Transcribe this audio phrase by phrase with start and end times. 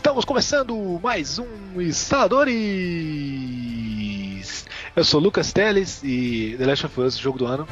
[0.00, 2.54] Estamos começando mais um Instaladores!
[4.96, 7.68] Eu sou Lucas Teles e The Last of Us, jogo do ano.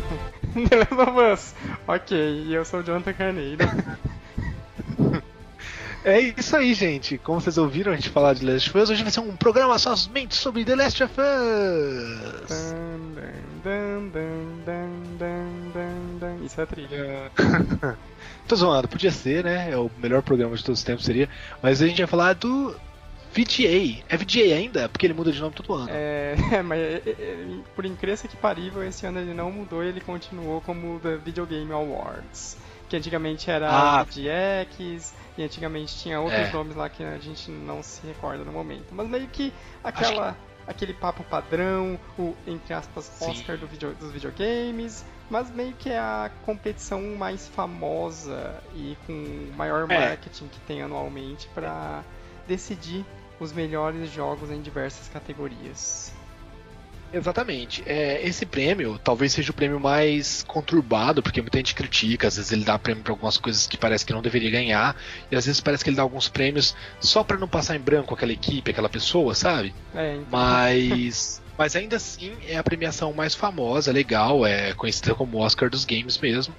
[0.70, 1.54] The Last of Us,
[1.86, 2.16] ok,
[2.46, 3.58] e eu sou o Jonathan Carneiro.
[6.04, 7.18] É isso aí, gente.
[7.18, 9.36] Como vocês ouviram a gente falar de The Last of Us, hoje vai ser um
[9.36, 12.72] programa somente sobre The Last of Us.
[13.62, 14.10] Dun, dun,
[14.64, 17.30] dun, Isso é a trilha.
[18.48, 19.70] Tô zoando, podia ser, né?
[19.70, 21.28] É o melhor programa de todos os tempos seria.
[21.62, 22.74] Mas a gente vai falar do
[23.30, 24.02] VGA.
[24.08, 24.88] É VGA ainda?
[24.88, 25.88] Porque ele muda de nome todo ano.
[25.92, 30.00] É, mas é, é, é, por incrível que parível, esse ano ele não mudou, ele
[30.00, 32.56] continuou como The Video Game Awards.
[32.88, 34.02] Que antigamente era ah.
[34.02, 36.52] VGX, e antigamente tinha outros é.
[36.52, 38.86] nomes lá que a gente não se recorda no momento.
[38.92, 39.52] Mas meio que
[39.84, 40.32] aquela.
[40.32, 40.48] Que...
[40.68, 45.98] Aquele papo padrão, o, entre aspas, Oscar do video, dos videogames, mas meio que é
[45.98, 49.98] a competição mais famosa e com maior é.
[49.98, 50.48] marketing é.
[50.48, 52.02] que tem anualmente para
[52.46, 53.04] decidir
[53.38, 56.12] os melhores jogos em diversas categorias.
[57.12, 57.82] Exatamente.
[57.86, 62.52] É, esse prêmio talvez seja o prêmio mais conturbado, porque muita gente critica, às vezes
[62.52, 64.94] ele dá prêmio para algumas coisas que parece que não deveria ganhar,
[65.30, 68.12] e às vezes parece que ele dá alguns prêmios só para não passar em branco
[68.14, 69.74] aquela equipe, aquela pessoa, sabe?
[69.94, 70.26] É, então...
[70.30, 71.40] Mas.
[71.58, 76.16] Mas ainda assim é a premiação mais famosa, legal, é conhecida como Oscar dos Games
[76.16, 76.54] mesmo.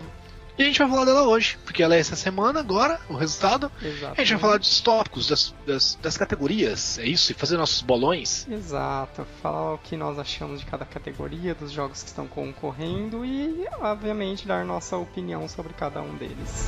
[0.57, 3.71] E a gente vai falar dela hoje, porque ela é essa semana agora, o resultado.
[3.81, 4.13] Exato.
[4.17, 7.31] A gente vai falar dos tópicos, das, das, das, categorias, é isso?
[7.31, 8.45] E fazer nossos bolões.
[8.45, 13.65] Exato, falar o que nós achamos de cada categoria, dos jogos que estão concorrendo e,
[13.79, 16.67] obviamente, dar nossa opinião sobre cada um deles.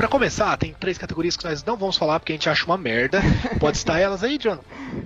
[0.00, 2.78] Para começar, tem três categorias que nós não vamos falar porque a gente acha uma
[2.78, 3.20] merda.
[3.58, 4.58] Pode estar elas aí, John?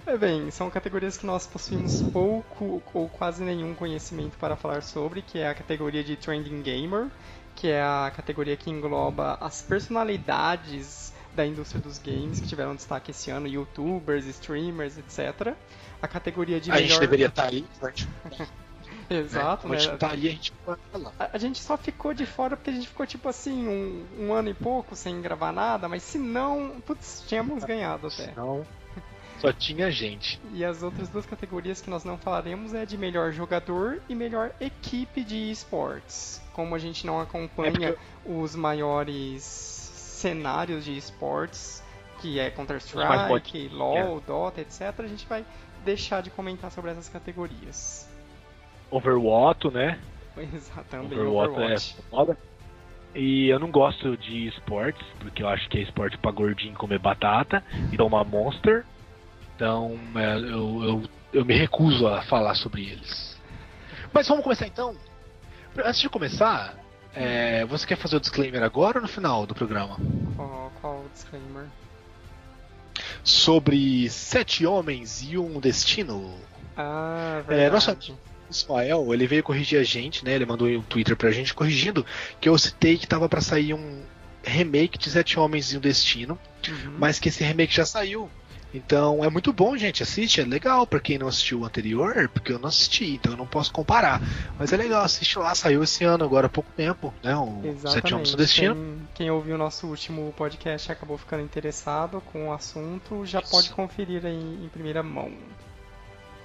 [0.06, 5.20] É bem, são categorias que nós possuímos pouco ou quase nenhum conhecimento para falar sobre,
[5.20, 7.08] que é a categoria de Trending Gamer,
[7.56, 13.10] que é a categoria que engloba as personalidades da indústria dos games que tiveram destaque
[13.10, 15.56] esse ano, youtubers, streamers, etc.
[16.00, 16.88] A categoria de a melhor...
[16.90, 17.66] gente deveria estar aí,
[19.08, 19.78] Exato, né?
[19.78, 19.96] né?
[19.96, 21.12] Tá ali, a gente lá.
[21.18, 24.32] A, a, gente só ficou de fora porque a gente ficou tipo assim, um, um
[24.32, 28.32] ano e pouco sem gravar nada, mas se não, putz, tínhamos ganhado até.
[28.36, 28.66] Não.
[29.38, 30.40] Só tinha gente.
[30.52, 34.52] E as outras duas categorias que nós não falaremos é de melhor jogador e melhor
[34.60, 36.40] equipe de esportes.
[36.52, 37.98] Como a gente não acompanha é porque...
[38.24, 41.82] os maiores cenários de esportes,
[42.20, 44.20] que é Counter-Strike, LoL, é.
[44.26, 45.44] Dota, etc., a gente vai
[45.84, 48.08] deixar de comentar sobre essas categorias.
[48.96, 49.98] Overwatch, né?
[50.36, 51.14] Exatamente.
[51.14, 51.96] Overwatch, é Overwatch.
[51.98, 52.38] é foda.
[53.14, 56.98] E eu não gosto de esportes, porque eu acho que é esporte pra gordinho comer
[56.98, 57.62] batata
[57.92, 58.84] e tomar monster.
[59.54, 63.40] Então é, eu, eu, eu me recuso a falar sobre eles.
[64.12, 64.96] Mas vamos começar então?
[65.76, 66.76] Antes de começar,
[67.14, 69.96] é, você quer fazer o disclaimer agora ou no final do programa?
[70.36, 71.66] Qual, qual o disclaimer?
[73.22, 76.34] Sobre sete homens e um destino.
[76.76, 77.60] Ah, verdade.
[77.60, 77.96] É, nossa,
[78.56, 80.34] Ismael, ele veio corrigir a gente, né?
[80.34, 82.04] Ele mandou um Twitter pra gente corrigindo
[82.40, 84.02] que eu citei que tava para sair um
[84.42, 86.38] remake de Sete Homens e um Destino,
[86.68, 86.96] uhum.
[86.98, 88.30] mas que esse remake já saiu.
[88.74, 90.02] Então é muito bom, gente.
[90.02, 93.38] Assiste, é legal para quem não assistiu o anterior, porque eu não assisti, então eu
[93.38, 94.20] não posso comparar.
[94.58, 97.36] Mas é legal, assiste lá, saiu esse ano, agora há pouco tempo, né?
[97.36, 97.90] O Exatamente.
[97.92, 98.74] Sete Homens e um Destino.
[98.74, 103.50] Quem, quem ouviu o nosso último podcast acabou ficando interessado com o assunto, já Isso.
[103.52, 105.30] pode conferir aí em primeira mão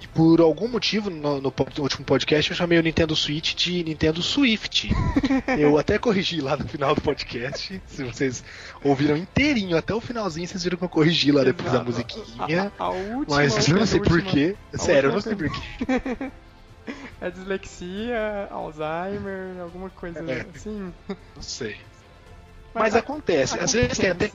[0.08, 4.90] por algum motivo, no, no, último podcast, eu chamei o Nintendo Switch de Nintendo Swift.
[5.58, 7.80] eu até corrigi lá no final do podcast.
[7.86, 8.44] Se vocês
[8.82, 12.72] ouviram inteirinho até o finalzinho, vocês viram que eu corrigi lá depois da musiquinha.
[12.78, 14.56] A, a, a última, mas eu não sei porquê.
[14.74, 16.32] Sério, eu não sei porquê.
[17.20, 20.92] É dislexia, Alzheimer, alguma coisa é, assim?
[21.08, 21.76] Não sei.
[22.72, 23.54] Mas, mas acontece.
[23.54, 23.64] acontece.
[23.64, 24.30] Às vezes tem até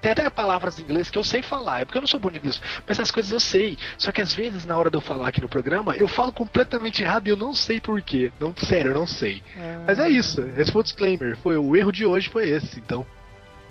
[0.00, 2.30] tem até palavras em inglês que eu sei falar, é porque eu não sou bom
[2.30, 3.76] de inglês, mas essas coisas eu sei.
[3.98, 7.02] Só que às vezes, na hora de eu falar aqui no programa, eu falo completamente
[7.02, 8.32] errado e eu não sei porquê.
[8.40, 9.42] Não, sério, eu não sei.
[9.56, 9.78] É...
[9.86, 11.36] Mas é isso, esse foi o disclaimer.
[11.36, 13.06] Foi, o erro de hoje foi esse, então.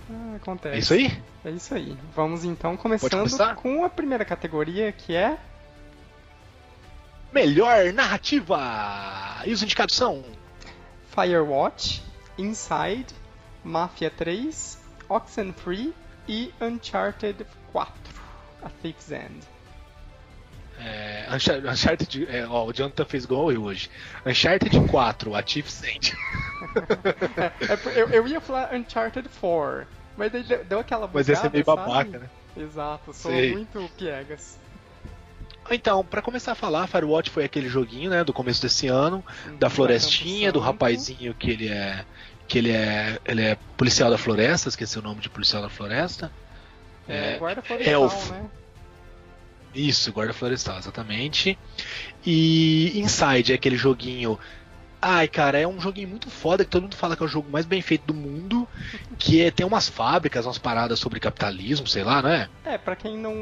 [0.08, 0.74] Ah, acontece.
[0.74, 1.22] É isso aí?
[1.44, 1.96] É isso aí.
[2.14, 5.36] Vamos então começando com a primeira categoria que é.
[7.32, 8.58] Melhor narrativa!
[9.46, 10.24] E os indicados são?
[11.14, 12.02] Firewatch,
[12.36, 13.06] Inside,
[13.64, 14.78] Mafia 3,
[15.08, 15.94] Oxenfree
[16.28, 17.92] e Uncharted 4,
[18.62, 19.40] A Thief's End.
[20.78, 21.26] É,
[21.70, 23.90] Uncharted, é, ó, o Jonathan fez igual eu hoje.
[24.24, 26.16] Uncharted 4, a Thief's End.
[27.68, 29.86] é, é eu, eu, ia falar Uncharted 4,
[30.16, 32.30] mas deu, deu aquela bugada, Mas esse é meio babaca, né?
[32.56, 33.52] Exato, sou Sei.
[33.52, 34.58] muito piegas.
[35.70, 39.24] Então, para começar a falar, Firewatch foi aquele joguinho, né, do começo desse ano,
[39.58, 42.04] da florestinha, do rapazinho que ele é
[42.50, 46.32] que ele é, ele é policial da floresta, esqueci o nome de policial da floresta.
[47.08, 48.50] É, é guarda florestal, é né?
[49.72, 51.56] Isso, guarda florestal, exatamente.
[52.26, 54.36] E Inside é aquele joguinho
[55.02, 57.50] Ai, cara, é um joguinho muito foda que todo mundo fala que é o jogo
[57.50, 58.68] mais bem feito do mundo,
[59.18, 62.50] que é, tem umas fábricas, umas paradas sobre capitalismo, sei lá, né?
[62.66, 63.32] É, para quem não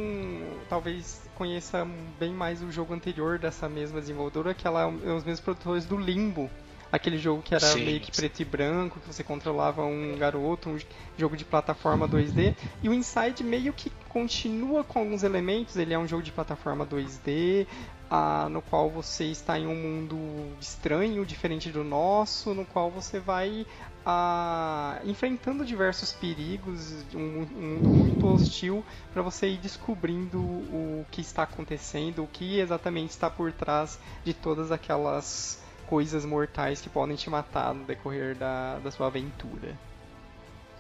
[0.69, 1.85] talvez conheça
[2.21, 5.97] bem mais o jogo anterior dessa mesma desenvolvedora, que ela é os mesmos produtores do
[5.97, 6.49] Limbo,
[6.91, 10.71] aquele jogo que era sim, meio que preto e branco, que você controlava um garoto,
[10.71, 10.79] um
[11.17, 12.55] jogo de plataforma 2D.
[12.83, 16.87] E o Inside meio que continua com alguns elementos, ele é um jogo de plataforma
[16.87, 17.67] 2D,
[18.11, 20.17] ah, no qual você está em um mundo
[20.61, 23.67] estranho, diferente do nosso, no qual você vai
[24.05, 28.83] ah, enfrentando diversos perigos, um, um mundo muito hostil,
[29.13, 34.33] para você ir descobrindo o que está acontecendo, o que exatamente está por trás de
[34.33, 39.77] todas aquelas coisas mortais que podem te matar no decorrer da, da sua aventura.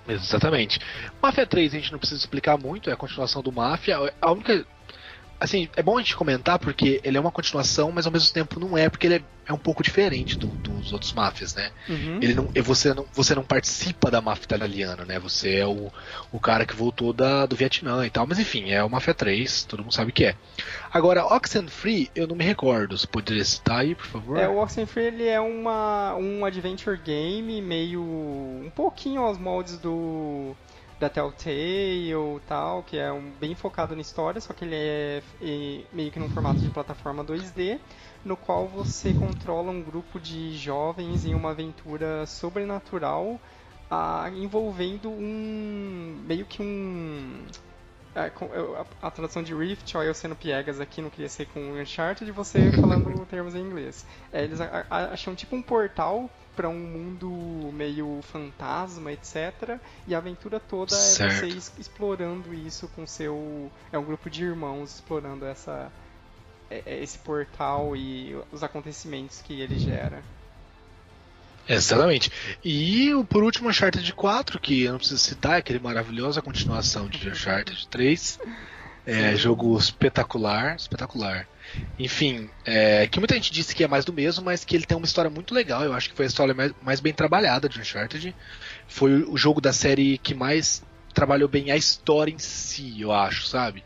[0.06, 0.81] Exatamente.
[1.20, 3.96] Mafia 3 a gente não precisa explicar muito, é a continuação do Mafia.
[4.20, 4.66] A única
[5.40, 8.58] assim, é bom a gente comentar porque ele é uma continuação, mas ao mesmo tempo
[8.58, 11.70] não é, porque ele é, é um pouco diferente do, dos outros máfias, né?
[11.88, 12.18] Uhum.
[12.20, 15.18] Ele não, você, não, você não participa da máfia italiana, né?
[15.18, 15.90] Você é o,
[16.30, 19.64] o cara que voltou da, do Vietnã e tal, mas enfim, é o Máfia 3,
[19.64, 20.36] todo mundo sabe o que é.
[20.92, 24.38] Agora, Oxenfree, eu não me recordo, você poderia citar aí, por favor?
[24.38, 28.02] É, o Oxenfree ele é uma, um adventure game meio.
[28.02, 30.54] um pouquinho aos moldes do
[30.98, 35.22] da Telltale e tal, que é um, bem focado na história, só que ele é,
[35.40, 37.78] é meio que num formato de plataforma 2D,
[38.24, 43.40] no qual você controla um grupo de jovens em uma aventura sobrenatural
[44.36, 47.46] envolvendo um meio que um
[48.14, 48.32] é,
[49.00, 52.30] a, a, tradução de Rift, ó, eu sendo piegas aqui, não queria ser com Uncharted,
[52.32, 54.04] você falando termos em inglês.
[54.32, 56.28] É, eles acham tipo um portal
[56.58, 59.78] para um mundo meio fantasma, etc.
[60.08, 61.44] E a aventura toda certo.
[61.44, 63.70] é você explorando isso com seu.
[63.93, 65.88] É um grupo de irmãos explorando essa,
[66.69, 70.20] é, é, esse portal e os acontecimentos que ele gera.
[71.69, 72.32] Exatamente.
[72.64, 77.19] E por último, Uncharted 4, que eu não preciso citar, é aquele maravilhosa continuação de
[77.31, 78.40] Uncharted 3.
[79.06, 81.46] É, jogo espetacular, espetacular.
[81.99, 84.97] Enfim, é, que muita gente disse que é mais do mesmo, mas que ele tem
[84.97, 85.82] uma história muito legal.
[85.82, 88.35] Eu acho que foi a história mais, mais bem trabalhada de Uncharted.
[88.87, 90.82] Foi o jogo da série que mais
[91.12, 93.82] trabalhou bem a história em si, eu acho, sabe?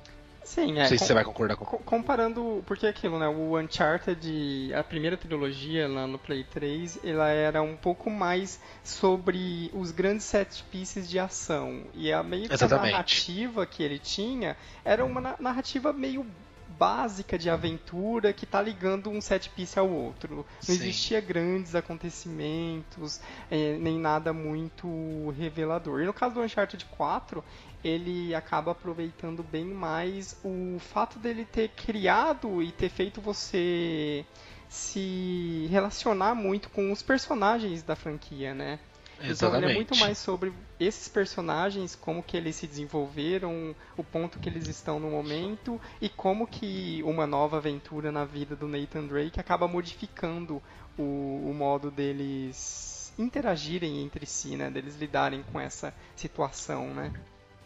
[0.52, 0.80] Sim, é.
[0.80, 3.26] Não sei se você vai concordar com Comparando, porque é aquilo, né?
[3.26, 9.70] O Uncharted, a primeira trilogia lá no Play 3, ela era um pouco mais sobre
[9.72, 11.84] os grandes set pieces de ação.
[11.94, 16.26] E a meio que a narrativa que ele tinha era uma narrativa meio
[16.72, 20.36] básica de aventura que tá ligando um set piece ao outro.
[20.36, 20.72] Não Sim.
[20.72, 23.20] existia grandes acontecimentos,
[23.50, 26.00] é, nem nada muito revelador.
[26.02, 27.44] E no caso do Uncharted 4,
[27.84, 34.24] ele acaba aproveitando bem mais o fato dele ter criado e ter feito você
[34.68, 38.78] se relacionar muito com os personagens da franquia, né?
[39.22, 39.34] Exatamente.
[39.34, 44.38] Então ele é muito mais sobre esses personagens, como que eles se desenvolveram, o ponto
[44.38, 49.06] que eles estão no momento e como que uma nova aventura na vida do Nathan
[49.06, 50.62] Drake acaba modificando
[50.98, 51.02] o,
[51.50, 54.70] o modo deles interagirem entre si, né?
[54.70, 57.12] Deles lidarem com essa situação, né?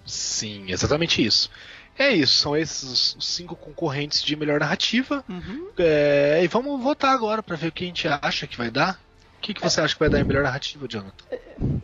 [0.05, 1.51] Sim, exatamente isso.
[1.99, 5.25] É isso, são esses os cinco concorrentes de melhor narrativa.
[5.29, 5.71] Uhum.
[5.79, 9.01] É, e vamos votar agora para ver o que a gente acha que vai dar.
[9.39, 11.25] O que, que você é, acha que vai dar em melhor narrativa, Jonathan?
[11.31, 11.41] É,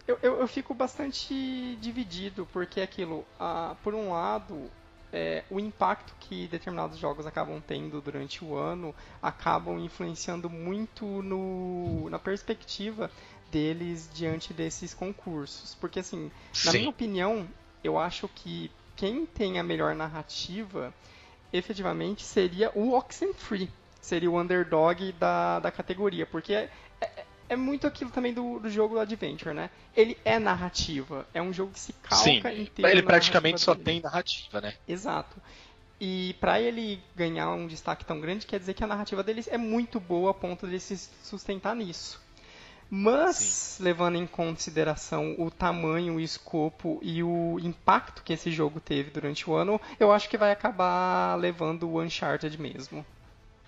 [0.07, 4.71] eu, eu, eu fico bastante dividido, porque aquilo, ah, por um lado,
[5.13, 12.09] é, o impacto que determinados jogos acabam tendo durante o ano acabam influenciando muito no,
[12.09, 13.11] na perspectiva
[13.51, 15.75] deles diante desses concursos.
[15.75, 16.33] Porque, assim,
[16.65, 16.79] na Sim.
[16.79, 17.47] minha opinião,
[17.85, 20.93] eu acho que quem tem a melhor narrativa
[21.53, 23.71] efetivamente seria o Oxenfree.
[24.01, 26.27] Seria o underdog da, da categoria.
[26.27, 26.69] Porque
[27.53, 29.71] é, muito aquilo também do, do jogo do Adventure, né?
[29.97, 31.27] Ele é narrativa.
[31.35, 32.91] É um jogo que se calca Sim, inteiro.
[32.91, 33.85] Ele praticamente só dele.
[33.85, 34.75] tem narrativa, né?
[34.89, 35.37] Exato.
[36.01, 39.59] E para ele ganhar um destaque tão grande, quer dizer que a narrativa dele é
[39.59, 42.21] muito boa a ponto de se sustentar nisso.
[42.91, 43.85] Mas, Sim.
[43.85, 49.49] levando em consideração o tamanho, o escopo e o impacto que esse jogo teve durante
[49.49, 53.07] o ano, eu acho que vai acabar levando o Uncharted mesmo.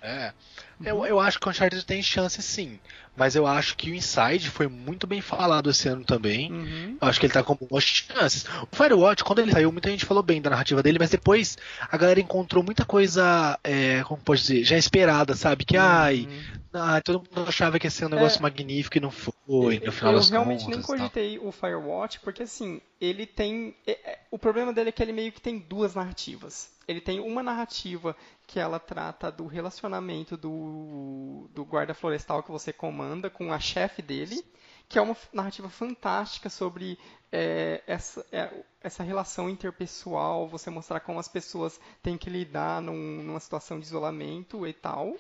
[0.05, 0.33] É.
[0.81, 0.87] Uhum.
[0.87, 2.79] Eu, eu acho que o Uncharted tem chance sim.
[3.17, 6.53] Mas eu acho que o Inside foi muito bem falado esse ano também.
[6.53, 6.99] Uhum.
[7.01, 8.45] Eu acho que ele tá com boas chances.
[8.71, 11.97] O Firewatch, quando ele saiu, muita gente falou bem da narrativa dele, mas depois a
[11.97, 15.65] galera encontrou muita coisa, é, como pode dizer, já esperada, sabe?
[15.65, 15.83] Que, uhum.
[15.85, 16.29] ai,
[16.73, 18.43] ai, todo mundo achava que ia ser um negócio é.
[18.43, 19.79] magnífico e não foi.
[19.79, 23.77] No final eu das realmente contas, nem cogitei o Firewatch, porque assim, ele tem.
[23.87, 26.74] é- é- O problema dele é que ele meio que tem duas narrativas.
[26.87, 32.73] Ele tem uma narrativa que ela trata do relacionamento do, do guarda florestal que você
[32.73, 34.45] comanda com a chefe dele,
[34.89, 36.99] que é uma narrativa fantástica sobre
[37.33, 38.49] é, essa, é,
[38.81, 43.87] essa relação interpessoal, você mostrar como as pessoas têm que lidar num- numa situação de
[43.87, 45.17] isolamento e tal.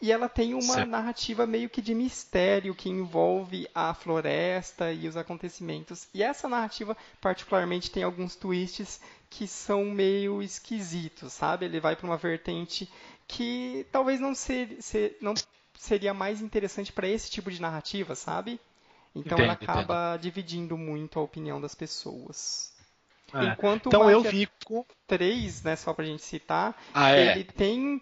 [0.00, 0.88] E ela tem uma Certo.
[0.90, 6.06] narrativa meio que de mistério que envolve a floresta e os acontecimentos.
[6.14, 9.00] E essa narrativa, particularmente, tem alguns twists
[9.36, 11.66] que são meio esquisitos, sabe?
[11.66, 12.88] Ele vai para uma vertente
[13.28, 15.34] que talvez não, ser, ser- não
[15.78, 18.60] seria mais interessante para esse tipo de narrativa, sabe?
[19.14, 22.72] Então ela Entendo, acaba dividindo muito a opinião das pessoas.
[23.34, 23.44] É.
[23.44, 24.86] Enquanto Então o eu Mafia fico.
[25.06, 27.38] 3, né, só pra gente citar, Ah, é.
[27.38, 28.00] ele tem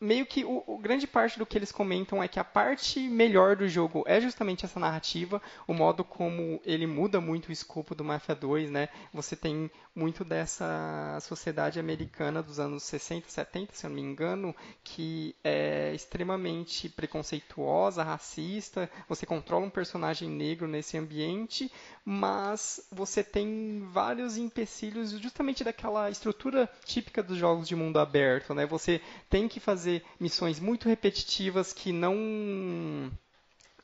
[0.00, 3.56] meio que o, o grande parte do que eles comentam é que a parte melhor
[3.56, 8.04] do jogo é justamente essa narrativa, o modo como ele muda muito o escopo do
[8.04, 8.88] Mafia 2, né?
[9.12, 14.54] Você tem muito dessa sociedade americana dos anos 60, 70, se eu não me engano,
[14.84, 18.90] que é extremamente preconceituosa, racista.
[19.08, 21.72] Você controla um personagem negro nesse ambiente,
[22.04, 28.66] mas você tem vários empecilhos justamente daquela estrutura típica dos jogos de mundo aberto, né?
[28.66, 29.00] Você
[29.30, 29.85] tem que fazer
[30.20, 33.10] missões muito repetitivas que não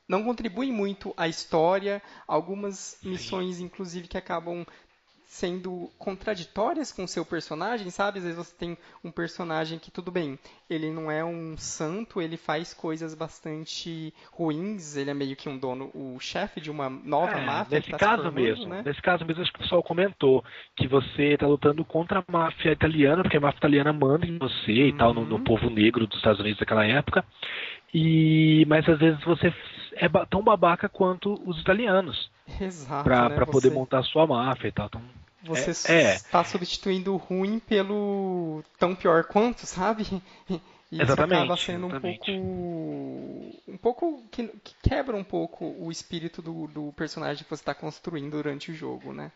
[0.08, 4.66] não contribuem muito à história, algumas missões inclusive que acabam
[5.32, 8.18] sendo contraditórias com o seu personagem, sabe?
[8.18, 12.36] Às vezes você tem um personagem que, tudo bem, ele não é um santo, ele
[12.36, 17.38] faz coisas bastante ruins, ele é meio que um dono, o chefe de uma nova
[17.38, 17.78] É, máfia.
[17.78, 18.82] nesse tá caso formando, mesmo, né?
[18.84, 20.44] nesse caso mesmo, acho que o pessoal comentou
[20.76, 24.88] que você tá lutando contra a máfia italiana, porque a máfia italiana manda em você
[24.88, 25.44] e tal, no, no Uhum.
[25.44, 27.24] povo negro dos Estados Unidos daquela época.
[27.94, 29.52] E mas às vezes você
[29.94, 32.30] é tão babaca quanto os italianos
[32.60, 33.34] Exato, pra né?
[33.34, 34.86] pra poder Você- montar a sua máfia e tal.
[34.86, 35.02] Então,
[35.44, 36.14] Você É, é.
[36.14, 40.04] está substituindo o ruim pelo tão pior quanto, sabe?
[40.92, 42.30] E isso Exatamente, acaba sendo exatamente.
[42.32, 43.70] um pouco.
[43.72, 44.22] Um pouco.
[44.30, 48.70] Que, que quebra um pouco o espírito do, do personagem que você está construindo durante
[48.70, 49.32] o jogo, né?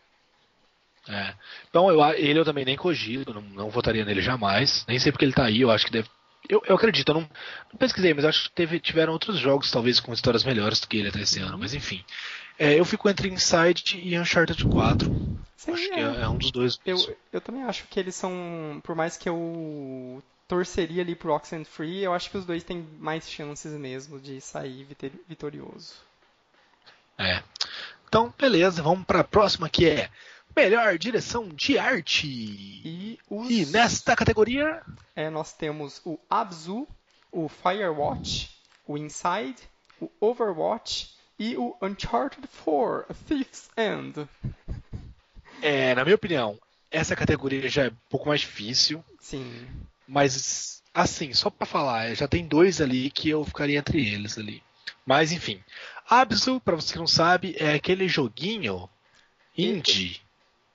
[1.09, 1.33] É.
[1.67, 4.85] Então eu, ele eu também nem cogito, não, não votaria nele jamais.
[4.87, 6.07] Nem sei porque ele tá aí, eu acho que deve.
[6.47, 9.99] Eu, eu acredito, eu não, não pesquisei, mas acho que teve, tiveram outros jogos, talvez,
[9.99, 12.05] com histórias melhores do que ele até esse ano, mas enfim.
[12.59, 15.37] É, eu fico entre Inside e Uncharted 4.
[15.55, 16.01] Sim, acho que é.
[16.01, 16.79] é, é um dos dois.
[16.85, 16.97] Eu,
[17.31, 18.79] eu também acho que eles são.
[18.83, 23.29] Por mais que eu torceria ali pro Oxenfree, eu acho que os dois têm mais
[23.29, 24.87] chances mesmo de sair
[25.27, 25.95] vitorioso.
[27.17, 27.43] É.
[28.07, 30.09] Então, beleza, vamos pra próxima que é
[30.55, 32.27] Melhor Direção de Arte.
[32.27, 33.49] E os.
[33.49, 34.81] E nesta categoria,
[35.15, 36.87] É, nós temos o Abzu,
[37.31, 38.49] o Firewatch,
[38.87, 39.57] o Inside,
[39.99, 44.27] o Overwatch e o Uncharted 4, A Thief's End.
[45.61, 46.57] é, na minha opinião,
[46.89, 49.03] essa categoria já é um pouco mais difícil.
[49.19, 49.67] Sim.
[50.07, 54.63] Mas, assim, só pra falar, já tem dois ali que eu ficaria entre eles ali.
[55.05, 55.61] Mas, enfim.
[56.09, 58.89] Absu, pra você que não sabe, é aquele joguinho
[59.57, 60.21] indie.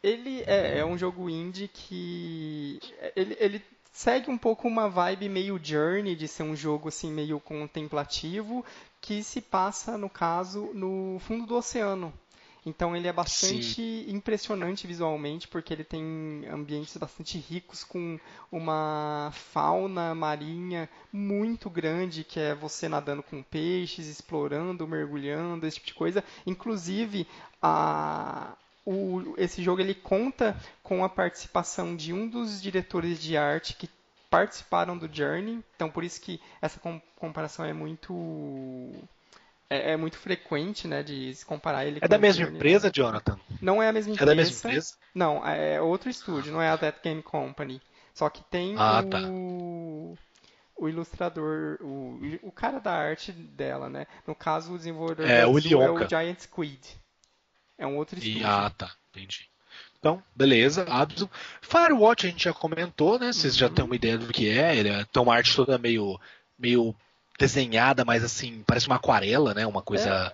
[0.02, 2.78] Ele é, é um jogo indie que.
[3.16, 7.38] Ele, ele segue um pouco uma vibe meio Journey, de ser um jogo assim meio
[7.38, 8.64] contemplativo,
[9.02, 12.12] que se passa, no caso, no fundo do oceano.
[12.64, 18.20] Então ele é bastante impressionante visualmente, porque ele tem ambientes bastante ricos com
[18.52, 25.88] uma fauna marinha muito grande, que é você nadando com peixes, explorando, mergulhando, esse tipo
[25.88, 26.24] de coisa.
[26.46, 27.26] Inclusive,
[27.60, 28.56] a,
[28.86, 33.88] o- esse jogo ele conta com a participação de um dos diretores de arte que
[34.32, 38.12] participaram do Journey, então por isso que essa com- comparação é muito
[39.70, 42.56] é, é muito frequente, né, de se comparar ele É da mesma Journey.
[42.56, 43.38] empresa, Jonathan?
[43.60, 44.30] Não é a mesma É empresa.
[44.30, 44.96] da mesma empresa?
[45.14, 47.80] Não, é outro estúdio, não é a That Game Company.
[48.14, 49.20] Só que tem Ah, o, tá.
[50.76, 54.06] o ilustrador, o, o cara da arte dela, né?
[54.26, 56.80] No caso, o desenvolvedor É, o é o Giant Squid.
[57.78, 58.46] É um outro E, estúdio.
[58.46, 58.94] ah, tá.
[59.10, 59.48] Entendi.
[60.02, 61.30] Então, beleza, Absu.
[61.60, 63.32] Firewatch a gente já comentou, né?
[63.32, 63.72] Vocês já Uhum.
[63.74, 64.74] têm uma ideia do que é.
[64.76, 66.18] Ele é- uma arte toda meio,
[66.58, 66.92] meio
[67.38, 69.64] desenhada, mas assim, parece uma aquarela, né?
[69.64, 70.32] Uma coisa.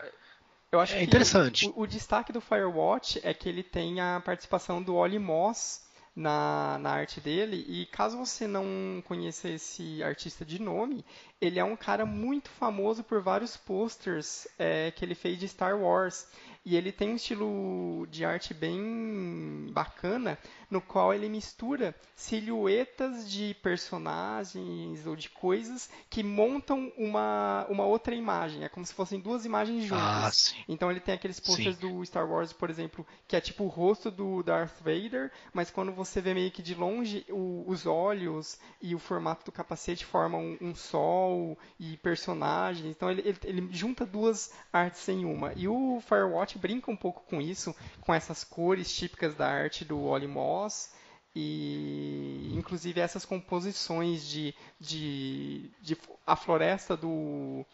[0.73, 1.67] Eu acho É interessante.
[1.77, 5.83] O, o destaque do Firewatch é que ele tem a participação do Oli Moss
[6.17, 7.63] na, na arte dele.
[7.69, 11.05] E caso você não conheça esse artista de nome,
[11.43, 15.79] ele é um cara muito famoso por vários posters é, que ele fez de Star
[15.79, 16.27] Wars.
[16.71, 20.39] E ele tem um estilo de arte bem bacana,
[20.71, 28.15] no qual ele mistura silhuetas de personagens ou de coisas que montam uma, uma outra
[28.15, 28.65] imagem.
[28.65, 30.55] É como se fossem duas imagens juntas.
[30.57, 33.69] Ah, então ele tem aqueles posters do Star Wars, por exemplo, que é tipo o
[33.69, 38.59] rosto do Darth Vader, mas quando você vê meio que de longe, o, os olhos
[38.81, 42.91] e o formato do capacete formam um, um sol e personagens.
[42.91, 45.53] Então ele, ele, ele junta duas artes em uma.
[45.55, 50.09] E o Firewatch brinca um pouco com isso, com essas cores típicas da arte do
[50.09, 50.27] Wally
[50.59, 50.91] Moss
[51.35, 55.97] e inclusive essas composições de, de, de
[56.27, 57.65] a floresta do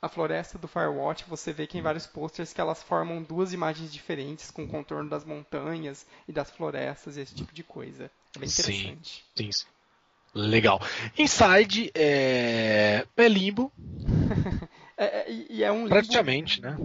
[0.00, 3.92] a floresta do Firewatch, você vê que em vários posters que elas formam duas imagens
[3.92, 8.04] diferentes com o contorno das montanhas e das florestas e esse tipo de coisa.
[8.36, 9.24] É bem interessante.
[9.34, 9.66] Sim, sim.
[10.32, 10.80] Legal.
[11.18, 13.72] Inside é, é limbo.
[14.96, 15.88] é, é, e é um limbo...
[15.88, 16.76] Praticamente, né?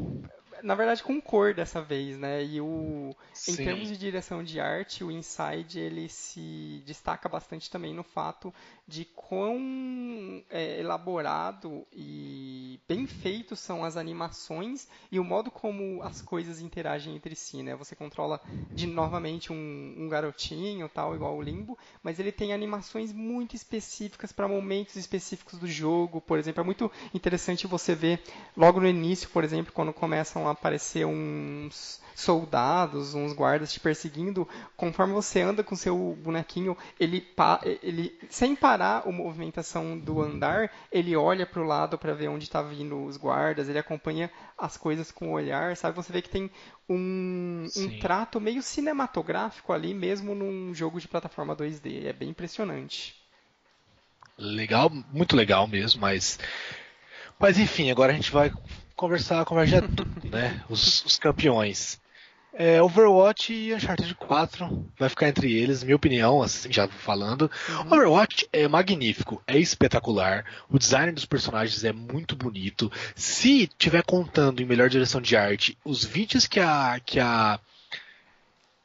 [0.63, 2.43] Na verdade com cor dessa vez, né?
[2.43, 3.13] E o
[3.48, 8.53] em termos de direção de arte, o Inside ele se destaca bastante também no fato
[8.87, 16.21] de quão é, elaborado e bem feito são as animações e o modo como as
[16.21, 17.75] coisas interagem entre si, né?
[17.75, 23.13] Você controla de novamente um, um garotinho, tal, igual o Limbo, mas ele tem animações
[23.13, 28.21] muito específicas para momentos específicos do jogo, por exemplo, é muito interessante você ver
[28.55, 34.47] logo no início, por exemplo, quando começam a aparecer uns soldados, uns guardas te perseguindo,
[34.77, 37.25] conforme você anda com seu bonequinho, ele,
[37.81, 42.46] ele sem parar a movimentação do andar, ele olha para o lado para ver onde
[42.46, 45.96] está vindo os guardas, ele acompanha as coisas com o olhar, sabe?
[45.96, 46.50] Você vê que tem
[46.89, 52.06] um, um trato meio cinematográfico ali, mesmo num jogo de plataforma 2D.
[52.06, 53.15] É bem impressionante.
[54.38, 56.39] Legal, muito legal mesmo, mas
[57.39, 58.51] mas enfim, agora a gente vai
[58.96, 60.63] conversar, converger tudo, né?
[60.70, 62.01] Os, os campeões.
[62.55, 67.50] É, Overwatch e Uncharted 4 vai ficar entre eles, minha opinião, assim, já falando.
[67.67, 67.88] Uhum.
[67.88, 72.91] Overwatch é magnífico, é espetacular, o design dos personagens é muito bonito.
[73.15, 77.59] Se tiver contando em melhor direção de arte, os vídeos que a que a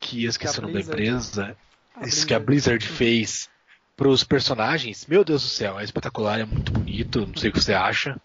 [0.01, 1.57] que eu esqueci o nome da empresa,
[2.03, 3.51] isso que a Blizzard fez
[3.95, 7.53] para os personagens, meu Deus do céu, é espetacular, é muito bonito, não sei o
[7.53, 8.19] que você acha.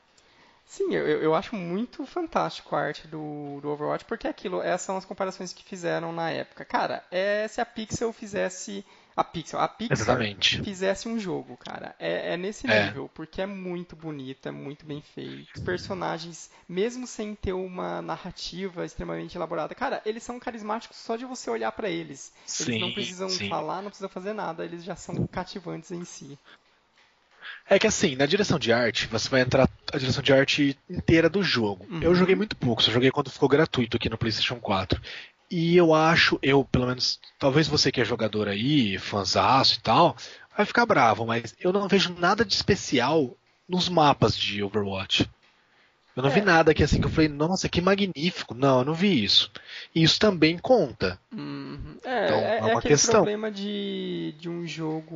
[0.66, 4.98] Sim, eu, eu acho muito fantástico a arte do, do Overwatch, porque aquilo, essas são
[4.98, 6.66] as comparações que fizeram na época.
[6.66, 8.86] Cara, é se a Pixel fizesse.
[9.16, 10.64] A Pixel, a Pixar Exatamente.
[10.64, 11.96] fizesse um jogo, cara.
[12.00, 12.86] É, é nesse é.
[12.86, 15.56] nível, porque é muito bonito, é muito bem feito.
[15.56, 21.26] Os personagens, mesmo sem ter uma narrativa extremamente elaborada, cara, eles são carismáticos só de
[21.26, 22.34] você olhar para eles.
[22.48, 23.48] Sim, eles não precisam sim.
[23.48, 26.40] falar, não precisam fazer nada, eles já são cativantes em si.
[27.70, 31.30] É que assim, na direção de arte, você vai entrar a direção de arte inteira
[31.30, 31.86] do jogo.
[31.90, 32.02] Uhum.
[32.02, 35.02] Eu joguei muito pouco, só joguei quando ficou gratuito aqui no PlayStation 4.
[35.50, 40.16] E eu acho, eu pelo menos, talvez você que é jogador aí, fãzaço e tal,
[40.56, 43.36] vai ficar bravo, mas eu não vejo nada de especial
[43.68, 45.30] nos mapas de Overwatch.
[46.16, 46.34] Eu não é.
[46.34, 48.54] vi nada que assim que eu falei, nossa, que magnífico.
[48.54, 49.52] Não, eu não vi isso.
[49.96, 51.20] E isso também conta.
[51.32, 51.98] Uhum.
[52.04, 53.14] É, então, é, é, uma aquele questão.
[53.16, 55.16] problema de, de um jogo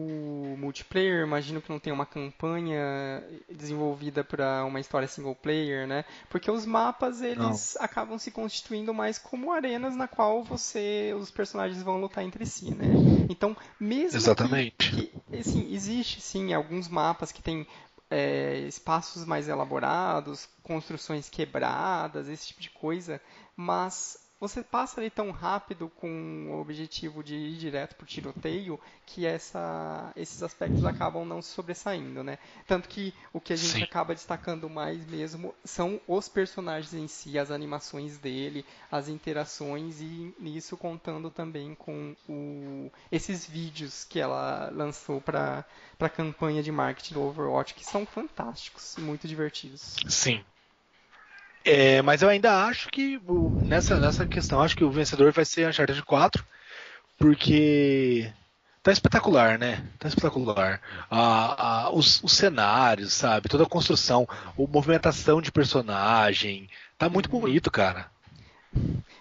[0.58, 1.26] multiplayer.
[1.26, 6.04] Imagino que não tem uma campanha desenvolvida para uma história single player, né?
[6.30, 7.38] Porque os mapas eles
[7.78, 7.84] não.
[7.86, 12.72] acabam se constituindo mais como arenas na qual você, os personagens vão lutar entre si,
[12.72, 12.88] né?
[13.30, 14.96] Então, mesmo Exatamente.
[14.96, 17.68] que, que assim, existe sim alguns mapas que tem
[18.10, 23.22] é, espaços mais elaborados, construções quebradas, esse tipo de coisa,
[23.56, 28.80] mas você passa ali tão rápido com o objetivo de ir direto para o tiroteio
[29.06, 32.38] que essa, esses aspectos acabam não se sobressaindo, né?
[32.68, 33.84] Tanto que o que a gente Sim.
[33.84, 40.34] acaba destacando mais mesmo são os personagens em si, as animações dele, as interações e
[40.40, 45.66] nisso contando também com o, esses vídeos que ela lançou para
[46.00, 49.96] a campanha de marketing do Overwatch, que são fantásticos e muito divertidos.
[50.08, 50.44] Sim,
[51.68, 53.20] é, mas eu ainda acho que
[53.64, 56.46] nessa, nessa questão, acho que o vencedor vai ser Uncharted 4,
[57.18, 58.32] porque
[58.82, 59.86] tá espetacular, né?
[60.00, 60.82] Tá espetacular.
[61.12, 63.50] Ah, ah, os, os, cenários, sabe?
[63.50, 66.70] Toda a construção, a movimentação de personagem.
[66.98, 68.10] Tá muito bonito, cara.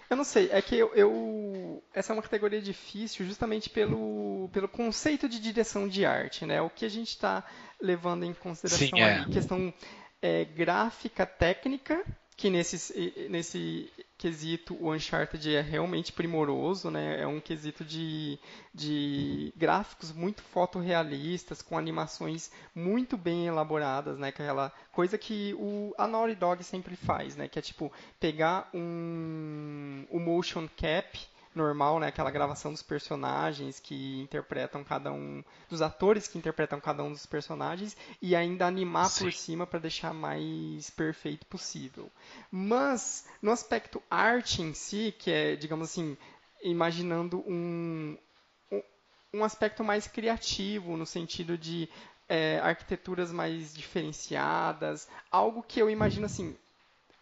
[0.09, 4.69] Eu não sei, é que eu, eu, essa é uma categoria difícil justamente pelo, pelo
[4.69, 6.61] conceito de direção de arte, né?
[6.61, 7.43] O que a gente está
[7.81, 9.25] levando em consideração Sim, é.
[9.25, 9.73] questão
[10.21, 12.05] é, gráfica, técnica
[12.37, 17.19] que nesse, nesse quesito o Uncharted é realmente primoroso, né?
[17.19, 18.37] É um quesito de,
[18.71, 24.27] de gráficos muito fotorrealistas, com animações muito bem elaboradas, né?
[24.27, 27.47] Aquela coisa que o, a Naughty Dog sempre faz, né?
[27.47, 31.19] Que é tipo pegar um, o motion cap
[31.57, 32.07] normal, né?
[32.07, 37.25] Aquela gravação dos personagens que interpretam cada um, dos atores que interpretam cada um dos
[37.25, 39.25] personagens e ainda animar Sim.
[39.25, 42.09] por cima para deixar mais perfeito possível.
[42.51, 46.15] Mas no aspecto arte em si, que é, digamos assim,
[46.63, 48.17] imaginando um,
[49.33, 51.89] um aspecto mais criativo no sentido de
[52.27, 56.55] é, arquiteturas mais diferenciadas, algo que eu imagino assim,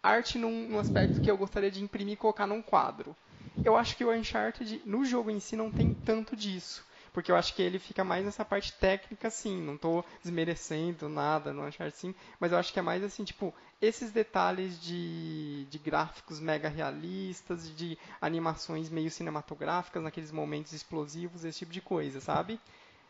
[0.02, 3.16] arte num, num, aspecto que eu gostaria de imprimir e colocar num quadro.
[3.64, 6.84] Eu acho que o Uncharted, no jogo em si, não tem tanto disso.
[7.12, 9.60] Porque eu acho que ele fica mais nessa parte técnica, sim.
[9.62, 12.14] Não estou desmerecendo nada no Uncharted, sim.
[12.38, 17.74] Mas eu acho que é mais assim, tipo, esses detalhes de, de gráficos mega realistas,
[17.74, 22.60] de animações meio cinematográficas naqueles momentos explosivos, esse tipo de coisa, sabe?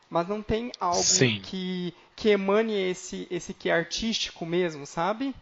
[0.09, 1.41] mas não tem algo Sim.
[1.41, 5.35] que que emane esse esse que é artístico mesmo, sabe?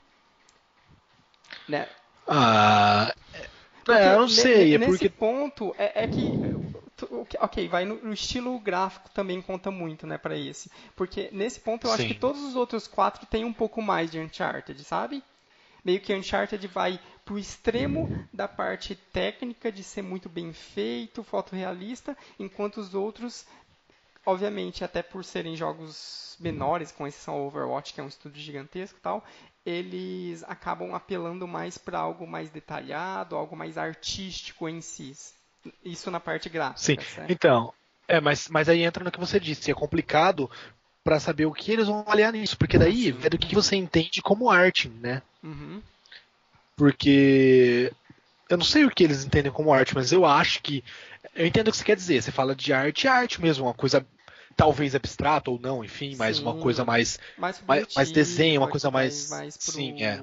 [1.68, 1.88] Né?
[2.26, 3.14] Ah,
[3.84, 6.18] porque é, eu não sei, é nesse porque ponto é, é que
[7.38, 11.86] ok, vai no, no, estilo gráfico também conta muito, né, para esse, porque nesse ponto
[11.86, 11.96] eu Sim.
[11.96, 15.22] acho que todos os outros quatro têm um pouco mais de Uncharted, sabe?
[15.84, 22.16] Meio que Uncharted vai pro extremo da parte técnica de ser muito bem feito, fotorrealista,
[22.38, 23.46] enquanto os outros
[24.26, 28.98] obviamente, até por serem jogos menores, com exceção ao Overwatch, que é um estúdio gigantesco
[28.98, 29.24] e tal,
[29.64, 35.16] eles acabam apelando mais para algo mais detalhado, algo mais artístico em si.
[35.84, 36.78] Isso na parte gráfica.
[36.80, 37.30] Sim, certo?
[37.30, 37.72] então,
[38.06, 40.50] é, mas, mas aí entra no que você disse, é complicado
[41.02, 44.22] para saber o que eles vão avaliar nisso, porque daí é do que você entende
[44.22, 45.22] como arte, né?
[45.42, 45.82] Uhum.
[46.76, 47.92] Porque
[48.48, 50.84] eu não sei o que eles entendem como arte, mas eu acho que
[51.34, 52.22] eu entendo o que você quer dizer.
[52.22, 54.06] Você fala de arte, arte mesmo, uma coisa
[54.56, 58.68] talvez abstrata ou não, enfim, mas Sim, uma coisa mais mais, mais, mais desenho, uma
[58.68, 59.72] coisa mais, mais pro...
[59.72, 60.20] Sim, é.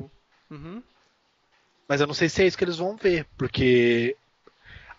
[0.49, 0.81] Uhum.
[1.87, 4.15] Mas eu não sei se é isso que eles vão ver, porque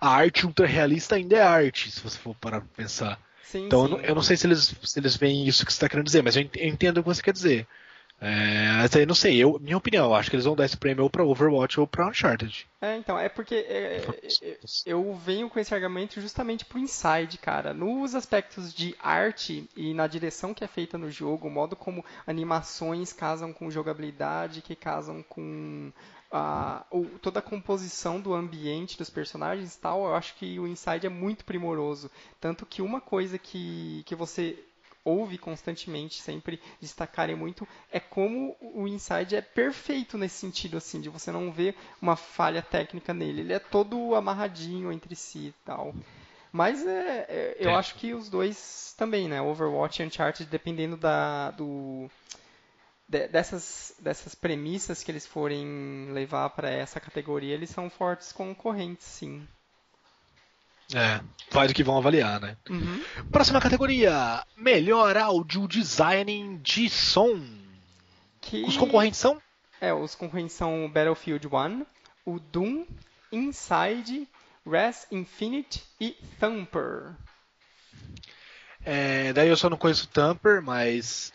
[0.01, 3.19] a arte ultra realista ainda é arte, se você for parar pra pensar.
[3.43, 3.93] Sim, então sim.
[3.93, 6.07] Eu, não, eu, não, sei se eles, se eles veem isso que você está querendo
[6.07, 7.67] dizer, mas eu entendo o que você quer dizer.
[8.25, 11.03] É, aí não sei, eu, minha opinião, eu acho que eles vão dar esse prêmio
[11.03, 12.69] ou pra Overwatch ou pra Uncharted.
[12.81, 13.97] É, então, é porque é,
[14.41, 17.75] é, eu venho com esse argumento justamente pro Inside, cara.
[17.75, 22.05] Nos aspectos de arte e na direção que é feita no jogo, o modo como
[22.25, 25.91] animações casam com jogabilidade, que casam com
[26.31, 26.85] a,
[27.21, 31.11] toda a composição do ambiente dos personagens e tal, eu acho que o Inside é
[31.11, 32.09] muito primoroso.
[32.41, 34.65] Tanto que uma coisa que, que você
[35.05, 41.09] ouve constantemente, sempre destacarem muito, é como o Inside é perfeito nesse sentido, assim, de
[41.09, 43.41] você não ver uma falha técnica nele.
[43.41, 45.95] Ele é todo amarradinho entre si e tal.
[46.53, 47.75] Mas é, é eu é.
[47.75, 49.41] acho que os dois também, né?
[49.41, 52.11] Overwatch e Uncharted, dependendo da, do,
[53.09, 59.07] de, dessas, dessas premissas que eles forem levar para essa categoria, eles são fortes concorrentes,
[59.07, 59.47] sim.
[60.95, 62.57] É, vai do que vão avaliar, né?
[62.69, 63.03] Uhum.
[63.31, 67.41] Próxima categoria: Melhor áudio design de som.
[68.41, 68.63] Que...
[68.65, 69.41] Os concorrentes são?
[69.81, 71.87] É, os concorrentes são Battlefield 1,
[72.25, 72.87] o Doom,
[73.33, 74.29] Inside,
[74.67, 77.15] Res Infinite e Thumper.
[78.85, 81.33] É, daí eu só não conheço Thumper, mas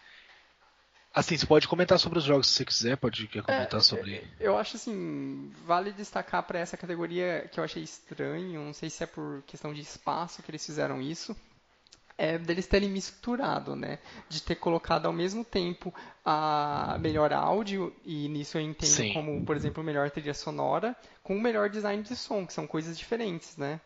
[1.18, 4.24] Assim, você pode comentar sobre os jogos se você quiser, pode comentar é, sobre.
[4.40, 9.04] Eu acho assim, vale destacar para essa categoria que eu achei estranho, não sei se
[9.04, 11.36] é por questão de espaço que eles fizeram isso,
[12.20, 13.98] é deles terem misturado, né?
[14.30, 15.92] De ter colocado ao mesmo tempo
[16.24, 19.12] a melhor áudio, e nisso eu entendo Sim.
[19.12, 22.96] como, por exemplo, melhor trilha sonora, com o melhor design de som, que são coisas
[22.96, 23.82] diferentes, né?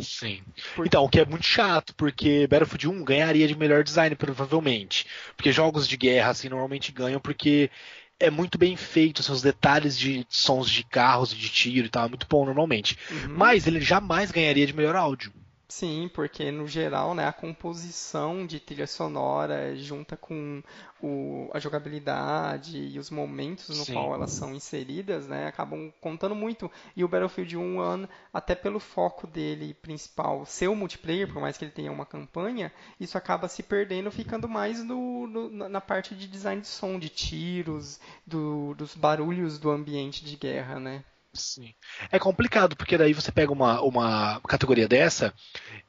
[0.00, 0.40] Sim.
[0.78, 5.06] Então, o que é muito chato, porque Battlefield 1 ganharia de melhor design, provavelmente.
[5.36, 7.70] Porque jogos de guerra, assim, normalmente ganham porque
[8.18, 12.06] é muito bem feito, seus detalhes de sons de carros e de tiro e tal,
[12.06, 12.96] é muito bom normalmente.
[13.10, 13.34] Uhum.
[13.36, 15.32] Mas ele jamais ganharia de melhor áudio.
[15.72, 20.62] Sim, porque no geral, né, a composição de trilha sonora junta com
[21.02, 23.94] o, a jogabilidade e os momentos no Sim.
[23.94, 26.70] qual elas são inseridas, né, acabam contando muito.
[26.94, 31.64] E o Battlefield 1, até pelo foco dele principal ser o multiplayer, por mais que
[31.64, 36.28] ele tenha uma campanha, isso acaba se perdendo, ficando mais no, no, na parte de
[36.28, 41.02] design de som, de tiros, do, dos barulhos do ambiente de guerra, né.
[41.34, 41.72] Sim.
[42.10, 45.32] É complicado, porque daí você pega uma, uma categoria dessa,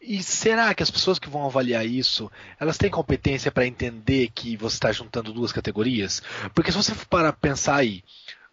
[0.02, 4.56] e será que as pessoas que vão avaliar isso, elas têm competência para entender que
[4.56, 6.22] você está juntando duas categorias?
[6.54, 8.04] Porque se você for parar pensar aí,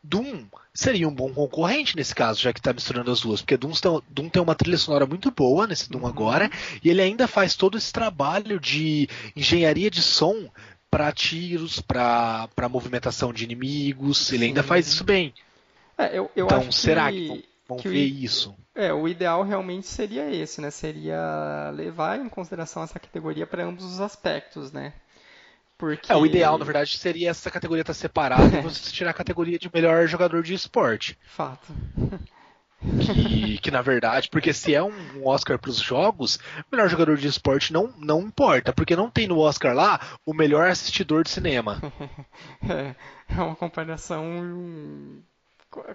[0.03, 3.73] Doom seria um bom concorrente nesse caso, já que está misturando as duas, porque Doom
[3.73, 6.09] tem, Doom tem uma trilha sonora muito boa nesse Doom uhum.
[6.09, 6.51] agora,
[6.83, 10.51] e ele ainda faz todo esse trabalho de engenharia de som
[10.91, 15.33] para tiros, para movimentação de inimigos, ele ainda faz isso bem.
[16.07, 17.29] É, eu, eu então, será que...
[17.29, 18.57] que vão ver isso.
[18.75, 20.71] É, o ideal realmente seria esse, né?
[20.71, 24.93] Seria levar em consideração essa categoria para ambos os aspectos, né?
[25.77, 26.13] Porque...
[26.13, 29.15] É, o ideal, na verdade, seria essa categoria estar tá separada e você tirar a
[29.15, 31.19] categoria de melhor jogador de esporte.
[31.25, 31.73] Fato.
[33.05, 37.17] Que, que na verdade, porque se é um Oscar para os jogos, o melhor jogador
[37.17, 41.31] de esporte não, não importa, porque não tem no Oscar lá o melhor assistidor de
[41.31, 41.81] cinema.
[42.67, 42.95] é,
[43.29, 45.23] é uma comparação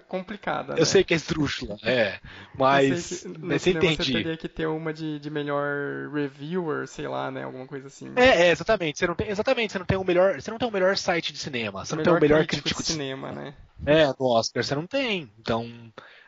[0.08, 0.72] complicada.
[0.74, 0.84] Eu né?
[0.84, 2.18] sei que é esdrúxula, é.
[2.58, 3.96] Mas, que, mas você entende.
[3.96, 7.44] Você teria que ter uma de, de melhor reviewer, sei lá, né?
[7.44, 8.10] Alguma coisa assim.
[8.16, 8.98] É, é, exatamente.
[8.98, 10.40] Você não tem, exatamente, você não tem o melhor.
[10.40, 11.84] Você não tem o melhor site de cinema.
[11.84, 13.54] Você o não tem o melhor crítico, crítico de cinema, né?
[13.84, 15.30] É, no Oscar você não tem.
[15.38, 15.68] Então,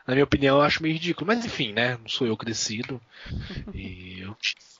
[0.05, 1.27] na minha opinião, eu acho meio ridículo.
[1.27, 1.97] Mas enfim, né?
[2.01, 3.01] Não sou eu que decido.
[3.73, 4.35] e eu,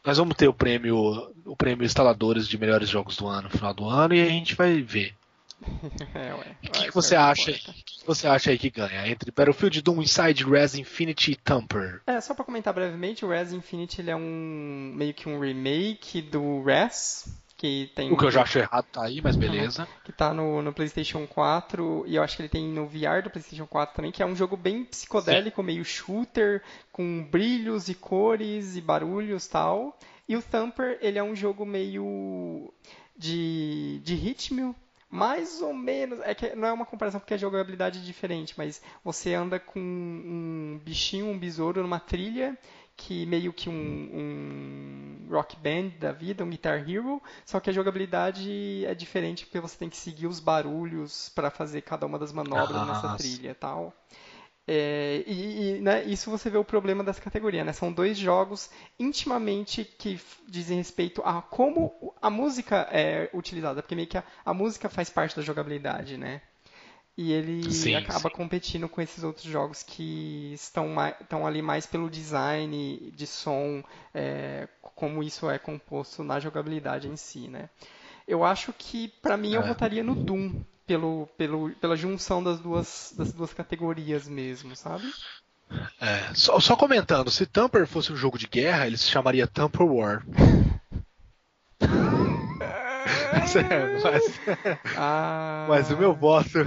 [0.05, 3.73] nós vamos ter o prêmio, o prêmio instaladores de melhores jogos do ano no final
[3.73, 5.13] do ano e a gente vai ver.
[6.15, 7.51] É, o que, que, você acha?
[7.51, 12.01] que, que você acha aí que ganha entre Battlefield Doom Inside Res Infinity e Tamper?
[12.07, 16.21] É, só para comentar brevemente, o Res Infinity ele é um meio que um remake
[16.21, 17.25] do Res,
[17.57, 19.87] que tem o que eu já acho errado tá aí, mas beleza.
[20.05, 23.29] que tá no, no PlayStation 4 e eu acho que ele tem no VR do
[23.29, 25.67] PlayStation 4 também, que é um jogo bem psicodélico, Sim.
[25.67, 29.97] meio shooter, com brilhos e cores e barulhos tal.
[30.27, 32.73] E o Thumper, ele é um jogo meio
[33.17, 34.73] de, de ritmo,
[35.09, 38.81] mais ou menos, é que não é uma comparação porque a jogabilidade é diferente, mas
[39.03, 42.57] você anda com um bichinho, um besouro numa trilha
[42.95, 47.73] que meio que um, um, rock band da vida, um Guitar Hero, só que a
[47.73, 52.33] jogabilidade é diferente porque você tem que seguir os barulhos para fazer cada uma das
[52.33, 53.93] manobras ah, nessa trilha e tal.
[54.71, 57.73] É, e, e né, isso você vê o problema dessa categoria, né?
[57.73, 64.07] São dois jogos intimamente que dizem respeito a como a música é utilizada, porque meio
[64.07, 66.43] que a, a música faz parte da jogabilidade, né?
[67.17, 68.35] E ele sim, acaba sim.
[68.35, 70.87] competindo com esses outros jogos que estão,
[71.19, 77.15] estão ali mais pelo design de som, é, como isso é composto na jogabilidade em
[77.15, 77.71] si, né?
[78.27, 79.67] Eu acho que, para mim, eu é.
[79.67, 85.03] votaria no Doom, pelo, pelo, pela junção das duas, das duas categorias mesmo, sabe?
[86.01, 89.85] É, só, só, comentando, se Tamper fosse um jogo de guerra, ele se chamaria Tamper
[89.85, 90.25] War.
[93.31, 93.53] mas,
[94.97, 95.67] ah...
[95.69, 96.57] mas o meu voto.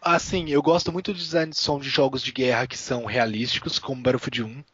[0.00, 3.80] assim, eu gosto muito do design de som de jogos de guerra que são realísticos,
[3.80, 4.64] como Battlefield 1.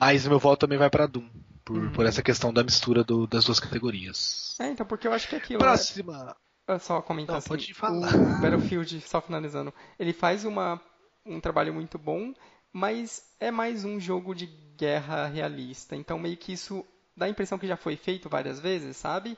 [0.00, 1.28] Mas o meu voto também vai para Doom.
[1.64, 1.92] Por, uhum.
[1.92, 4.56] por essa questão da mistura do, das duas categorias.
[4.58, 5.60] É, então, porque eu acho que é aquilo.
[5.60, 6.36] Próxima.
[6.66, 8.12] É só comentar Não, assim, pode falar.
[8.30, 10.80] o Battlefield, só finalizando, ele faz uma,
[11.26, 12.32] um trabalho muito bom,
[12.72, 14.46] mas é mais um jogo de
[14.76, 15.96] guerra realista.
[15.96, 16.84] Então meio que isso
[17.16, 19.36] dá a impressão que já foi feito várias vezes, sabe?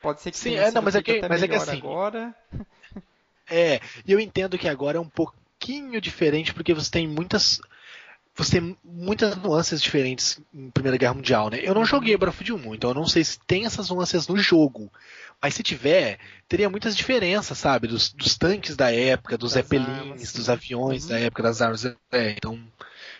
[0.00, 2.34] Pode ser que Sim, é, não, mas é que, mas é que assim, agora.
[3.50, 7.60] É, e eu entendo que agora é um pouquinho diferente porque você tem muitas
[8.34, 11.60] você tem muitas nuances diferentes em Primeira Guerra Mundial, né?
[11.62, 14.90] Eu não joguei Battlefield 1, então eu não sei se tem essas nuances no jogo.
[15.40, 16.18] Mas se tiver,
[16.48, 17.88] teria muitas diferenças, sabe?
[17.88, 21.08] Dos, dos tanques da época, dos zeppelins, dos aviões uhum.
[21.10, 21.84] da época, das armas.
[21.84, 22.58] É, então,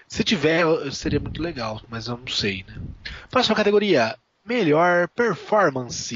[0.09, 2.77] se tiver, seria muito legal, mas eu não sei, né?
[3.29, 6.14] Próxima categoria, Melhor performance.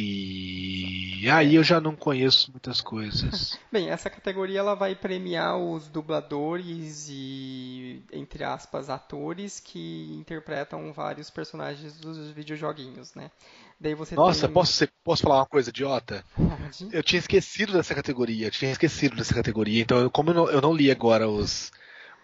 [1.32, 3.58] Aí eu já não conheço muitas coisas.
[3.70, 11.30] Bem, essa categoria ela vai premiar os dubladores e, entre aspas, atores que interpretam vários
[11.30, 13.30] personagens dos videojoguinhos, né?
[13.78, 14.54] Daí você Nossa, tem...
[14.54, 16.24] posso, posso falar uma coisa idiota?
[16.34, 16.88] Pode.
[16.92, 20.60] Eu tinha esquecido dessa categoria, eu tinha esquecido dessa categoria, então como eu não, eu
[20.60, 21.70] não li agora os,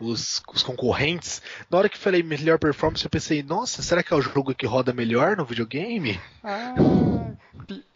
[0.02, 4.16] os, os, concorrentes, na hora que falei melhor performance, eu pensei, nossa, será que é
[4.16, 6.20] o jogo que roda melhor no videogame?
[6.42, 6.74] Ah,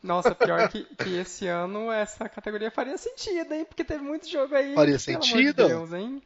[0.03, 3.65] nossa, pior que, que esse ano essa categoria faria sentido, hein?
[3.65, 4.75] Porque teve muito jogo aí.
[4.75, 5.63] Faria sentido?
[5.63, 6.23] De Deus, hein?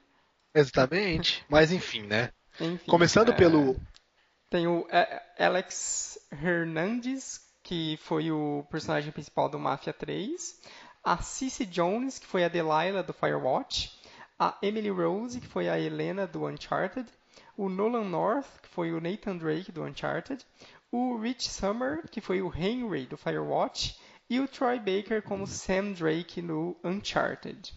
[0.55, 1.45] Exatamente.
[1.49, 2.31] Mas enfim, né?
[2.61, 3.37] Enfim, Começando é...
[3.37, 3.77] pelo.
[4.51, 10.61] Tem o é, Alex Hernandez, que foi o personagem principal do Mafia 3.
[11.03, 14.00] A Cici Jones, que foi a Delilah do Firewatch
[14.41, 17.07] a Emily Rose, que foi a Helena do Uncharted,
[17.59, 20.43] o Nolan North, que foi o Nathan Drake do Uncharted,
[20.91, 23.95] o Rich Summer, que foi o Henry do Firewatch,
[24.31, 27.75] e o Troy Baker como Sam Drake no Uncharted.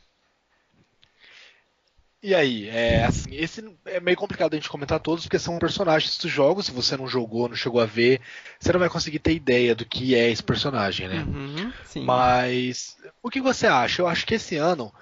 [2.21, 6.17] E aí, é assim, esse é meio complicado a gente comentar todos, porque são personagens
[6.17, 8.21] dos jogos, se você não jogou, não chegou a ver,
[8.57, 11.23] você não vai conseguir ter ideia do que é esse personagem, né?
[11.23, 11.73] Uhum,
[12.05, 14.01] Mas o que você acha?
[14.01, 14.93] Eu acho que esse ano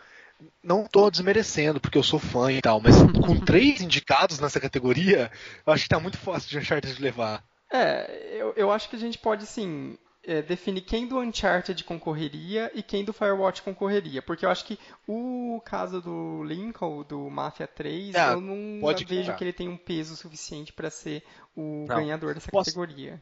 [0.63, 5.31] não tô desmerecendo, porque eu sou fã e tal, mas com três indicados nessa categoria,
[5.65, 7.43] eu acho que tá muito fácil de Uncharted de levar.
[7.71, 12.71] É, eu, eu acho que a gente pode, sim, é, definir quem do Uncharted concorreria
[12.73, 14.21] e quem do Firewatch concorreria.
[14.21, 14.77] Porque eu acho que
[15.07, 19.77] o caso do Lincoln, do Mafia 3, é, eu não vejo que ele tem um
[19.77, 21.23] peso suficiente para ser
[21.55, 21.95] o não.
[21.95, 22.71] ganhador dessa Posso...
[22.71, 23.21] categoria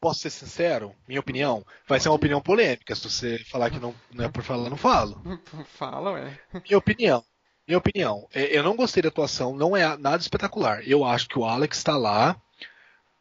[0.00, 0.94] posso ser sincero?
[1.06, 2.94] Minha opinião vai ser uma opinião polêmica.
[2.94, 5.20] Se você falar que não, não é por falar, não falo.
[5.76, 6.38] Fala, ué.
[6.64, 7.24] Minha opinião.
[7.66, 8.28] Minha opinião.
[8.32, 10.86] É, eu não gostei da atuação, não é nada espetacular.
[10.86, 12.36] Eu acho que o Alex está lá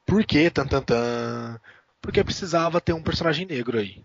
[0.06, 1.60] porque, tan, tan, tan,
[2.00, 4.04] porque precisava ter um personagem negro aí.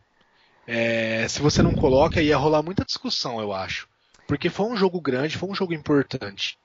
[0.66, 3.88] É, se você não coloca, ia rolar muita discussão, eu acho.
[4.26, 6.56] Porque foi um jogo grande, foi um jogo importante.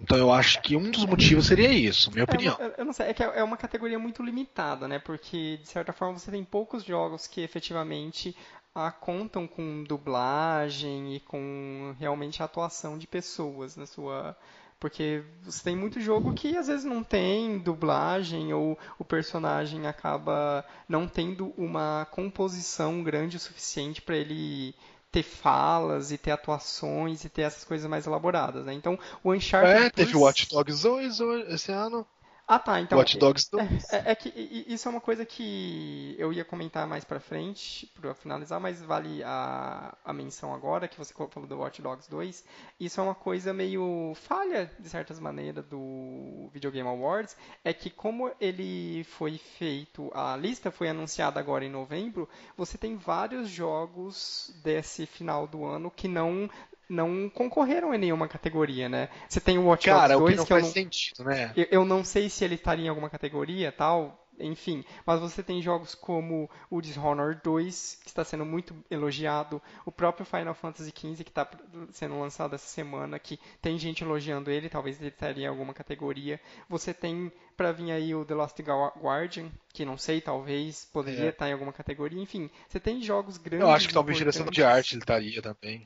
[0.00, 2.56] Então eu acho que um dos motivos seria isso, minha é, opinião.
[2.58, 4.98] Eu, eu não sei, é que é uma categoria muito limitada, né?
[4.98, 8.34] Porque, de certa forma, você tem poucos jogos que efetivamente
[8.74, 14.36] a, contam com dublagem e com realmente a atuação de pessoas na sua.
[14.80, 20.64] Porque você tem muito jogo que às vezes não tem dublagem ou o personagem acaba
[20.88, 24.76] não tendo uma composição grande o suficiente para ele
[25.10, 28.72] ter falas e ter atuações e ter essas coisas mais elaboradas, né?
[28.74, 29.86] Então, o Uncharted...
[29.86, 32.06] É, teve Watch Dogs 2 esse ano.
[32.50, 32.80] Ah, tá.
[32.80, 33.92] Então, Watch Dogs 2.
[33.92, 34.30] É, é, é, que
[34.66, 39.22] isso é uma coisa que eu ia comentar mais pra frente, pra finalizar, mas vale
[39.22, 42.42] a, a menção agora, que você falou do Watch Dogs 2.
[42.80, 47.90] Isso é uma coisa meio falha, de certas maneiras, do Video Game Awards, é que
[47.90, 54.54] como ele foi feito, a lista foi anunciada agora em novembro, você tem vários jogos
[54.64, 56.48] desse final do ano que não
[56.88, 59.08] não concorreram em nenhuma categoria, né?
[59.28, 61.24] Você tem o Watch Dogs Cara, 2 o que não que faz eu não, sentido,
[61.24, 61.52] né?
[61.56, 65.60] Eu, eu, não sei se ele estaria em alguma categoria, tal, enfim, mas você tem
[65.60, 71.24] jogos como o Dishonored 2, que está sendo muito elogiado, o próprio Final Fantasy XV,
[71.24, 71.48] que está
[71.92, 76.40] sendo lançado essa semana, que tem gente elogiando ele, talvez ele estaria em alguma categoria.
[76.68, 81.28] Você tem para vir aí o The Lost Guardian, que não sei, talvez poderia é.
[81.30, 82.22] estar em alguma categoria.
[82.22, 83.66] Enfim, você tem jogos grandes.
[83.66, 85.84] Eu acho que talvez direção de arte ele estaria também.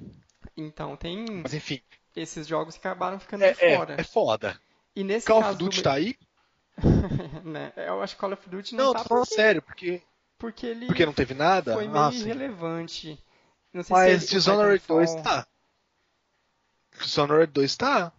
[0.56, 1.80] Então, tem Mas, enfim.
[2.14, 3.94] esses jogos que acabaram ficando é, de fora.
[3.96, 4.60] É, é foda.
[4.94, 5.82] E nesse Call of Duty do...
[5.82, 6.16] tá aí?
[7.44, 7.72] né?
[7.76, 9.34] Eu acho que Call of Duty não, não tá tô falando porque...
[9.34, 10.02] sério, porque
[10.38, 11.72] porque ele porque não teve nada.
[11.72, 13.16] Foi meio ah, irrelevante.
[13.72, 15.46] Não sei Mas se Dishonored 2 tá.
[16.98, 18.12] Dishonored 2 tá.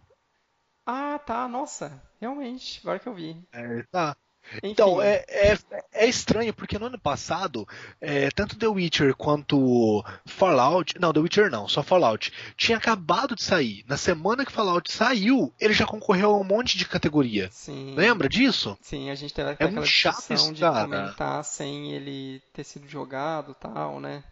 [0.86, 3.42] Ah, tá, nossa, realmente, agora que eu vi.
[3.52, 4.16] É, tá.
[4.62, 5.58] Então, é, é,
[5.92, 7.66] é, estranho, porque no ano passado,
[8.00, 10.98] é, tanto The Witcher quanto Fallout.
[11.00, 12.32] Não, The Witcher não, só Fallout.
[12.56, 13.84] Tinha acabado de sair.
[13.88, 17.48] Na semana que Fallout saiu, ele já concorreu a um monte de categoria.
[17.50, 17.94] Sim.
[17.94, 18.76] Lembra disso?
[18.80, 20.82] Sim, a gente teve é aquela muito chato isso, de cara.
[20.82, 24.22] comentar sem ele ter sido jogado tal, né?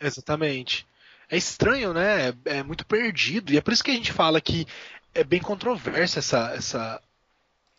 [0.00, 0.86] Exatamente.
[1.28, 2.28] É estranho, né?
[2.28, 3.52] É, é muito perdido.
[3.52, 4.66] E é por isso que a gente fala que
[5.14, 7.02] é bem controversa essa, essa,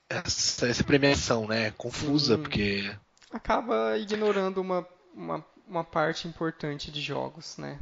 [0.09, 1.71] essa, essa premiação, né?
[1.71, 2.41] Confusa, Sim.
[2.41, 2.95] porque.
[3.31, 7.79] Acaba ignorando uma, uma, uma parte importante de jogos, né?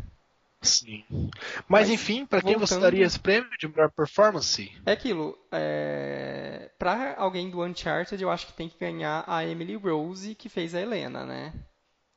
[0.62, 1.04] Sim.
[1.10, 1.30] Mas,
[1.68, 4.72] Mas enfim, para quem você daria esse prêmio de melhor performance?
[4.86, 5.38] É aquilo.
[5.52, 6.72] É...
[6.80, 10.74] Para alguém do Uncharted, eu acho que tem que ganhar a Emily Rose, que fez
[10.74, 11.54] a Helena, né?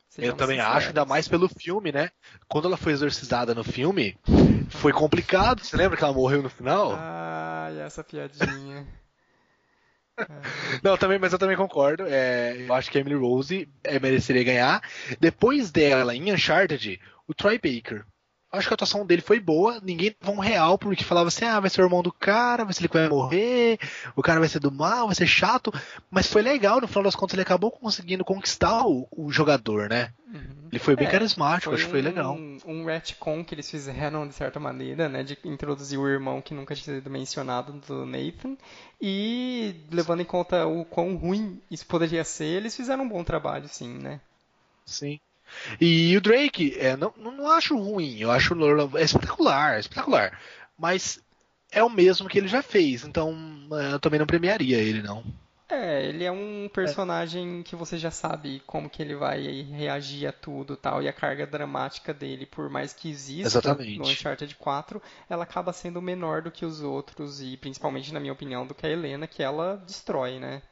[0.08, 0.76] Sejamos eu também sinceros.
[0.76, 2.10] acho, ainda mais pelo filme, né?
[2.48, 4.16] Quando ela foi exorcizada no filme,
[4.70, 5.62] foi complicado.
[5.62, 6.94] Você lembra que ela morreu no final?
[6.96, 8.86] Ai, essa piadinha.
[10.82, 12.04] Não, também, mas eu também concordo.
[12.06, 14.82] É, eu acho que a Emily Rose é, mereceria ganhar.
[15.20, 18.04] Depois dela, em Uncharted, o Troy Baker.
[18.50, 21.60] Acho que a atuação dele foi boa, ninguém dava um real porque falava assim, ah,
[21.60, 23.78] vai ser o irmão do cara, vai ser ele que vai morrer,
[24.16, 25.70] o cara vai ser do mal, vai ser chato,
[26.10, 30.14] mas foi legal, no final das contas ele acabou conseguindo conquistar o, o jogador, né?
[30.26, 30.68] Uhum.
[30.72, 32.34] Ele foi bem é, carismático, foi acho que foi legal.
[32.34, 36.54] Um, um retcon que eles fizeram de certa maneira, né, de introduzir o irmão que
[36.54, 38.56] nunca tinha sido mencionado do Nathan,
[38.98, 43.68] e levando em conta o quão ruim isso poderia ser, eles fizeram um bom trabalho,
[43.68, 44.20] sim, né?
[44.86, 45.20] Sim.
[45.80, 48.54] E o Drake, é, não, não acho ruim, eu acho
[48.96, 50.38] é espetacular, é espetacular.
[50.78, 51.20] Mas
[51.70, 53.36] é o mesmo que ele já fez, então
[53.72, 55.24] é, eu também não premiaria ele, não.
[55.70, 57.62] É, ele é um personagem é.
[57.62, 61.46] que você já sabe como que ele vai reagir a tudo tal, e a carga
[61.46, 63.98] dramática dele, por mais que exista Exatamente.
[63.98, 68.32] no Uncharted 4, ela acaba sendo menor do que os outros, e principalmente, na minha
[68.32, 70.62] opinião, do que a Helena, que ela destrói, né?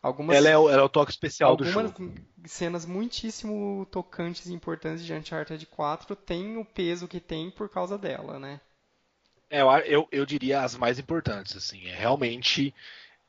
[0.00, 1.88] Algumas, ela, é o, ela é o toque especial do jogo.
[1.88, 7.68] Algumas cenas muitíssimo tocantes e importantes de Uncharted 4 têm o peso que tem por
[7.68, 8.60] causa dela, né?
[9.50, 11.88] É, eu, eu diria as mais importantes, assim.
[11.88, 12.72] É realmente,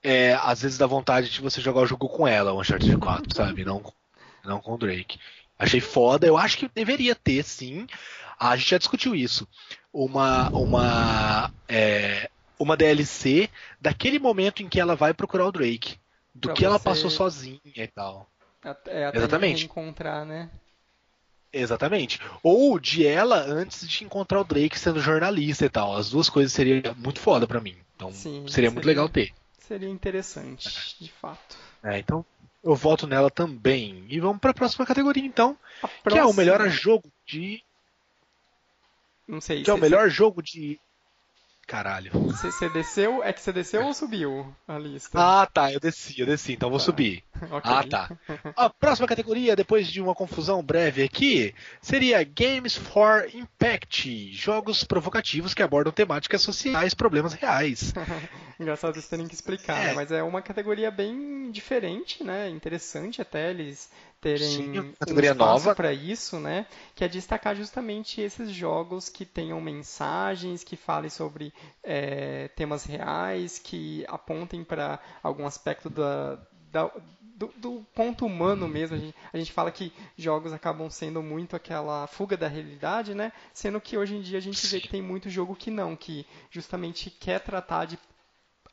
[0.04, 3.36] é, às vezes dá vontade de você jogar o jogo com ela, o Uncharted 4,
[3.36, 3.66] sabe?
[3.66, 3.82] Não,
[4.44, 5.20] não com o Drake.
[5.58, 7.88] Achei foda, eu acho que deveria ter, sim.
[8.40, 9.48] A gente já discutiu isso.
[9.92, 13.50] Uma, uma, é, uma DLC
[13.82, 15.98] daquele momento em que ela vai procurar o Drake
[16.40, 16.66] do que você...
[16.66, 18.30] ela passou sozinha e tal.
[18.64, 19.66] Até, até Exatamente.
[19.66, 20.50] encontrar, né?
[21.52, 22.20] Exatamente.
[22.44, 25.96] Ou de ela antes de encontrar o Drake sendo jornalista e tal.
[25.96, 27.76] As duas coisas seria muito foda para mim.
[27.96, 29.34] Então Sim, seria, seria, muito legal ter.
[29.58, 31.58] Seria interessante, de fato.
[31.84, 32.26] É, então
[32.64, 34.06] eu voto nela também.
[34.10, 35.58] E vamos para a próxima categoria então,
[36.04, 36.12] próxima...
[36.12, 37.64] que é o melhor jogo de
[39.28, 39.62] não sei.
[39.62, 40.80] Que é o melhor jogo de
[41.70, 42.10] Caralho.
[42.12, 43.24] Você desceu?
[43.24, 45.12] É que você desceu ou subiu a lista?
[45.14, 45.72] Ah, tá.
[45.72, 46.54] Eu desci, eu desci.
[46.54, 46.86] Então vou tá.
[46.86, 47.24] subir.
[47.46, 47.62] okay.
[47.64, 48.10] Ah, tá.
[48.56, 54.34] A próxima categoria, depois de uma confusão breve aqui, seria Games for Impact.
[54.34, 57.94] Jogos provocativos que abordam temáticas sociais, problemas reais.
[58.60, 59.86] Engraçado eles terem que explicar, é.
[59.90, 59.94] né?
[59.94, 62.50] Mas é uma categoria bem diferente, né?
[62.50, 63.92] Interessante até eles
[64.22, 66.66] terem Sim, categoria um nova para isso, né?
[66.94, 71.54] Que é destacar justamente esses jogos que tenham mensagens, que falem sobre
[71.84, 76.38] é, temas reais, que apontem para algum aspecto da,
[76.72, 76.92] da
[77.22, 78.98] do, do, ponto humano mesmo.
[78.98, 83.32] A gente, a gente, fala que jogos acabam sendo muito aquela fuga da realidade, né?
[83.54, 86.28] Sendo que hoje em dia a gente vê que tem muito jogo que não, que
[86.52, 87.98] justamente quer tratar de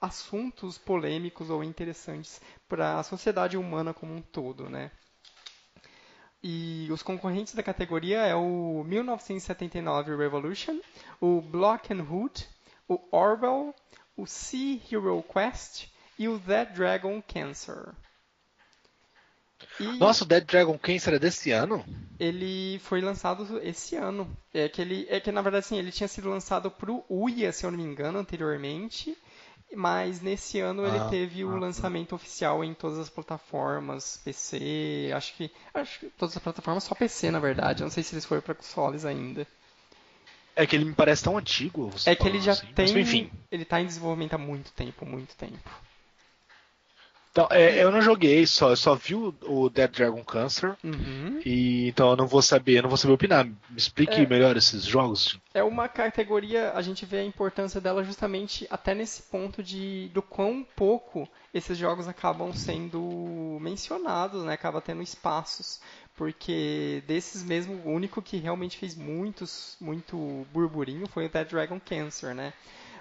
[0.01, 4.91] assuntos polêmicos ou interessantes para a sociedade humana como um todo, né?
[6.43, 10.79] E os concorrentes da categoria é o 1979 Revolution,
[11.21, 12.47] o Block and Hood,
[12.89, 13.75] o Orwell,
[14.17, 17.95] o Sea Hero Quest e o Dead Dragon Cancer.
[19.81, 21.85] E Nossa, o Dead Dragon Cancer é desse ano?
[22.19, 24.31] Ele foi lançado esse ano.
[24.53, 27.53] É que, ele, é que na verdade, assim, ele tinha sido lançado para o Uia,
[27.53, 29.17] se eu não me engano, anteriormente
[29.75, 32.17] mas nesse ano ah, ele teve ah, o lançamento ah.
[32.17, 37.31] oficial em todas as plataformas, PC, acho que, acho que todas as plataformas, só PC
[37.31, 39.47] na verdade, não sei se eles foram para consoles ainda.
[40.55, 41.91] É que ele me parece tão antigo.
[42.07, 42.67] é que ele já assim.
[42.73, 43.31] tem, mas, enfim.
[43.51, 45.71] ele está em desenvolvimento há muito tempo, muito tempo.
[47.37, 50.75] Então, é, eu não joguei, só, eu só vi o, o Dead Dragon Cancer.
[50.83, 51.39] Uhum.
[51.45, 53.45] E então eu não vou saber, eu não vou saber opinar.
[53.45, 55.39] Me explique é, melhor esses jogos.
[55.53, 60.23] É uma categoria, a gente vê a importância dela justamente até nesse ponto de do
[60.23, 64.55] quão pouco esses jogos acabam sendo mencionados, né?
[64.55, 65.79] Acaba tendo espaços.
[66.17, 71.79] Porque desses mesmo, o único que realmente fez muitos, muito burburinho foi o Dead Dragon
[71.79, 72.55] Cancer, né?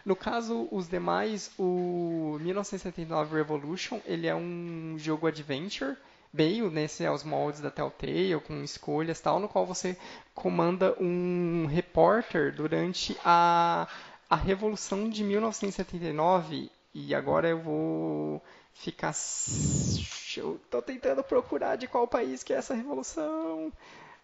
[0.06, 5.98] No caso, os demais, o 1979 Revolution, ele é um jogo adventure,
[6.32, 9.98] meio nesse aos moldes da Telltale, com escolhas tal, no qual você
[10.36, 13.88] comanda um repórter durante a,
[14.30, 16.70] a Revolução de 1979.
[16.94, 18.44] E agora eu vou
[18.76, 19.14] ficar.
[20.38, 23.74] Eu tô tentando procurar de qual país que é essa revolução.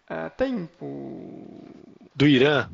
[0.08, 1.66] Uh, tempo.
[2.14, 2.70] Do Irã?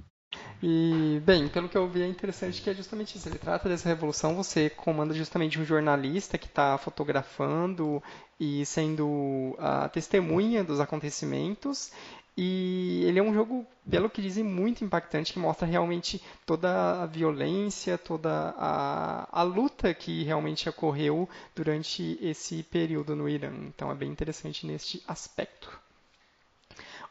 [0.63, 3.29] E, bem, pelo que eu vi é interessante que é justamente isso.
[3.29, 8.03] Ele trata dessa revolução, você comanda justamente um jornalista que está fotografando
[8.41, 11.93] e sendo a testemunha dos acontecimentos.
[12.41, 17.07] E ele é um jogo, pelo que dizem, muito impactante, que mostra realmente toda a
[17.07, 23.53] violência, toda a, a luta que realmente ocorreu durante esse período no Irã.
[23.67, 25.69] Então é bem interessante neste aspecto.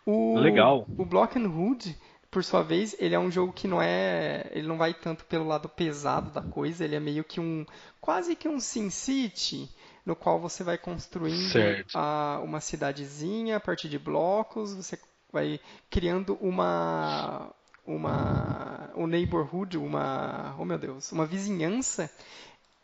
[0.05, 0.86] O, Legal.
[0.97, 1.97] O Block and Hood
[2.38, 5.48] por sua vez, ele é um jogo que não é, ele não vai tanto pelo
[5.48, 7.66] lado pesado da coisa, ele é meio que um
[8.00, 9.68] quase que um Sin City,
[10.06, 11.58] no qual você vai construindo
[11.96, 15.00] a, uma cidadezinha a partir de blocos, você
[15.34, 15.60] vai
[15.90, 17.52] criando uma
[17.84, 22.08] uma um neighborhood, uma, oh meu Deus, uma vizinhança.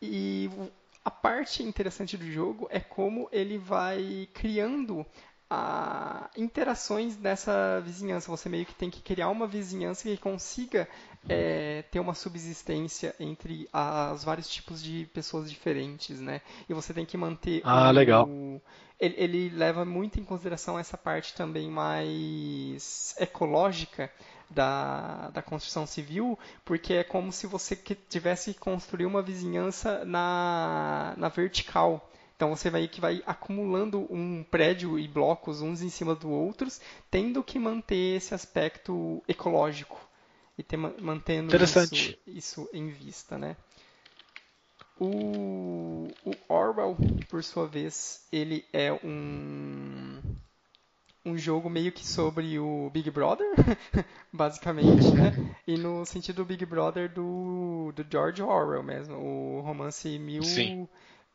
[0.02, 0.50] E
[1.06, 5.06] a parte interessante do jogo é como ele vai criando
[5.54, 8.32] a interações nessa vizinhança.
[8.32, 10.88] Você meio que tem que criar uma vizinhança que consiga
[11.30, 16.42] é, ter uma subsistência entre as vários tipos de pessoas diferentes, né?
[16.68, 17.62] E você tem que manter.
[17.64, 18.28] Ah, o, legal.
[19.00, 24.10] Ele, ele, leva muito em consideração essa parte também mais ecológica
[24.50, 31.14] da, da construção civil, porque é como se você tivesse que construir uma vizinhança na,
[31.18, 32.10] na vertical.
[32.36, 36.82] Então você vai que vai acumulando um prédio e blocos uns em cima do outros,
[37.10, 40.00] tendo que manter esse aspecto ecológico
[40.58, 43.56] e ter, mantendo isso, isso, em vista, né?
[45.00, 46.96] O, o, Orwell,
[47.28, 50.22] por sua vez, ele é um
[51.26, 53.48] um jogo meio que sobre o Big Brother,
[54.32, 55.56] basicamente, né?
[55.66, 60.44] E no sentido do Big Brother do, do George Orwell mesmo, o romance mil,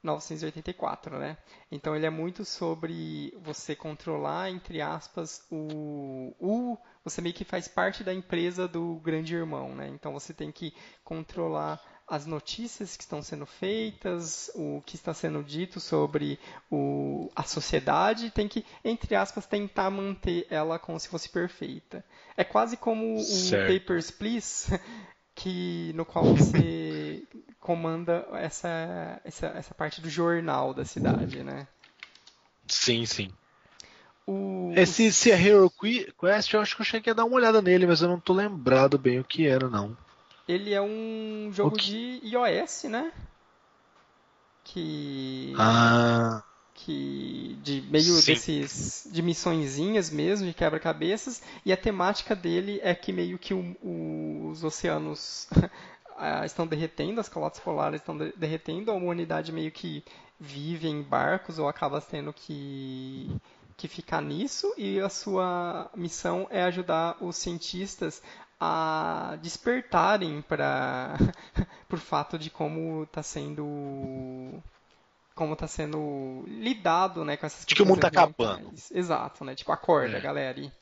[0.02, 1.36] 1984, né?
[1.70, 7.66] Então ele é muito sobre você controlar, entre aspas, o, o você meio que faz
[7.66, 9.88] parte da empresa do grande irmão, né?
[9.88, 15.44] Então você tem que controlar as notícias que estão sendo feitas, o que está sendo
[15.44, 16.38] dito sobre
[16.70, 22.02] o, a sociedade, tem que, entre aspas, tentar manter ela como se fosse perfeita.
[22.34, 24.68] É quase como o Papers, Please,
[25.34, 26.58] que, no qual você
[27.60, 31.66] comanda essa, essa, essa parte do jornal da cidade, né?
[32.66, 33.30] Sim, sim.
[34.26, 34.72] O...
[34.76, 38.02] Esse, esse Hero Quest, eu acho que eu cheguei a dar uma olhada nele, mas
[38.02, 39.96] eu não tô lembrado bem o que era, não.
[40.46, 43.12] Ele é um jogo de iOS, né?
[44.64, 45.54] Que.
[45.58, 46.42] Ah.
[46.74, 47.58] Que.
[47.62, 48.32] De meio Sim.
[48.32, 49.08] desses.
[49.10, 51.42] De missõezinhas mesmo, de quebra-cabeças.
[51.64, 55.48] E a temática dele é que meio que o, o, os oceanos
[56.44, 60.04] estão derretendo, as calotas polares estão derretendo, a humanidade meio que
[60.38, 63.30] vive em barcos ou acaba tendo que,
[63.76, 68.22] que ficar nisso, e a sua missão é ajudar os cientistas
[68.60, 71.16] a despertarem para
[71.88, 74.60] por fato de como está sendo
[75.34, 78.72] como está sendo lidado, né, com essas De que o mundo está acabando.
[78.90, 79.54] Exato, né?
[79.54, 80.20] Tipo, acorda, é.
[80.20, 80.58] galera.
[80.58, 80.72] E...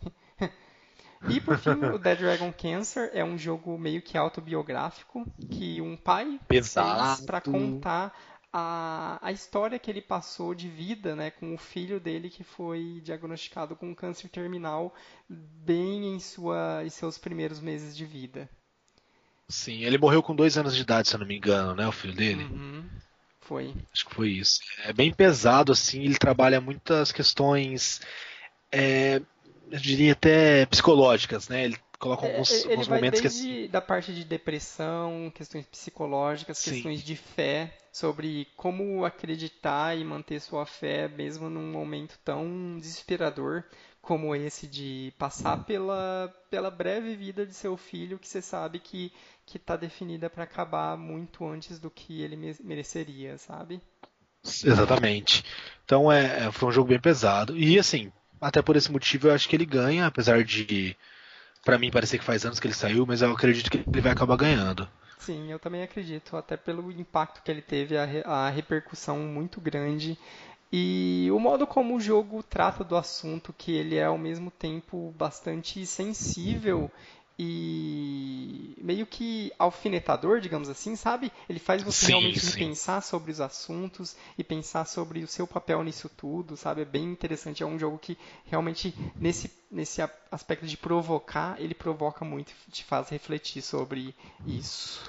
[1.28, 5.96] e por fim, o Dead Dragon Cancer é um jogo meio que autobiográfico que um
[5.96, 7.16] pai Pesado.
[7.16, 8.12] fez para contar
[8.52, 13.02] a, a história que ele passou de vida né, com o filho dele que foi
[13.04, 14.94] diagnosticado com câncer terminal
[15.28, 18.48] bem em, sua, em seus primeiros meses de vida.
[19.48, 21.86] Sim, ele morreu com dois anos de idade, se eu não me engano, né?
[21.86, 22.44] O filho dele.
[22.44, 22.84] Uhum,
[23.40, 23.74] foi.
[23.92, 24.60] Acho que foi isso.
[24.84, 28.00] É bem pesado, assim, ele trabalha muitas questões,
[28.72, 29.20] é,
[29.70, 31.64] eu diria até psicológicas, né?
[31.64, 33.68] Ele coloca é, alguns, ele alguns momentos desde que...
[33.68, 36.72] da parte de depressão, questões psicológicas, Sim.
[36.72, 43.64] questões de fé, sobre como acreditar e manter sua fé mesmo num momento tão desesperador
[44.00, 49.12] como esse de passar pela, pela breve vida de seu filho que você sabe que
[49.44, 53.80] que está definida para acabar muito antes do que ele mereceria, sabe?
[54.44, 55.44] Exatamente.
[55.84, 57.56] Então é, é, foi um jogo bem pesado.
[57.56, 60.96] E assim, até por esse motivo eu acho que ele ganha, apesar de
[61.64, 64.12] para mim parecer que faz anos que ele saiu, mas eu acredito que ele vai
[64.12, 64.88] acabar ganhando.
[65.18, 70.16] Sim, eu também acredito, até pelo impacto que ele teve, a, a repercussão muito grande
[70.72, 75.14] e o modo como o jogo trata do assunto, que ele é ao mesmo tempo
[75.16, 76.90] bastante sensível
[77.38, 81.30] e meio que alfinetador, digamos assim, sabe?
[81.48, 82.58] Ele faz você sim, realmente sim.
[82.58, 86.82] pensar sobre os assuntos e pensar sobre o seu papel nisso tudo, sabe?
[86.82, 87.62] É bem interessante.
[87.62, 88.16] É um jogo que
[88.46, 94.14] realmente, nesse, nesse aspecto de provocar, ele provoca muito e te faz refletir sobre
[94.46, 95.02] isso.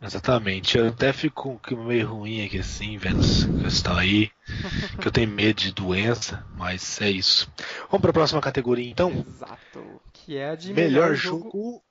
[0.00, 0.78] Exatamente.
[0.78, 4.30] Eu até fico meio ruim aqui assim, vendo essa questão aí.
[5.00, 7.50] que eu tenho medo de doença, mas é isso.
[7.90, 9.24] Vamos para a próxima categoria então?
[9.26, 10.00] Exato.
[10.12, 11.82] Que é a de melhor, melhor jogo, jogo,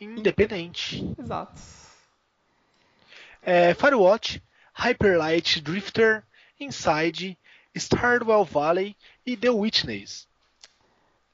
[0.00, 1.04] independente.
[1.18, 1.60] Exato.
[3.42, 4.42] É, Firewatch,
[4.74, 6.24] Hyperlight Drifter,
[6.58, 7.38] Inside,
[7.76, 10.26] Stardew Valley e The Witness.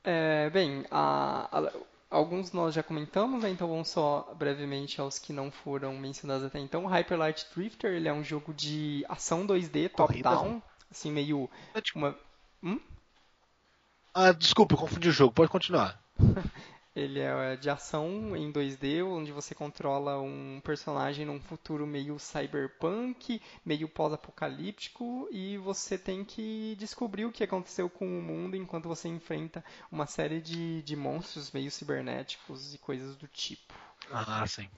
[0.03, 1.73] É, bem, a, a,
[2.11, 3.51] Alguns nós já comentamos, né?
[3.51, 6.87] então vamos só brevemente aos que não foram mencionados até então.
[6.87, 11.49] Hyper Light Drifter, ele é um jogo de ação 2D, top-down, assim, meio...
[11.95, 12.17] Uma...
[12.63, 12.81] Hum?
[14.13, 16.03] Ah, desculpa, eu confundi o jogo, pode continuar.
[16.95, 23.41] Ele é de ação em 2D, onde você controla um personagem num futuro meio cyberpunk,
[23.65, 29.07] meio pós-apocalíptico, e você tem que descobrir o que aconteceu com o mundo enquanto você
[29.07, 33.73] enfrenta uma série de, de monstros meio cibernéticos e coisas do tipo.
[34.11, 34.69] Ah, sim.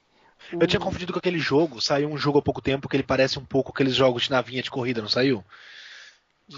[0.52, 0.62] O...
[0.62, 3.38] Eu tinha confundido com aquele jogo, saiu um jogo há pouco tempo que ele parece
[3.38, 5.42] um pouco aqueles jogos de navinha de corrida, não saiu?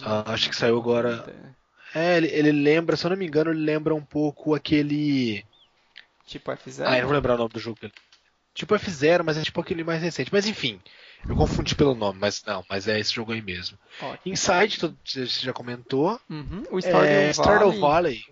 [0.03, 1.25] Ah, acho que saiu agora.
[1.29, 1.64] É,
[1.95, 5.45] ele, ele, lembra, se eu não me engano, ele lembra um pouco aquele.
[6.27, 6.85] Tipo F0?
[6.87, 7.79] Ah, eu não vou lembrar o nome do jogo.
[8.53, 10.33] Tipo F0, mas é tipo aquele mais recente.
[10.33, 10.81] Mas enfim,
[11.29, 13.79] eu confundi pelo nome, mas não, mas é esse jogo aí mesmo.
[14.01, 14.33] Ótimo.
[14.33, 16.21] Inside, você já comentou.
[16.29, 16.65] Uhum.
[16.71, 18.25] O Stardew, é, Stardew Valley.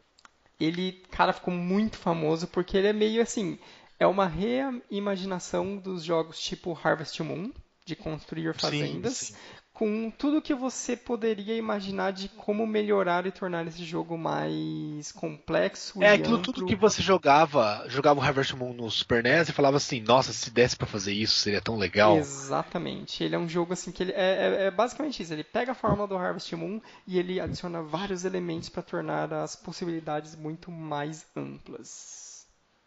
[0.58, 3.58] Ele, cara, ficou muito famoso porque ele é meio assim.
[3.98, 7.52] É uma reimaginação dos jogos tipo Harvest Moon,
[7.84, 9.38] de construir fazendas, sim, sim
[9.83, 16.01] com tudo que você poderia imaginar de como melhorar e tornar esse jogo mais complexo.
[16.01, 16.53] É aquilo amplo.
[16.53, 20.33] tudo que você jogava, jogava o Harvest Moon no Super NES e falava assim, nossa,
[20.33, 22.16] se desse para fazer isso seria tão legal.
[22.16, 23.24] Exatamente.
[23.24, 25.33] Ele é um jogo assim que ele é, é, é basicamente isso.
[25.33, 29.57] Ele pega a fórmula do Harvest Moon e ele adiciona vários elementos para tornar as
[29.57, 32.21] possibilidades muito mais amplas.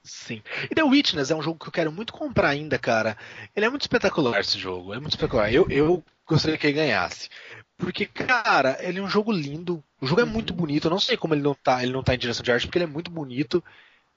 [0.05, 0.41] Sim.
[0.69, 3.17] E The Witness é um jogo que eu quero muito comprar ainda, cara.
[3.55, 4.93] Ele é muito espetacular esse jogo.
[4.93, 5.51] É muito espetacular.
[5.51, 7.27] Eu, eu gostaria que ele ganhasse.
[7.75, 9.83] Porque, cara, ele é um jogo lindo.
[9.99, 10.57] O jogo é muito uhum.
[10.57, 10.85] bonito.
[10.85, 12.77] Eu não sei como ele não tá, ele não tá em direção de arte, porque
[12.77, 13.63] ele é muito bonito.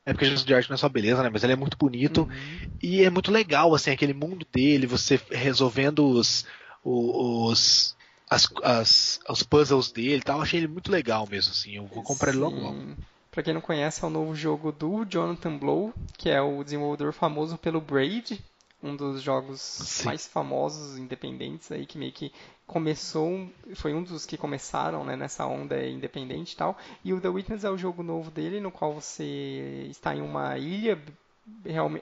[0.05, 1.31] É porque a direção de arte não é só beleza, né?
[1.33, 2.23] Mas ele é muito bonito.
[2.23, 2.71] Uhum.
[2.83, 6.45] E é muito legal, assim, aquele mundo dele, você resolvendo os.
[6.85, 7.97] os
[8.31, 10.37] as, as, os puzzles dele e tal.
[10.37, 11.77] Eu achei ele muito legal mesmo, assim.
[11.77, 12.37] Eu vou comprar Sim.
[12.37, 12.95] ele logo logo.
[13.31, 17.13] Pra quem não conhece, é o novo jogo do Jonathan Blow, que é o desenvolvedor
[17.13, 18.43] famoso pelo Braid,
[18.83, 20.07] um dos jogos Sim.
[20.07, 22.33] mais famosos independentes aí, que meio que
[22.67, 26.77] começou, foi um dos que começaram né, nessa onda independente e tal.
[27.05, 30.57] E o The Witness é o jogo novo dele, no qual você está em uma
[30.59, 31.01] ilha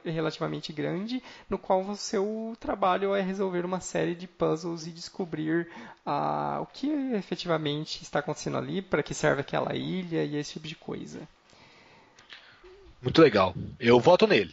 [0.05, 5.68] relativamente grande, no qual o seu trabalho é resolver uma série de puzzles e descobrir
[6.07, 10.68] uh, o que efetivamente está acontecendo ali, para que serve aquela ilha e esse tipo
[10.68, 11.26] de coisa.
[13.07, 13.54] Muito legal.
[13.78, 14.52] Eu voto nele.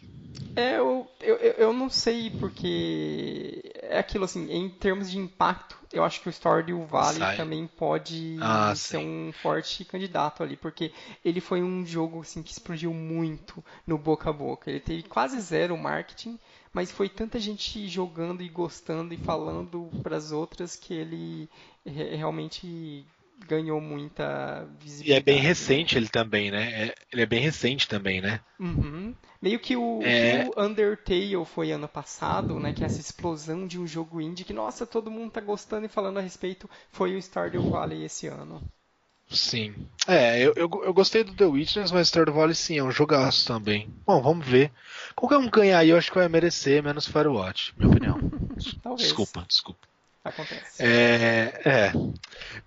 [0.56, 6.04] É, eu, eu, eu não sei porque é aquilo assim, em termos de impacto, eu
[6.04, 7.36] acho que o Stardew Valley Sai.
[7.36, 9.08] também pode ah, ser sim.
[9.08, 10.92] um forte candidato ali, porque
[11.26, 14.70] ele foi um jogo assim que explodiu muito no boca a boca.
[14.70, 16.38] Ele teve quase zero marketing,
[16.72, 21.50] mas foi tanta gente jogando e gostando e falando para as outras que ele
[21.84, 23.04] realmente
[23.48, 25.10] ganhou muita visibilidade.
[25.10, 26.88] E é bem recente ele também, né?
[26.88, 28.40] É, ele é bem recente também, né?
[28.60, 29.14] Uhum.
[29.42, 30.50] Meio que o, é...
[30.56, 32.74] o, Undertale foi ano passado, né?
[32.74, 35.90] Que é essa explosão de um jogo indie que, nossa, todo mundo tá gostando e
[35.90, 38.62] falando a respeito, foi o Stardew Valley esse ano.
[39.30, 39.74] Sim.
[40.08, 43.48] É, eu, eu, eu gostei do The Witness, mas Stardew Valley sim, é um jogaço
[43.48, 43.90] também.
[44.06, 44.72] Bom, vamos ver.
[45.16, 48.20] Qualquer um ganhar aí, eu acho que vai merecer, menos Firewatch, minha opinião.
[48.96, 49.93] desculpa, desculpa.
[50.24, 50.82] Acontece.
[50.82, 51.92] É, é.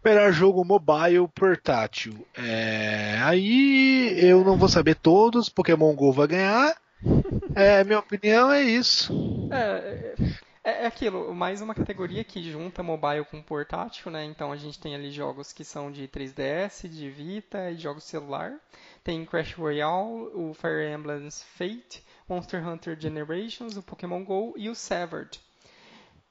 [0.04, 2.26] Melhor jogo mobile portátil.
[2.36, 5.48] É, aí eu não vou saber todos.
[5.48, 6.76] Pokémon Go vai ganhar.
[7.54, 9.48] É, minha opinião é isso.
[9.50, 10.14] É,
[10.62, 14.26] é, é, aquilo, mais uma categoria que junta mobile com portátil, né?
[14.26, 18.58] Então a gente tem ali jogos que são de 3DS, de Vita e jogos celular.
[19.02, 24.74] Tem Crash Royale, o Fire Emblem Fate, Monster Hunter Generations, o Pokémon Go e o
[24.74, 25.40] Severed.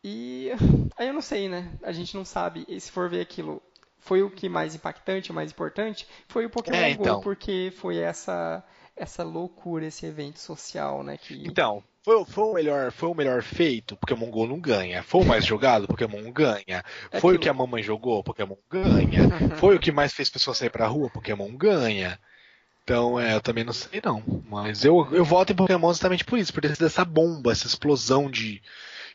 [0.08, 0.52] E
[0.96, 1.72] aí eu não sei, né?
[1.82, 2.64] A gente não sabe.
[2.68, 3.60] E se for ver aquilo,
[3.98, 7.16] foi o que mais impactante, o mais importante, foi o Pokémon é, então.
[7.16, 8.64] Go, porque foi essa
[8.96, 11.18] essa loucura, esse evento social, né?
[11.18, 11.46] Que...
[11.46, 15.04] Então, foi, foi, o melhor, foi o melhor feito, Pokémon GO não ganha.
[15.04, 16.84] Foi o mais jogado, Pokémon ganha.
[17.12, 17.36] É foi aquilo...
[17.36, 19.28] o que a mamãe jogou, Pokémon ganha.
[19.58, 22.18] foi o que mais fez pessoas sair pra rua, Pokémon ganha.
[22.84, 24.24] Então, é, eu também não sei não.
[24.48, 27.68] Mas eu, eu voto em Pokémon exatamente por isso, por ter sido essa bomba, essa
[27.68, 28.62] explosão de,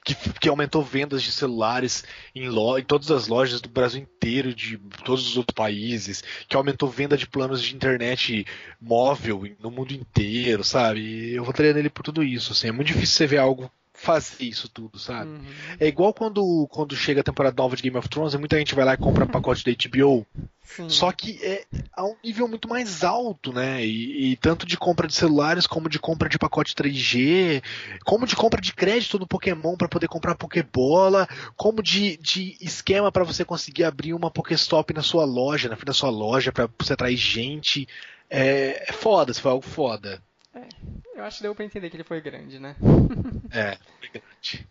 [0.04, 4.54] que, que aumentou vendas de celulares em, lo, em todas as lojas do Brasil inteiro,
[4.54, 8.46] de todos os outros países, que aumentou venda de planos de internet
[8.80, 11.32] móvel no mundo inteiro, sabe?
[11.32, 12.52] Eu votaria nele por tudo isso.
[12.52, 13.70] Assim, é muito difícil você ver algo
[14.00, 15.28] fazer isso tudo, sabe?
[15.28, 15.44] Uhum.
[15.78, 18.74] É igual quando, quando chega a temporada nova de Game of Thrones e muita gente
[18.74, 20.26] vai lá e compra pacote da HBO.
[20.62, 20.88] Sim.
[20.88, 23.84] Só que é a um nível muito mais alto, né?
[23.84, 27.62] E, e, tanto de compra de celulares, como de compra de pacote 3G,
[28.04, 33.12] como de compra de crédito no Pokémon para poder comprar Pokébola, como de, de esquema
[33.12, 36.70] para você conseguir abrir uma Pokéstop na sua loja, na frente da sua loja, para
[36.78, 37.86] você atrair gente.
[38.30, 40.22] É, é foda, se foi algo foda.
[40.54, 40.68] É,
[41.14, 42.74] eu acho que deu pra entender que ele foi grande, né?
[43.52, 44.68] é, foi grande.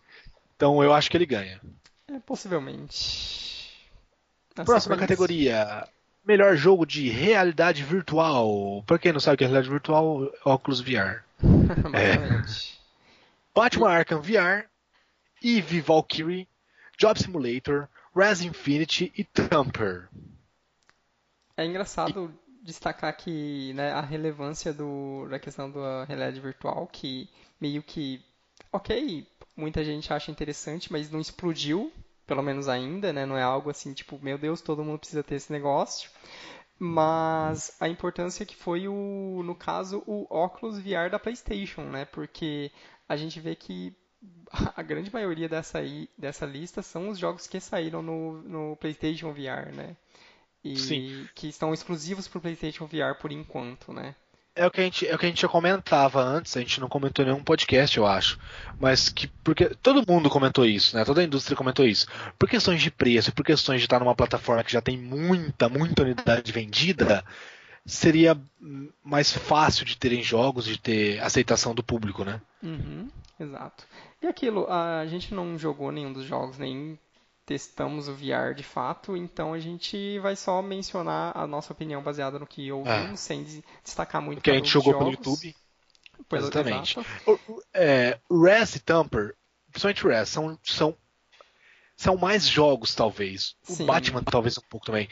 [0.56, 1.60] Então eu acho que ele ganha.
[2.08, 3.88] É, possivelmente.
[4.56, 5.88] Nossa, Próxima categoria.
[6.24, 8.82] Melhor jogo de realidade virtual.
[8.86, 11.24] Pra quem não sabe o que é realidade virtual, óculos VR.
[11.94, 12.42] é.
[13.54, 14.66] Batman Arkham VR,
[15.42, 16.46] Eve Valkyrie,
[16.98, 20.08] Job Simulator, Res Infinity e Thumper.
[21.56, 22.32] É engraçado
[22.70, 27.28] destacar que né, a relevância do, da questão da realidade virtual, que
[27.60, 28.24] meio que,
[28.72, 31.92] ok, muita gente acha interessante, mas não explodiu,
[32.26, 33.26] pelo menos ainda, né?
[33.26, 36.10] Não é algo assim, tipo, meu Deus, todo mundo precisa ter esse negócio.
[36.78, 42.06] Mas a importância que foi, o, no caso, o óculos VR da PlayStation, né?
[42.06, 42.70] Porque
[43.08, 43.94] a gente vê que
[44.76, 45.80] a grande maioria dessa,
[46.16, 49.96] dessa lista são os jogos que saíram no, no PlayStation VR, né?
[50.64, 51.28] E Sim.
[51.34, 54.14] que estão exclusivos para o PlayStation VR por enquanto, né?
[54.54, 56.80] É o que a gente, é o que a gente já comentava antes, a gente
[56.80, 58.38] não comentou em nenhum podcast, eu acho.
[58.80, 61.04] Mas que porque todo mundo comentou isso, né?
[61.04, 62.06] Toda a indústria comentou isso.
[62.38, 66.02] Por questões de preço, por questões de estar numa plataforma que já tem muita, muita
[66.02, 67.24] unidade vendida,
[67.86, 68.38] seria
[69.04, 72.40] mais fácil de terem jogos, de ter aceitação do público, né?
[72.62, 73.08] Uhum,
[73.38, 73.86] exato.
[74.20, 76.98] E aquilo, a gente não jogou nenhum dos jogos, nem
[77.50, 82.38] testamos o VR de fato, então a gente vai só mencionar a nossa opinião baseada
[82.38, 83.16] no que ouvimos, é.
[83.16, 83.44] sem
[83.82, 85.16] destacar muito o que a gente jogou jogos.
[85.16, 85.56] pelo YouTube.
[86.32, 87.00] Exatamente.
[87.26, 89.34] O, é, Res e Tamper,
[89.72, 90.96] principalmente Res, são, são,
[91.96, 93.56] são mais jogos, talvez.
[93.68, 93.86] O Sim.
[93.86, 95.08] Batman, talvez um pouco também.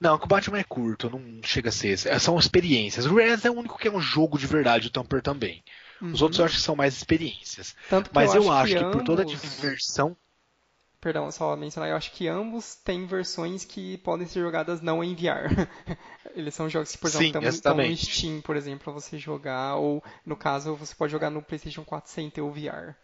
[0.00, 1.98] Não, que o Batman é curto, não chega a ser.
[2.18, 3.04] São experiências.
[3.04, 5.62] O Res é o único que é um jogo de verdade, o Tamper também.
[6.00, 6.12] Uhum.
[6.12, 7.76] Os outros eu acho que são mais experiências.
[8.14, 8.96] Mas eu, eu acho, que, que ambos...
[8.96, 10.16] por toda a diversão.
[11.02, 15.16] Perdão, só mencionar, eu acho que ambos têm versões que podem ser jogadas não em
[15.16, 15.50] VR.
[16.32, 20.00] Eles são jogos que, por exemplo, estão no Steam, por exemplo, para você jogar, ou
[20.24, 22.94] no caso, você pode jogar no PlayStation 4 sem ter o VR.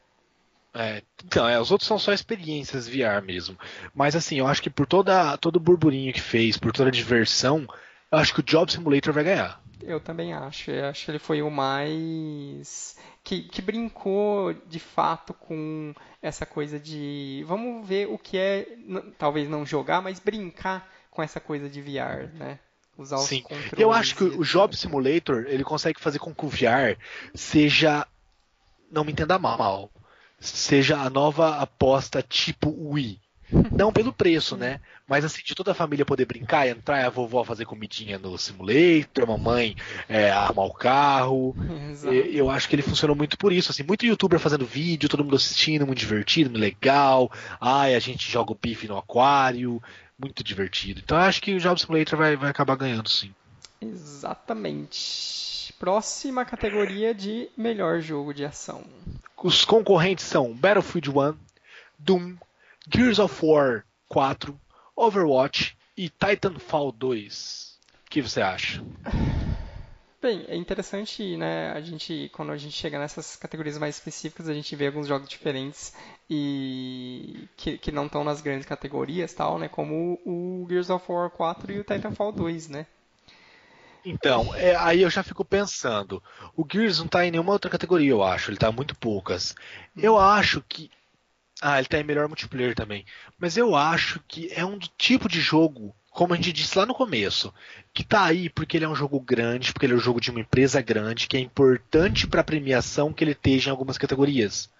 [0.72, 3.58] É, então, é, os outros são só experiências VR mesmo.
[3.92, 6.92] Mas assim, eu acho que por toda, todo o burburinho que fez, por toda a
[6.92, 7.66] diversão,
[8.12, 9.60] eu acho que o Job Simulator vai ganhar.
[9.82, 10.70] Eu também acho.
[10.70, 12.96] Eu acho que ele foi o mais.
[13.28, 17.44] Que, que brincou de fato com essa coisa de.
[17.46, 18.66] Vamos ver o que é.
[19.18, 22.58] Talvez não jogar, mas brincar com essa coisa de VR, né?
[22.96, 23.36] Usar Sim.
[23.36, 23.72] os controles.
[23.78, 26.98] Eu acho que o Job Simulator ele consegue fazer com que o VR
[27.34, 28.06] seja.
[28.90, 29.90] Não me entenda mal
[30.40, 33.20] seja a nova aposta tipo Wii.
[33.50, 34.80] Não pelo preço, né?
[35.06, 39.24] Mas assim, de toda a família poder brincar, entrar, a vovó fazer comidinha no simulator,
[39.24, 39.74] a mamãe
[40.08, 41.56] é, arrumar o carro.
[41.90, 42.14] Exato.
[42.14, 43.70] Eu acho que ele funcionou muito por isso.
[43.70, 47.32] Assim, muito youtuber fazendo vídeo, todo mundo assistindo, muito divertido, muito legal.
[47.60, 49.82] Ai, a gente joga o bife no aquário.
[50.18, 51.00] Muito divertido.
[51.02, 53.32] Então eu acho que o Job Simulator vai, vai acabar ganhando, sim.
[53.80, 55.72] Exatamente.
[55.78, 58.84] Próxima categoria de melhor jogo de ação.
[59.40, 61.34] Os concorrentes são Battlefield 1,
[61.98, 62.36] Doom,
[62.92, 64.58] Gears of War 4,
[64.96, 67.78] Overwatch e Titanfall 2.
[68.06, 68.82] O que você acha?
[70.20, 71.70] Bem, é interessante, né?
[71.70, 75.28] A gente, quando a gente chega nessas categorias mais específicas, a gente vê alguns jogos
[75.28, 75.94] diferentes
[76.28, 79.68] e que, que não estão nas grandes categorias, tal, né?
[79.68, 82.86] Como o Gears of War 4 e o Titanfall 2, né?
[84.04, 86.22] Então, é, aí eu já fico pensando.
[86.56, 88.50] O Gears não tá em nenhuma outra categoria, eu acho.
[88.50, 89.54] Ele tá muito poucas.
[89.96, 90.90] Eu acho que.
[91.60, 93.04] Ah, ele tá em melhor multiplayer também.
[93.38, 96.94] Mas eu acho que é um tipo de jogo, como a gente disse lá no
[96.94, 97.52] começo,
[97.92, 100.30] que tá aí porque ele é um jogo grande, porque ele é um jogo de
[100.30, 104.70] uma empresa grande, que é importante pra premiação que ele esteja em algumas categorias.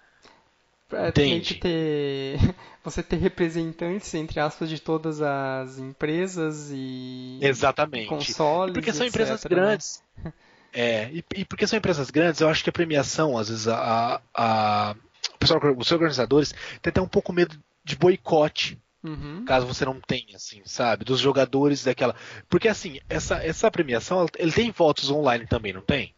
[0.91, 2.39] É, tem que ter
[2.83, 9.15] você ter representantes entre aspas de todas as empresas e exatamente consoles porque são etc,
[9.15, 9.49] empresas né?
[9.51, 10.03] grandes
[10.73, 14.19] é e, e, porque são empresas grandes eu acho que a premiação às vezes a,
[14.33, 14.95] a,
[15.33, 19.45] a pessoal, os organizadores tem até um pouco medo de boicote Uhum.
[19.45, 21.05] Caso você não tenha, assim, sabe?
[21.05, 22.15] Dos jogadores daquela.
[22.49, 26.13] Porque, assim, essa, essa premiação, ele tem votos online também, não tem?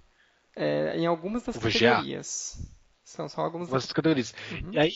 [0.55, 2.59] É, em algumas das categorias.
[3.03, 4.33] São só algumas das categorias.
[4.51, 4.73] Uhum.
[4.73, 4.93] E aí,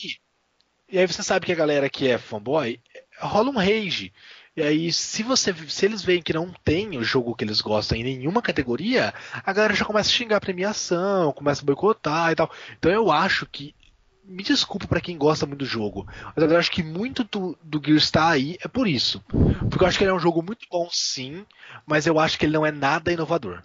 [0.90, 2.80] e aí você sabe que a galera que é fanboy
[3.18, 4.12] rola um rage.
[4.56, 7.98] E aí, se você se eles veem que não tem o jogo que eles gostam
[7.98, 9.12] em nenhuma categoria,
[9.44, 12.50] a galera já começa a xingar a premiação, começa a boicotar e tal.
[12.78, 13.74] Então eu acho que.
[14.26, 17.80] Me desculpa para quem gosta muito do jogo, mas eu acho que muito do, do
[17.84, 19.22] Gears está aí é por isso.
[19.70, 21.46] Porque eu acho que ele é um jogo muito bom, sim,
[21.86, 23.62] mas eu acho que ele não é nada inovador.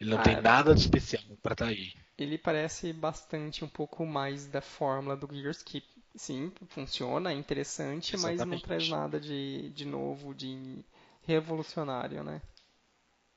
[0.00, 3.64] Ele não ah, tem é nada de especial para estar tá aí ele parece bastante
[3.64, 5.82] um pouco mais da fórmula do Gears, que
[6.14, 8.38] sim, funciona, é interessante, Exatamente.
[8.38, 10.84] mas não traz nada de, de novo, de
[11.22, 12.40] revolucionário, né?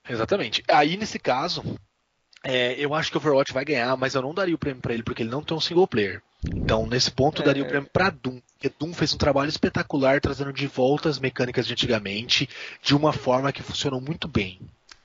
[0.07, 0.63] Exatamente.
[0.67, 1.63] Aí, nesse caso,
[2.45, 4.93] é, eu acho que o Overwatch vai ganhar, mas eu não daria o prêmio para
[4.93, 6.21] ele porque ele não tem um single player.
[6.53, 7.65] Então, nesse ponto, eu daria é...
[7.65, 11.65] o prêmio para Doom, porque Doom fez um trabalho espetacular trazendo de volta as mecânicas
[11.65, 12.47] de antigamente
[12.83, 14.59] de uma forma que funcionou muito bem.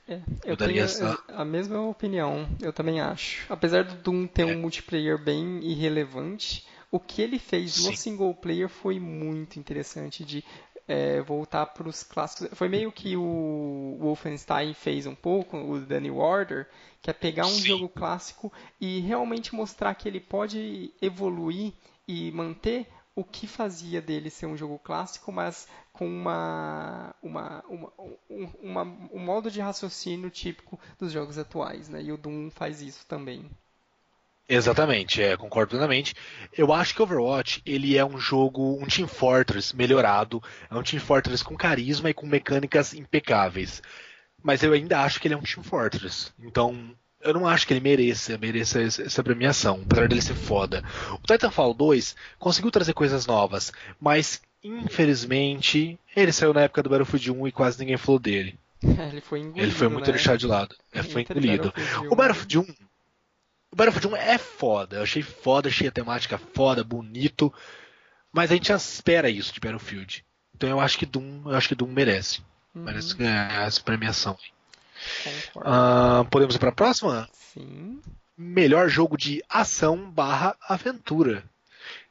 [0.07, 1.17] É, eu tenho essa...
[1.29, 3.45] a mesma opinião, eu também acho.
[3.49, 4.45] Apesar do Doom ter é.
[4.45, 7.89] um multiplayer bem irrelevante, o que ele fez Sim.
[7.89, 10.43] no single player foi muito interessante de
[10.87, 12.49] é, voltar para os clássicos.
[12.57, 16.67] Foi meio que o Wolfenstein fez um pouco, o The New Order,
[17.01, 17.67] que é pegar um Sim.
[17.67, 21.73] jogo clássico e realmente mostrar que ele pode evoluir
[22.07, 27.93] e manter o que fazia dele ser um jogo clássico, mas com uma, uma, uma,
[28.29, 32.01] um, uma, um modo de raciocínio típico dos jogos atuais, né?
[32.01, 33.49] E o Doom faz isso também.
[34.53, 36.13] Exatamente, é, concordo plenamente.
[36.51, 41.01] Eu acho que Overwatch ele é um jogo, um Team Fortress melhorado, é um Team
[41.01, 43.81] Fortress com carisma e com mecânicas impecáveis.
[44.43, 46.33] Mas eu ainda acho que ele é um Team Fortress.
[46.37, 50.83] Então, eu não acho que ele mereça, mereça essa premiação, apesar dele ser foda.
[51.13, 53.71] O Titanfall 2 conseguiu trazer coisas novas,
[54.01, 58.59] mas infelizmente ele saiu na época do Battlefield 1 e quase ninguém falou dele.
[58.83, 59.61] É, ele foi engolido.
[59.61, 60.11] Ele foi muito né?
[60.11, 60.75] deixado de lado.
[60.91, 61.73] É, foi engolido.
[62.09, 62.90] O Battlefield 1.
[63.71, 64.97] O Battlefield 1 é foda.
[64.97, 67.53] Eu achei foda, achei a temática foda, bonito.
[68.31, 70.25] Mas a gente já espera isso de Battlefield.
[70.55, 72.41] Então eu acho que Doom, eu acho que Doom merece.
[72.75, 72.83] Uhum.
[72.83, 74.37] Merece ganhar essa premiação.
[75.55, 77.27] Uh, podemos ir para a próxima?
[77.33, 78.01] Sim.
[78.37, 81.43] melhor jogo de ação barra aventura.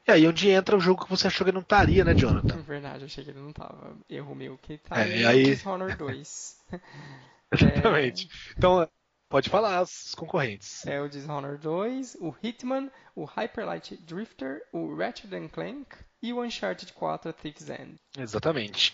[0.07, 2.63] E aí onde entra o jogo que você achou que não estaria, né, Jonathan?
[2.63, 3.97] Verdade, achei que ele não tava.
[4.09, 5.45] Erro meu que tá é, aí...
[5.45, 6.57] Dishonored 2.
[7.53, 8.27] Exatamente.
[8.27, 8.55] É...
[8.57, 8.89] Então,
[9.31, 10.85] pode falar os concorrentes.
[10.85, 16.93] É o Dishonored 2, o Hitman, o Hyperlight Drifter, o Ratchet Clank e o Uncharted
[16.93, 17.95] 4 Thick's End.
[18.19, 18.93] Exatamente.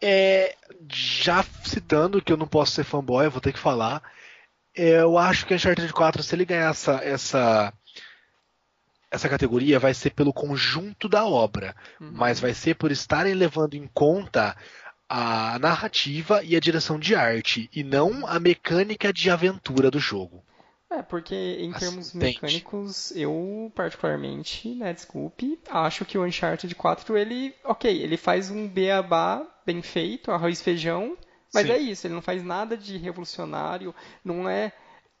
[0.00, 0.54] É,
[0.92, 4.02] já citando que eu não posso ser fanboy, eu vou ter que falar.
[4.76, 7.72] É, eu acho que o Uncharted 4, se ele ganhar essa, essa
[9.10, 12.12] essa categoria vai ser pelo conjunto da obra, uhum.
[12.12, 14.56] mas vai ser por estarem levando em conta
[15.12, 20.44] a narrativa e a direção de arte, e não a mecânica de aventura do jogo.
[20.88, 27.52] É, porque em termos mecânicos, eu particularmente, né, desculpe, acho que o Uncharted 4, ele,
[27.64, 31.16] ok, ele faz um beabá bem feito, arroz e feijão,
[31.52, 31.72] mas Sim.
[31.72, 33.92] é isso, ele não faz nada de revolucionário,
[34.24, 34.72] não é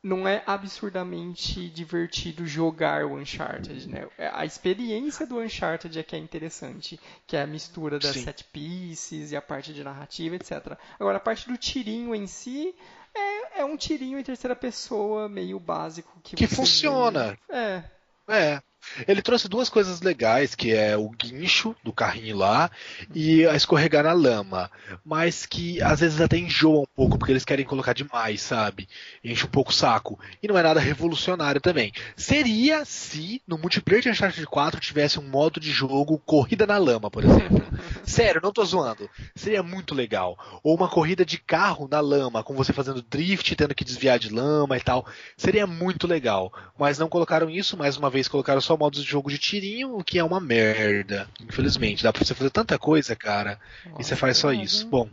[0.02, 4.08] não é absurdamente divertido jogar o Uncharted, né?
[4.16, 8.24] É, a experiência do Uncharted é que é interessante, que é a mistura das Sim.
[8.24, 10.78] set pieces e a parte de narrativa, etc.
[10.98, 12.74] Agora, a parte do tirinho em si
[13.14, 17.38] é, é um tirinho em terceira pessoa meio básico que, que funciona.
[17.48, 17.54] Vê.
[17.56, 17.84] É.
[18.28, 18.62] É.
[19.06, 22.70] Ele trouxe duas coisas legais, que é o guincho do carrinho lá
[23.14, 24.70] e a escorregar na lama,
[25.04, 28.88] mas que às vezes até enjoa um pouco porque eles querem colocar demais, sabe?
[29.22, 30.18] Enche um pouco o saco.
[30.42, 31.92] E não é nada revolucionário também.
[32.16, 37.10] Seria se no multiplayer de Uncharted 4 tivesse um modo de jogo corrida na lama,
[37.10, 37.62] por exemplo.
[38.04, 39.08] Sério, não tô zoando.
[39.34, 40.36] Seria muito legal.
[40.62, 44.32] Ou uma corrida de carro na lama, com você fazendo drift, tendo que desviar de
[44.32, 45.06] lama e tal.
[45.36, 46.52] Seria muito legal.
[46.78, 50.04] Mas não colocaram isso, mais uma vez colocaram só modos de jogo de tirinho, o
[50.04, 51.28] que é uma merda.
[51.40, 52.04] Infelizmente.
[52.04, 53.58] Dá pra você fazer tanta coisa, cara.
[53.84, 54.86] Nossa, e você faz só isso.
[54.86, 55.10] Bom.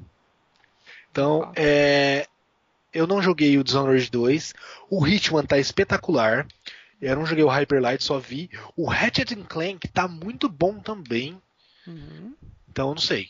[1.12, 2.28] Então, é.
[2.94, 4.54] Eu não joguei o Dishonored 2.
[4.92, 6.48] O Hitman tá espetacular.
[7.02, 8.50] Eu não joguei o Hyper Light, só vi.
[8.76, 11.42] O Ratchet Clank tá muito bom também.
[11.88, 12.36] Uhum.
[12.70, 13.30] Então, não sei.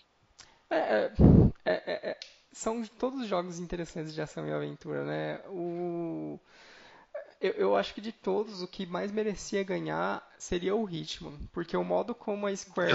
[0.69, 1.11] É é,
[1.65, 2.17] é, é, é,
[2.51, 5.39] são todos jogos interessantes de ação e aventura, né?
[5.47, 6.39] O...
[7.39, 11.37] Eu, eu, acho que de todos, o que mais merecia ganhar seria o Hitman.
[11.51, 12.93] Porque o modo como a Square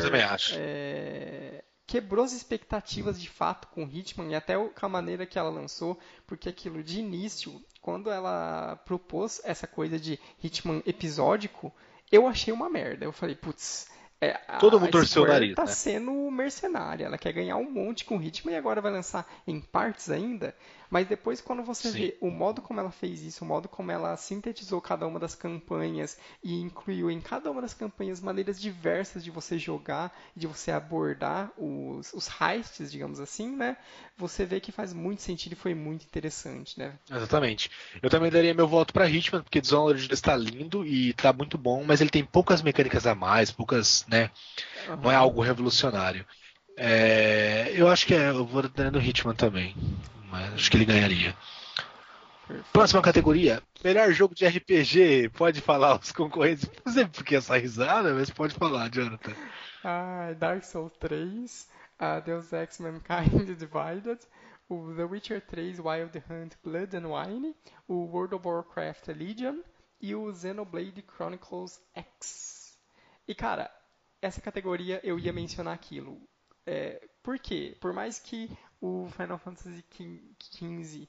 [0.54, 5.38] é, quebrou as expectativas de fato com o Hitman e até com a maneira que
[5.38, 5.98] ela lançou.
[6.26, 11.72] Porque aquilo de início, quando ela propôs essa coisa de Hitman episódico,
[12.10, 13.04] eu achei uma merda.
[13.04, 13.86] Eu falei, putz,
[14.22, 15.56] é, Todo mundo torceu o nariz.
[15.56, 15.72] tá né?
[15.72, 17.06] sendo mercenária.
[17.06, 20.54] Ela quer ganhar um monte com o ritmo e agora vai lançar em partes ainda.
[20.92, 21.98] Mas depois, quando você Sim.
[21.98, 25.34] vê o modo como ela fez isso, o modo como ela sintetizou cada uma das
[25.34, 30.70] campanhas e incluiu em cada uma das campanhas maneiras diversas de você jogar, de você
[30.70, 33.78] abordar os, os heists, digamos assim, né?
[34.18, 36.92] Você vê que faz muito sentido e foi muito interessante, né?
[37.10, 37.70] Exatamente.
[38.02, 41.82] Eu também daria meu voto para Hitman, porque Dishonored está lindo e está muito bom,
[41.84, 44.30] mas ele tem poucas mecânicas a mais, poucas, né?
[44.86, 44.96] Uhum.
[45.04, 46.26] Não é algo revolucionário.
[46.76, 49.74] É, eu acho que é, eu vou dando Hitman também
[50.32, 51.36] mas acho que ele ganharia.
[52.72, 55.28] Próxima categoria, melhor jogo de RPG.
[55.34, 56.68] Pode falar os concorrentes.
[56.84, 59.34] Não sei porque essa risada, mas pode falar, Jonathan.
[59.84, 61.68] Ah, Dark Souls 3,
[62.00, 64.18] uh, Deus Ex Mankind Divided,
[64.68, 67.54] o The Witcher 3 Wild Hunt Blood and Wine,
[67.86, 69.60] o World of Warcraft Legion
[70.00, 72.78] e o Xenoblade Chronicles X.
[73.28, 73.70] E cara,
[74.20, 76.20] essa categoria eu ia mencionar aquilo.
[76.66, 77.76] É, por quê?
[77.80, 78.50] Por mais que
[78.82, 79.84] o Final Fantasy
[80.40, 81.08] XV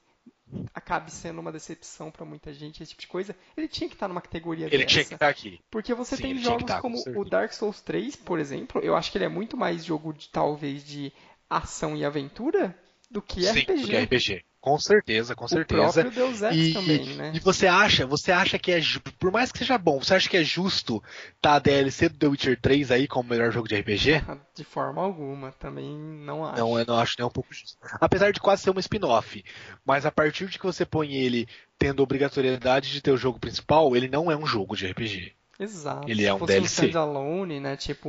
[0.72, 4.04] acabe sendo uma decepção para muita gente, esse tipo de coisa, ele tinha que estar
[4.04, 4.86] tá numa categoria Ele dessa.
[4.86, 5.60] tinha que estar tá aqui.
[5.68, 9.10] Porque você Sim, tem jogos tá, como o Dark Souls 3, por exemplo, eu acho
[9.10, 11.12] que ele é muito mais jogo de talvez de
[11.50, 12.78] ação e aventura
[13.10, 13.80] do que Sim, RPG.
[13.80, 14.44] Do que RPG.
[14.64, 15.82] Com certeza, com certeza.
[15.82, 17.32] O próprio Deus Ex e, também, né?
[17.34, 18.80] E você acha, você acha que é
[19.18, 21.02] por mais que seja bom, você acha que é justo
[21.38, 24.24] tá a DLC do The Witcher 3 aí como melhor jogo de RPG?
[24.54, 26.58] De forma alguma, também não acho.
[26.58, 27.76] Não, eu não acho nem um pouco justo.
[28.00, 29.44] Apesar de quase ser um spin-off,
[29.84, 31.46] mas a partir de que você põe ele
[31.78, 35.34] tendo obrigatoriedade de ter o jogo principal, ele não é um jogo de RPG.
[35.60, 36.10] Exato.
[36.10, 36.84] Ele é um DLC.
[36.84, 37.76] Um standalone, né?
[37.76, 38.08] Tipo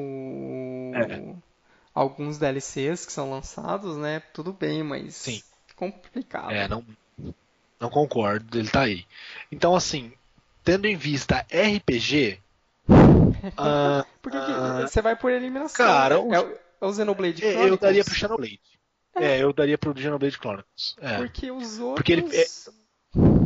[0.96, 1.36] é.
[1.94, 4.22] alguns DLCs que são lançados, né?
[4.34, 5.42] Tudo bem, mas Sim
[5.76, 6.52] complicado.
[6.52, 6.86] É, não,
[7.80, 9.06] não concordo, ele tá aí.
[9.52, 10.12] Então, assim,
[10.64, 12.40] tendo em vista RPG.
[12.90, 15.86] uh, Porque uh, você vai por eliminação.
[15.86, 16.22] Cara, né?
[16.22, 17.68] o, é, o Xenoblade Chronicles.
[17.68, 18.60] Eu daria pro Xenoblade.
[19.16, 19.26] É.
[19.26, 20.96] é, eu daria pro Xenoblade Chronicles.
[21.00, 21.18] É.
[21.18, 21.96] Porque os outros.
[21.96, 22.46] Porque ele é,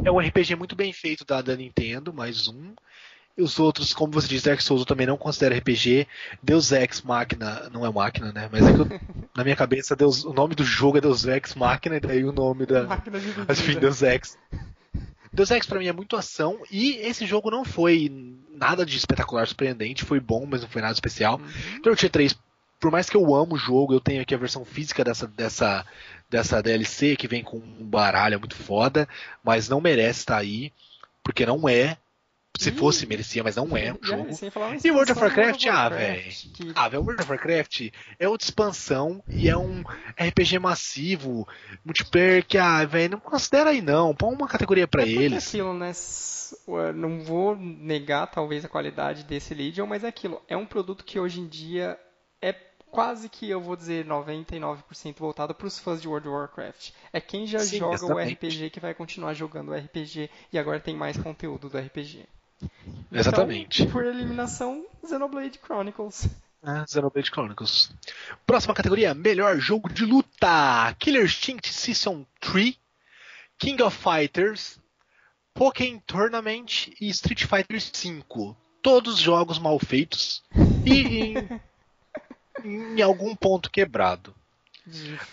[0.06, 2.74] é um RPG muito bem feito da, da Nintendo, mais um.
[3.40, 6.08] Os outros, como você disse, Dark Souls eu também não considero RPG.
[6.42, 8.50] Deus Ex Máquina, não é máquina, né?
[8.52, 8.86] Mas é que eu,
[9.36, 12.32] na minha cabeça Deus, o nome do jogo é Deus Ex Máquina, e daí o
[12.32, 12.84] nome da.
[12.84, 14.38] Máquina Enfim, Deus Ex.
[15.32, 18.12] Deus Ex pra mim é muito ação e esse jogo não foi
[18.52, 21.38] nada de espetacular, surpreendente, foi bom, mas não foi nada especial.
[21.38, 21.76] Uhum.
[21.78, 22.36] Então, Witcher 3,
[22.80, 25.86] por mais que eu amo o jogo, eu tenho aqui a versão física dessa, dessa,
[26.30, 29.08] dessa DLC que vem com um baralho muito foda,
[29.44, 30.72] mas não merece estar aí,
[31.24, 31.98] porque não é
[32.60, 34.28] se fosse, merecia, mas não é um jogo.
[34.84, 36.32] E World of Warcraft, ah, velho.
[36.76, 37.90] Ah, velho, World of Warcraft
[38.20, 39.82] é outra expansão e é um
[40.20, 41.48] RPG massivo,
[41.86, 44.14] multiplayer que, ah, velho, não considera aí não.
[44.14, 45.48] Põe uma categoria para é eles.
[45.48, 45.94] aquilo, né?
[46.94, 50.42] Não vou negar, talvez, a qualidade desse Legion, mas é aquilo.
[50.46, 51.98] É um produto que hoje em dia
[52.42, 52.52] é
[52.92, 56.92] quase que eu vou dizer 99% voltado para os fãs de World of Warcraft.
[57.14, 58.46] É quem já Sim, joga exatamente.
[58.46, 62.28] o RPG que vai continuar jogando o RPG e agora tem mais conteúdo do RPG.
[63.12, 63.84] Exatamente.
[63.84, 66.28] Então, por eliminação, Xenoblade Chronicles.
[66.64, 67.92] É, Xenoblade Chronicles.
[68.46, 72.78] Próxima categoria: Melhor jogo de luta: Killer Instinct Season 3,
[73.58, 74.80] King of Fighters,
[75.54, 78.56] Pokémon Tournament e Street Fighter V.
[78.82, 80.44] Todos jogos mal feitos
[80.86, 81.34] e
[82.64, 84.34] em, em algum ponto quebrado.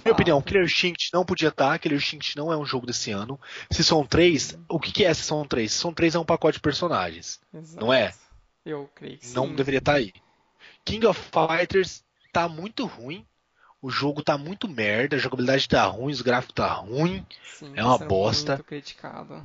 [0.05, 3.41] Minha opinião, Killer Instinct não podia estar, Killer Instinct não é um jogo desse ano.
[3.71, 5.73] Season 3, o que, que é Season 3?
[5.73, 7.85] Season 3 é um pacote de personagens, Exato.
[7.85, 8.13] não é?
[8.65, 9.55] Eu creio que Não sim.
[9.55, 10.13] deveria estar aí.
[10.85, 13.25] King of Fighters tá muito ruim,
[13.81, 17.25] o jogo tá muito merda, a jogabilidade tá ruim, os gráficos tá ruim,
[17.59, 18.55] sim, é uma bosta.
[18.55, 19.43] Muito criticado.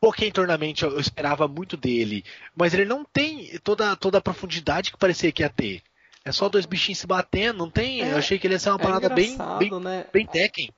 [0.00, 2.24] Pokémon Tournament eu esperava muito dele,
[2.56, 5.82] mas ele não tem toda, toda a profundidade que parecia que ia ter.
[6.24, 8.02] É só dois bichinhos se batendo, não tem?
[8.02, 10.06] É, eu achei que ele ia ser uma é parada bem, bem, né?
[10.12, 10.70] bem Tekken.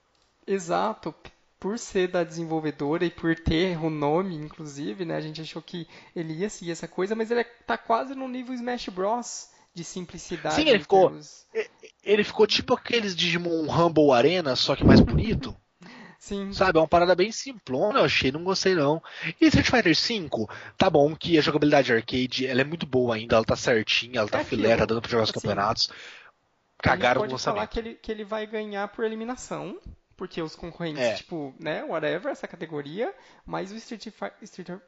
[0.47, 1.15] Exato.
[1.59, 5.17] Por ser da desenvolvedora e por ter o nome, inclusive, né?
[5.17, 8.27] A gente achou que ele ia seguir essa coisa, mas ele é, tá quase no
[8.29, 9.49] nível Smash Bros.
[9.73, 10.57] de simplicidade.
[10.57, 11.09] Sim, ele ficou.
[11.09, 11.47] Termos...
[12.03, 15.57] Ele ficou tipo aqueles Digimon Rumble Arena, só que mais bonito.
[16.23, 16.53] Sim.
[16.53, 19.03] Sabe, é uma parada bem simplona, eu achei, não gostei não.
[19.41, 20.47] E Street Fighter V,
[20.79, 24.29] tá bom que a jogabilidade arcade, ela é muito boa ainda, ela tá certinha, ela
[24.29, 25.91] tá é filé, tá dando pra jogar os assim, campeonatos.
[26.79, 27.57] Cagaram no lançamento.
[27.57, 29.77] falar que ele, que ele vai ganhar por eliminação,
[30.17, 31.15] porque os concorrentes, é.
[31.15, 33.13] tipo, né, whatever, essa categoria,
[33.45, 34.35] mas o Street Fighter...
[34.43, 34.79] Street,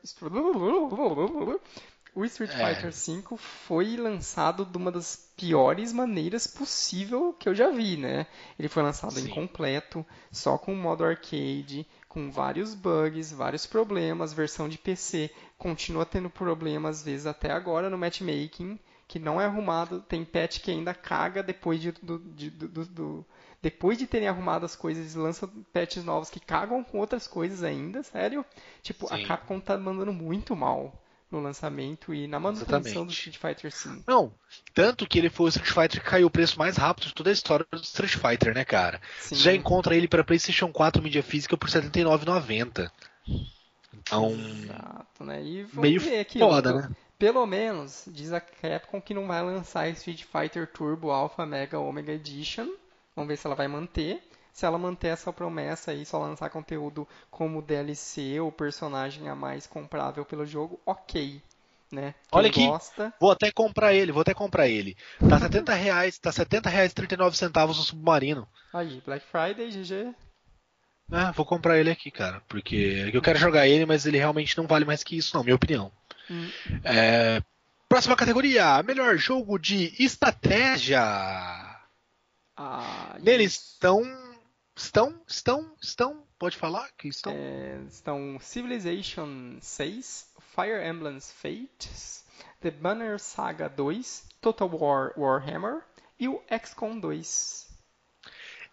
[2.14, 2.74] o Street é.
[2.74, 8.26] Fighter V foi lançado de uma das piores maneiras possível que eu já vi, né?
[8.56, 9.26] Ele foi lançado Sim.
[9.26, 14.32] incompleto, só com modo arcade, com vários bugs, vários problemas.
[14.32, 19.46] Versão de PC continua tendo problemas, às vezes até agora no matchmaking, que não é
[19.46, 20.00] arrumado.
[20.00, 23.26] Tem patch que ainda caga depois de, do, de, do, do
[23.60, 28.04] depois de terem arrumado as coisas, lançam patches novos que cagam com outras coisas ainda,
[28.04, 28.44] sério.
[28.82, 29.14] Tipo, Sim.
[29.14, 30.92] a Capcom tá mandando muito mal
[31.30, 33.06] no lançamento e na manutenção Exatamente.
[33.06, 34.02] do Street Fighter V.
[34.06, 34.32] Não,
[34.72, 37.30] tanto que ele foi o Street Fighter que caiu o preço mais rápido de toda
[37.30, 39.00] a história do Street Fighter, né, cara?
[39.20, 39.34] Sim.
[39.34, 42.90] Você já encontra ele para PlayStation 4 mídia física por R$ 79,90.
[43.92, 45.42] Então, Exato, né?
[45.42, 46.90] E meio ver aqui, foda, né?
[47.18, 52.12] Pelo menos diz a Capcom que não vai lançar Street Fighter Turbo Alpha Mega Omega
[52.12, 52.68] Edition.
[53.16, 54.22] Vamos ver se ela vai manter
[54.55, 59.66] se ela manter essa promessa aí, só lançar conteúdo como DLC ou personagem a mais
[59.66, 61.42] comprável pelo jogo, ok.
[61.90, 62.14] Né?
[62.30, 63.12] Olha aqui, gosta...
[63.20, 64.96] vou até comprar ele, vou até comprar ele.
[65.28, 68.48] Tá 70 reais, tá 70 reais e 39 centavos o Submarino.
[68.72, 70.14] Aí, Black Friday, GG.
[71.12, 74.68] É, vou comprar ele aqui, cara, porque eu quero jogar ele, mas ele realmente não
[74.68, 75.90] vale mais que isso, não, minha opinião.
[76.30, 76.48] Hum.
[76.84, 77.42] É...
[77.88, 81.02] Próxima categoria, melhor jogo de estratégia.
[82.57, 84.23] Ah, Neles estão
[84.76, 87.32] Estão, estão, estão, pode falar que estão?
[87.32, 92.24] É, estão Civilization 6, Fire Emblem Fates,
[92.60, 95.84] The Banner Saga 2, Total War Warhammer
[96.18, 97.68] e o XCOM 2.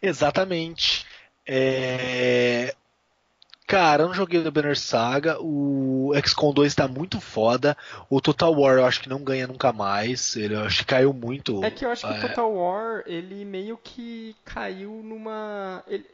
[0.01, 1.05] Exatamente.
[1.45, 2.75] É...
[3.72, 5.38] Cara, eu não joguei o Banner Saga.
[5.39, 7.78] O XCOM 2 tá muito foda.
[8.09, 10.36] O Total War eu acho que não ganha nunca mais.
[10.36, 11.63] Ele acho que caiu muito.
[11.63, 12.19] É que eu acho que o é.
[12.19, 15.82] Total War, ele meio que caiu numa.
[15.88, 16.05] Ele,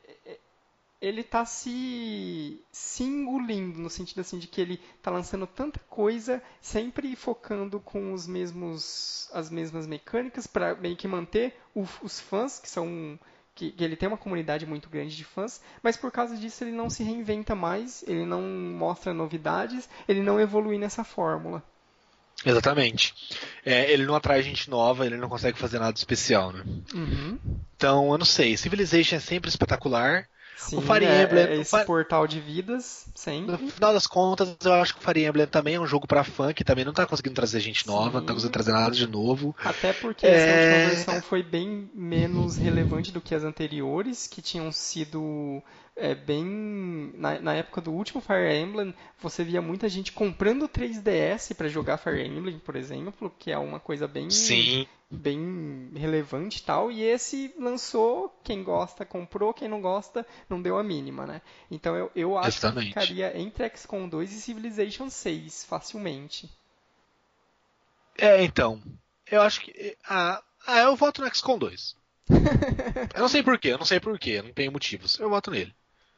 [1.01, 6.39] ele tá se, se engolindo, no sentido assim de que ele tá lançando tanta coisa,
[6.61, 12.59] sempre focando com os mesmos as mesmas mecânicas para meio que manter o, os fãs
[12.59, 13.17] que são
[13.57, 16.71] que, que, ele tem uma comunidade muito grande de fãs, mas por causa disso ele
[16.71, 21.63] não se reinventa mais, ele não mostra novidades, ele não evolui nessa fórmula.
[22.45, 23.15] Exatamente.
[23.65, 26.63] É, ele não atrai gente nova, ele não consegue fazer nada especial, né?
[26.93, 27.39] Uhum.
[27.75, 28.55] Então, eu não sei.
[28.55, 30.29] Civilization é sempre espetacular.
[30.57, 31.45] Sim, o Fire é, Emblem.
[31.45, 33.45] É esse portal de vidas, sim.
[33.45, 36.23] No final das contas, eu acho que o Fire Emblem também é um jogo para
[36.23, 38.15] fã que também não tá conseguindo trazer gente nova, sim.
[38.17, 39.55] não tá conseguindo trazer nada de novo.
[39.63, 40.31] Até porque é...
[40.31, 45.61] essa última versão foi bem menos relevante do que as anteriores, que tinham sido
[45.95, 47.13] é, bem.
[47.15, 51.97] Na, na, época do último Fire Emblem, você via muita gente comprando 3DS para jogar
[51.97, 54.29] Fire Emblem, por exemplo, que é uma coisa bem.
[54.31, 60.61] Sim bem relevante e tal, e esse lançou, quem gosta comprou, quem não gosta não
[60.61, 61.41] deu a mínima, né?
[61.71, 62.93] Então eu, eu acho Exatamente.
[62.93, 66.49] que ficaria entre XCOM 2 e Civilization 6, facilmente.
[68.17, 68.81] É, então,
[69.31, 69.97] eu acho que...
[70.07, 71.95] Ah, ah eu voto no XCOM 2.
[73.15, 75.17] eu não sei porquê, eu não sei porquê, não tenho motivos.
[75.19, 75.73] Eu voto nele.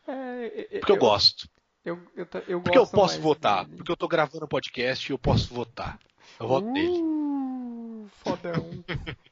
[0.08, 1.48] É, porque eu, eu gosto.
[1.86, 3.78] Eu, eu, eu porque eu posso votar, dele.
[3.78, 6.00] porque eu tô gravando podcast e eu posso votar.
[6.40, 6.72] Eu voto uh...
[6.72, 7.18] nele
[8.24, 8.84] fodão.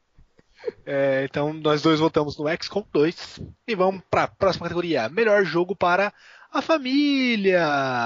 [0.85, 5.45] É, então nós dois voltamos no XCOM 2 e vamos para a próxima categoria: melhor
[5.45, 6.13] jogo para
[6.51, 7.61] a família,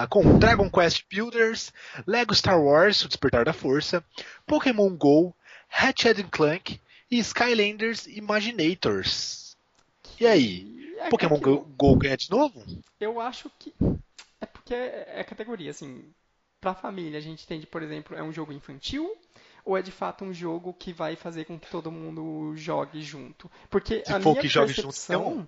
[0.09, 1.71] com Dragon Quest Builders,
[2.05, 4.03] Lego Star Wars: O Despertar da Força,
[4.45, 5.33] Pokémon Go,
[5.71, 6.79] Hatchet Clank
[7.09, 9.55] e Skylanders Imaginators.
[10.19, 12.63] E aí, é Pokémon Go, Go ganha de novo?
[12.99, 13.73] Eu acho que
[14.39, 16.03] é porque é categoria assim.
[16.59, 19.17] Para a família, a gente tem, por exemplo, é um jogo infantil
[19.63, 23.49] ou é de fato um jogo que vai fazer com que todo mundo jogue junto?
[23.69, 25.23] Porque Se a for minha que jogue percepção...
[25.23, 25.47] junto,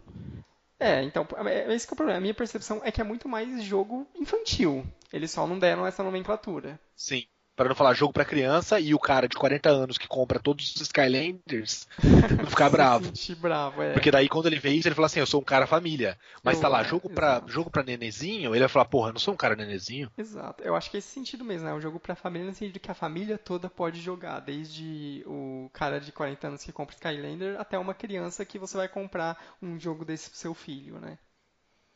[0.80, 2.18] é, então, é, esse é o problema.
[2.18, 4.86] A minha percepção é que é muito mais jogo infantil.
[5.12, 6.80] Eles só não deram essa nomenclatura.
[6.96, 7.26] Sim
[7.56, 10.76] para não falar jogo para criança, e o cara de 40 anos que compra todos
[10.76, 11.88] os Skylanders
[12.38, 13.12] não ficar bravo.
[13.38, 13.94] bravo é.
[13.94, 16.18] Porque daí quando ele vê isso, ele fala assim, eu sou um cara família.
[16.44, 19.20] Mas eu, tá lá, jogo para jogo para nenezinho, ele vai falar, porra, eu não
[19.20, 20.12] sou um cara nenezinho.
[20.18, 20.64] Exato.
[20.64, 22.92] Eu acho que é esse sentido mesmo, é um jogo para família no sentido que
[22.92, 27.78] a família toda pode jogar, desde o cara de 40 anos que compra Skylander até
[27.78, 31.18] uma criança que você vai comprar um jogo desse pro seu filho, né?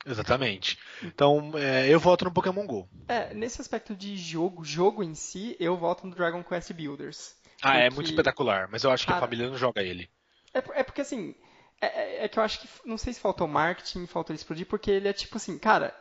[0.07, 0.79] Exatamente.
[1.03, 2.87] Então, é, eu voto no Pokémon GO.
[3.07, 7.35] É, nesse aspecto de jogo, jogo em si, eu voto no Dragon Quest Builders.
[7.61, 7.77] Ah, porque...
[7.77, 10.09] é muito espetacular, mas eu acho que a família não joga ele.
[10.53, 11.35] É, é porque assim,
[11.81, 14.89] é, é, é, que eu acho que, não sei se faltou marketing, faltou explodir, porque
[14.89, 15.95] ele é tipo assim, cara,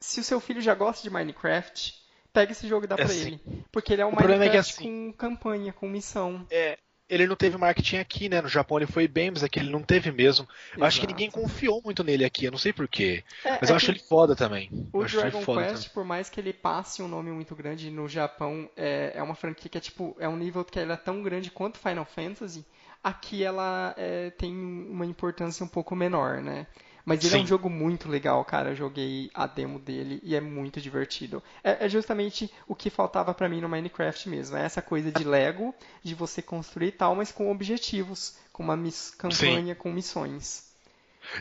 [0.00, 1.94] se o seu filho já gosta de Minecraft,
[2.32, 3.40] pega esse jogo e dá é pra assim.
[3.46, 3.64] ele.
[3.70, 6.46] Porque ele é um o Minecraft é assim, com campanha, com missão.
[6.50, 6.78] É,
[7.14, 8.40] ele não teve marketing aqui, né?
[8.40, 10.48] No Japão ele foi bem, mas aqui ele não teve mesmo.
[10.76, 13.22] Eu acho que ninguém confiou muito nele aqui, eu não sei porquê.
[13.44, 14.68] É, mas é eu acho ele foda também.
[14.92, 15.90] O eu Dragon Quest, também.
[15.94, 19.70] por mais que ele passe um nome muito grande no Japão, é, é uma franquia
[19.70, 22.64] que é tipo, é um nível que ela é tão grande quanto Final Fantasy.
[23.02, 26.66] Aqui ela é, tem uma importância um pouco menor, né?
[27.04, 27.40] Mas ele Sim.
[27.40, 28.70] é um jogo muito legal, cara.
[28.70, 31.42] Eu joguei a demo dele e é muito divertido.
[31.62, 34.56] É, é justamente o que faltava para mim no Minecraft mesmo.
[34.56, 38.78] É essa coisa de Lego, de você construir tal, mas com objetivos, com uma
[39.18, 39.80] campanha, Sim.
[39.80, 40.73] com missões.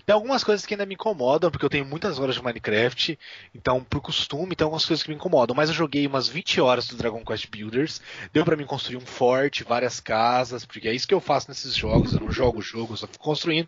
[0.06, 3.18] Tem algumas coisas que ainda me incomodam, porque eu tenho muitas horas de Minecraft,
[3.54, 6.88] então por costume tem algumas coisas que me incomodam, mas eu joguei umas 20 horas
[6.88, 11.08] do Dragon Quest Builders, deu para mim construir um forte, várias casas, porque é isso
[11.08, 13.68] que eu faço nesses jogos, eu não jogo jogos, só fico construindo.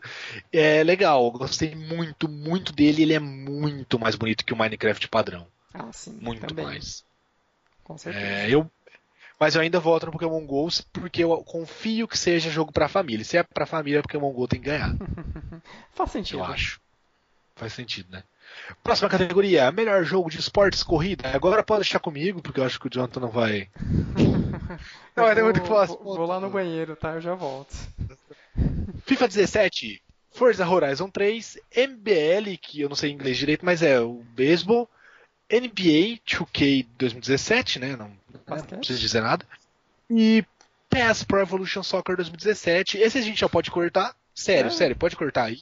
[0.51, 5.07] É legal, eu gostei muito, muito dele, ele é muito mais bonito que o Minecraft
[5.07, 5.47] padrão.
[5.73, 6.17] Ah, sim.
[6.21, 6.65] Muito também.
[6.65, 7.03] mais.
[7.83, 8.25] Com certeza.
[8.25, 8.69] É, eu,
[9.39, 13.25] mas eu ainda voto no Pokémon GO porque eu confio que seja jogo pra família.
[13.25, 14.95] Se é pra família, Pokémon GO tem que ganhar.
[15.93, 16.39] Faz sentido.
[16.39, 16.79] Eu acho.
[17.55, 18.23] Faz sentido, né?
[18.83, 21.29] Próxima categoria, melhor jogo de esportes corrida.
[21.33, 23.69] Agora pode deixar comigo, porque eu acho que o Jonathan não vai.
[25.15, 25.97] não, vai ter muito fácil.
[26.03, 27.13] Vou, vou lá no banheiro, tá?
[27.13, 27.75] Eu já volto.
[29.05, 34.23] FIFA 17, Forza Horizon 3, MBL, que eu não sei inglês direito, mas é o
[34.35, 34.89] beisebol,
[35.51, 37.95] NBA 2K 2017, né?
[37.95, 38.11] Não,
[38.47, 39.45] não preciso dizer nada.
[40.09, 40.43] E
[40.89, 42.97] PES Pro Evolution Soccer 2017.
[42.97, 44.15] Esse a gente já pode cortar.
[44.33, 44.71] Sério, é.
[44.71, 45.61] sério, pode cortar aí.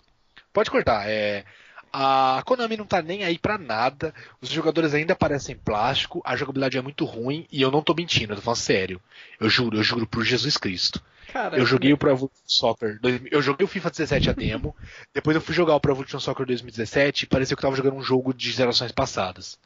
[0.51, 1.07] Pode cortar.
[1.07, 1.43] É,
[1.91, 4.13] a Konami não tá nem aí para nada.
[4.41, 6.21] Os jogadores ainda parecem plástico.
[6.25, 7.45] A jogabilidade é muito ruim.
[7.51, 9.01] E eu não tô mentindo, eu tô falando sério.
[9.39, 11.01] Eu juro, eu juro por Jesus Cristo.
[11.31, 12.99] Cara, eu joguei o Pro Evolution Soccer.
[13.31, 14.75] Eu joguei o FIFA 17 a demo.
[15.13, 17.97] depois eu fui jogar o Pro Evolution Soccer 2017 e parecia que eu tava jogando
[17.97, 19.57] um jogo de gerações passadas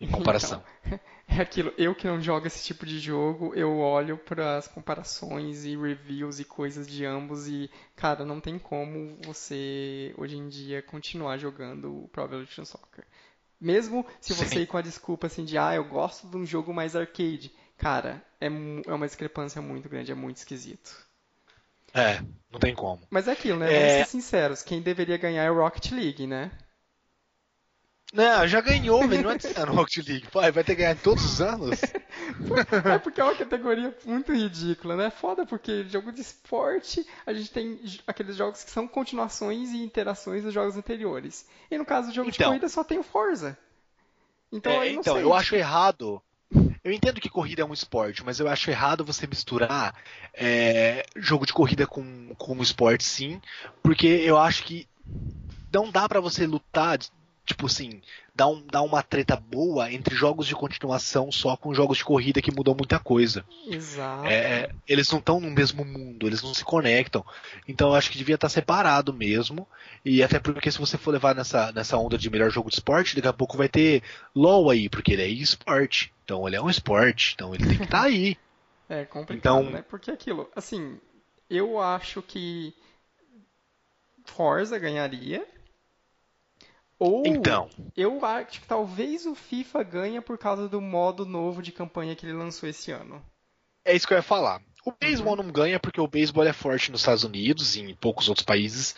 [0.00, 0.62] em comparação.
[0.86, 4.68] Então, é aquilo, eu que não jogo esse tipo de jogo, eu olho para as
[4.68, 10.48] comparações e reviews e coisas de ambos e, cara, não tem como você hoje em
[10.48, 13.04] dia continuar jogando o Pro Evolution Soccer.
[13.60, 14.60] Mesmo se você Sim.
[14.60, 18.22] ir com a desculpa assim de, ah, eu gosto de um jogo mais arcade, cara,
[18.40, 21.04] é, é uma discrepância muito grande, é muito esquisito.
[21.94, 23.00] É, não tem como.
[23.08, 23.72] Mas é aquilo, né?
[23.72, 23.78] É...
[23.78, 26.50] Vamos ser sinceros, quem deveria ganhar é o Rocket League, né?
[28.14, 29.24] Não, já ganhou, velho.
[29.24, 30.28] Não é desse ano Rocket League.
[30.30, 31.80] Pai, vai ter que ganhar todos os anos?
[32.88, 35.10] é porque é uma categoria muito ridícula, né?
[35.10, 40.44] Foda porque jogo de esporte, a gente tem aqueles jogos que são continuações e interações
[40.44, 41.48] dos jogos anteriores.
[41.68, 43.58] E no caso do jogo então, de corrida só tem o Forza.
[44.52, 46.22] Então, é, então eu acho errado.
[46.84, 49.92] Eu entendo que corrida é um esporte, mas eu acho errado você misturar
[50.32, 53.40] é, jogo de corrida com, com esporte, sim,
[53.82, 54.86] porque eu acho que
[55.72, 56.96] não dá para você lutar
[57.44, 58.00] tipo assim,
[58.34, 62.40] dá, um, dá uma treta boa entre jogos de continuação só com jogos de corrida
[62.40, 63.44] que mudam muita coisa.
[63.66, 64.26] Exato.
[64.26, 67.24] É, eles não estão no mesmo mundo, eles não se conectam.
[67.68, 69.68] Então eu acho que devia estar separado mesmo.
[70.04, 73.14] E até porque se você for levar nessa, nessa onda de melhor jogo de esporte,
[73.14, 74.02] daqui a pouco vai ter
[74.34, 76.12] LOL aí, porque ele é esporte.
[76.24, 78.36] Então ele é um esporte, então ele tem que estar tá aí.
[78.86, 79.82] É complicado, então, né?
[79.88, 81.00] Porque aquilo, assim,
[81.48, 82.74] eu acho que
[84.26, 85.46] Forza ganharia,
[87.04, 87.68] ou então.
[87.94, 92.24] eu acho que talvez o FIFA ganha por causa do modo novo de campanha que
[92.24, 93.22] ele lançou esse ano.
[93.84, 94.62] É isso que eu ia falar.
[94.86, 95.42] O beisebol uhum.
[95.42, 98.94] não ganha porque o beisebol é forte nos Estados Unidos e em poucos outros países,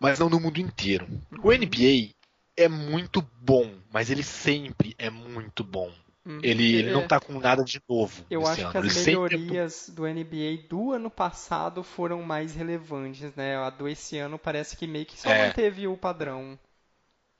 [0.00, 1.06] mas não no mundo inteiro.
[1.42, 1.52] O.
[1.52, 2.14] NBA
[2.56, 5.92] é muito bom, mas ele sempre é muito bom.
[6.24, 6.40] Uhum.
[6.42, 8.24] Ele, ele, não tá com nada de novo.
[8.30, 8.70] Eu acho ano.
[8.70, 9.94] que as ele melhorias sempre...
[9.94, 13.56] do NBA do ano passado foram mais relevantes, né?
[13.56, 15.48] A do esse ano parece que meio que só é.
[15.48, 16.58] manteve o padrão.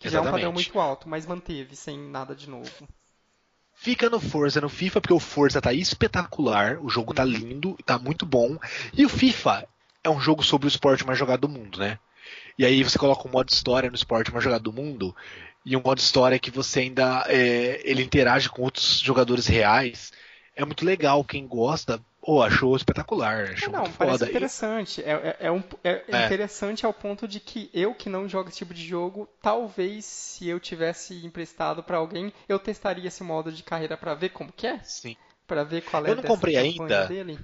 [0.03, 2.89] Que já é um padrão muito alto, mas manteve, sem nada de novo.
[3.75, 7.99] Fica no Forza, no FIFA, porque o Forza tá espetacular, o jogo tá lindo, tá
[7.99, 8.59] muito bom.
[8.93, 9.67] E o FIFA
[10.05, 11.99] é um jogo sobre o esporte mais jogado do mundo, né?
[12.59, 15.15] E aí você coloca um modo história no esporte mais jogado do mundo,
[15.65, 20.13] e um modo história que você ainda é, ele interage com outros jogadores reais.
[20.55, 24.31] É muito legal, quem gosta Oh, achou espetacular, achou não, muito parece foda.
[24.31, 25.03] interessante.
[25.03, 28.49] É, é, é, um, é, é, interessante ao ponto de que eu que não jogo
[28.49, 33.51] esse tipo de jogo, talvez se eu tivesse emprestado para alguém, eu testaria esse modo
[33.51, 34.79] de carreira para ver como que é.
[34.85, 35.17] Sim.
[35.49, 37.07] Para ver qual é Eu não comprei ainda.
[37.07, 37.39] Dele.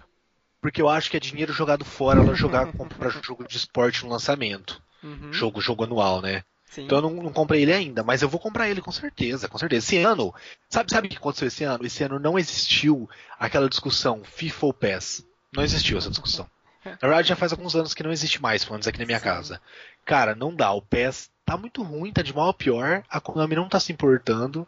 [0.60, 4.10] Porque eu acho que é dinheiro jogado fora ela jogar para jogo de esporte no
[4.10, 4.80] lançamento.
[5.02, 5.32] Uhum.
[5.32, 6.44] Jogo, jogo anual, né?
[6.70, 6.84] Sim.
[6.84, 9.56] Então eu não, não, comprei ele ainda, mas eu vou comprar ele com certeza, com
[9.56, 9.86] certeza.
[9.86, 10.34] Esse ano,
[10.68, 11.86] sabe, sabe o que aconteceu esse ano?
[11.86, 13.08] Esse ano não existiu
[13.38, 15.26] aquela discussão FIFA ou PES.
[15.52, 16.48] Não existiu essa discussão.
[16.84, 19.18] Na verdade, já faz alguns anos que não existe mais, pelo menos aqui na minha
[19.18, 19.24] Sim.
[19.24, 19.60] casa.
[20.04, 20.70] Cara, não dá.
[20.72, 23.02] O PES tá muito ruim, tá de mal a pior.
[23.08, 24.66] A Konami não tá se importando.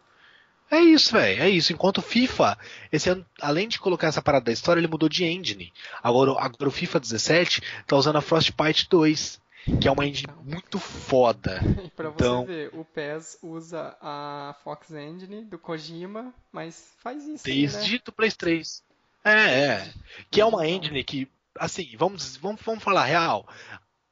[0.70, 1.42] É isso, velho.
[1.42, 1.72] É isso.
[1.72, 2.56] Enquanto o FIFA,
[2.90, 5.72] esse ano, além de colocar essa parada da história, ele mudou de engine.
[6.02, 9.40] Agora, agora o FIFA 17 tá usando a Frostbite 2
[9.80, 11.60] que é uma engine muito foda.
[11.84, 12.42] E pra então...
[12.42, 17.44] você ver, o PES usa a Fox Engine do Kojima, mas faz isso.
[17.44, 18.00] Desde aí, né?
[18.04, 18.82] do Play 3.
[19.24, 19.94] É, é.
[20.30, 21.28] Que é uma engine que,
[21.58, 23.46] assim, vamos, vamos, vamos falar real.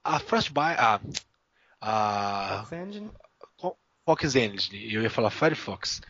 [0.05, 0.79] A Frostbite.
[0.79, 1.01] A,
[1.81, 3.11] a Fox Engine.
[4.09, 6.01] Fox Engine, eu ia falar Firefox.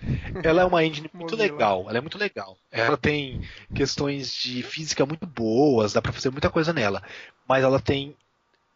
[0.44, 2.56] Ela é uma engine muito legal, ela é muito legal.
[2.70, 3.42] Ela tem
[3.74, 7.02] questões de física muito boas, dá pra fazer muita coisa nela.
[7.48, 8.16] Mas ela tem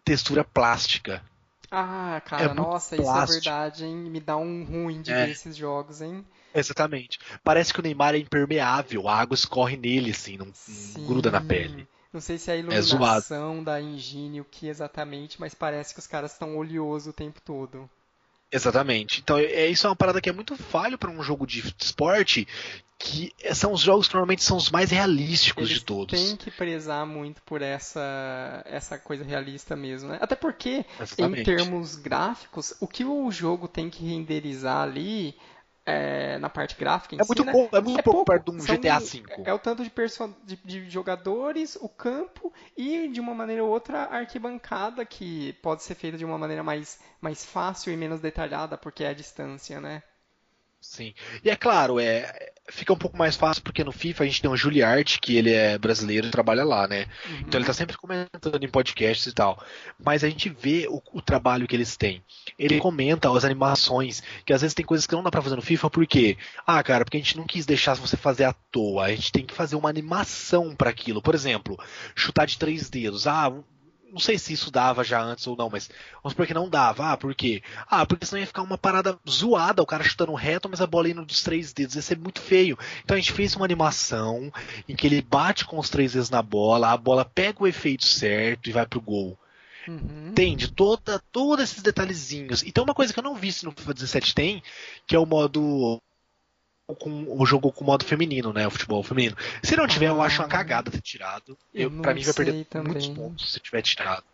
[0.04, 1.22] textura plástica.
[1.70, 3.96] Ah, cara, é nossa, isso é verdade, hein?
[3.96, 5.24] Me dá um ruim de é.
[5.24, 6.24] ver esses jogos, hein?
[6.54, 7.18] Exatamente.
[7.42, 11.40] Parece que o Neymar é impermeável, a água escorre nele, assim, não, não gruda na
[11.40, 11.88] pele.
[12.12, 15.94] Não sei se é a é iluminação é da engine, o que exatamente, mas parece
[15.94, 17.88] que os caras estão oleosos o tempo todo.
[18.52, 19.20] Exatamente.
[19.20, 22.46] Então, é, isso é uma parada que é muito falho para um jogo de esporte,
[22.98, 26.20] que são os jogos que normalmente são os mais realísticos Eles de todos.
[26.20, 30.18] Tem que prezar muito por essa essa coisa realista mesmo, né?
[30.20, 31.40] Até porque Exatamente.
[31.40, 35.34] em termos gráficos, o que o jogo tem que renderizar ali
[35.84, 37.16] é, na parte gráfica.
[37.16, 37.52] é, si, muito né?
[37.52, 39.22] pouco, é muito é pouco perto de um GTA V.
[39.28, 39.90] É, é, o tanto de,
[40.44, 45.82] de, de, jogadores, o campo e, de uma maneira ou outra, a arquibancada, que pode
[45.82, 49.80] ser feita de uma maneira mais, mais fácil e menos detalhada, porque é a distância,
[49.80, 50.02] né?
[50.82, 51.14] Sim.
[51.44, 54.50] E é claro, é, fica um pouco mais fácil porque no FIFA a gente tem
[54.50, 57.06] o Juliarte, que ele é brasileiro e trabalha lá, né?
[57.24, 57.38] Uhum.
[57.40, 59.62] Então ele tá sempre comentando em podcasts e tal.
[60.04, 62.22] Mas a gente vê o, o, trabalho que eles têm.
[62.58, 65.62] Ele comenta as animações, que às vezes tem coisas que não dá pra fazer no
[65.62, 66.36] FIFA, por quê?
[66.66, 69.04] Ah, cara, porque a gente não quis deixar você fazer à toa.
[69.04, 71.22] A gente tem que fazer uma animação para aquilo.
[71.22, 71.78] Por exemplo,
[72.14, 73.26] chutar de três dedos.
[73.28, 73.52] Ah,
[74.12, 75.88] não sei se isso dava já antes ou não, mas
[76.22, 77.12] vamos supor que não dava.
[77.12, 77.62] Ah, por quê?
[77.88, 81.08] Ah, porque senão ia ficar uma parada zoada, o cara chutando reto, mas a bola
[81.08, 82.78] indo dos três dedos, ia ser muito feio.
[83.02, 84.52] Então a gente fez uma animação
[84.86, 88.04] em que ele bate com os três dedos na bola, a bola pega o efeito
[88.04, 89.38] certo e vai pro gol.
[89.88, 90.28] Uhum.
[90.28, 90.70] Entende?
[90.70, 92.62] Toda, todos esses detalhezinhos.
[92.62, 94.62] Então uma coisa que eu não vi se no FIFA 17 tem,
[95.06, 96.00] que é o modo
[96.86, 98.66] com o jogo com o modo feminino, né?
[98.66, 99.36] O futebol feminino.
[99.62, 101.56] Se não tiver, ah, eu acho uma cagada ter tirado.
[101.72, 102.92] Eu, eu pra mim vai perder também.
[102.92, 104.24] muitos pontos se tiver tirado.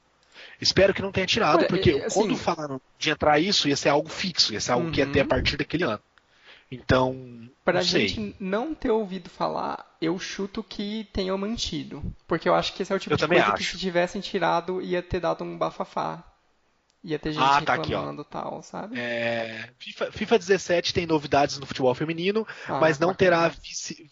[0.61, 4.09] Espero que não tenha tirado, porque assim, quando falaram de entrar isso, ia ser algo
[4.09, 4.93] fixo, ia ser algo uhum.
[4.93, 5.29] que ia ter a uhum.
[5.29, 6.01] partir daquele ano.
[6.71, 8.37] Então, para a gente sei.
[8.39, 12.03] não ter ouvido falar, eu chuto que tenham mantido.
[12.27, 13.55] Porque eu acho que esse é o tipo eu de coisa acho.
[13.55, 16.23] que se tivessem tirado ia ter dado um bafafá.
[17.09, 19.01] Ia ter gente ah, tá reclamando e tal, sabe?
[19.01, 23.51] É, FIFA, FIFA 17 tem novidades no futebol feminino, ah, mas não terá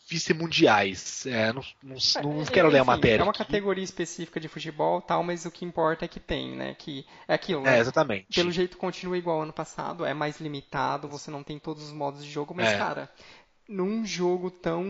[0.08, 1.24] vice-mundiais.
[1.24, 3.20] Vice é, não, não, não é, quero ler a matéria.
[3.20, 3.44] É uma aqui.
[3.44, 6.74] categoria específica de futebol tal, mas o que importa é que tem, né?
[6.74, 7.66] Que é aquilo.
[7.66, 7.80] É, né?
[7.80, 8.34] exatamente.
[8.34, 12.24] Pelo jeito continua igual ano passado, é mais limitado, você não tem todos os modos
[12.24, 12.78] de jogo, mas, é.
[12.78, 13.10] cara,
[13.68, 14.86] num jogo tão,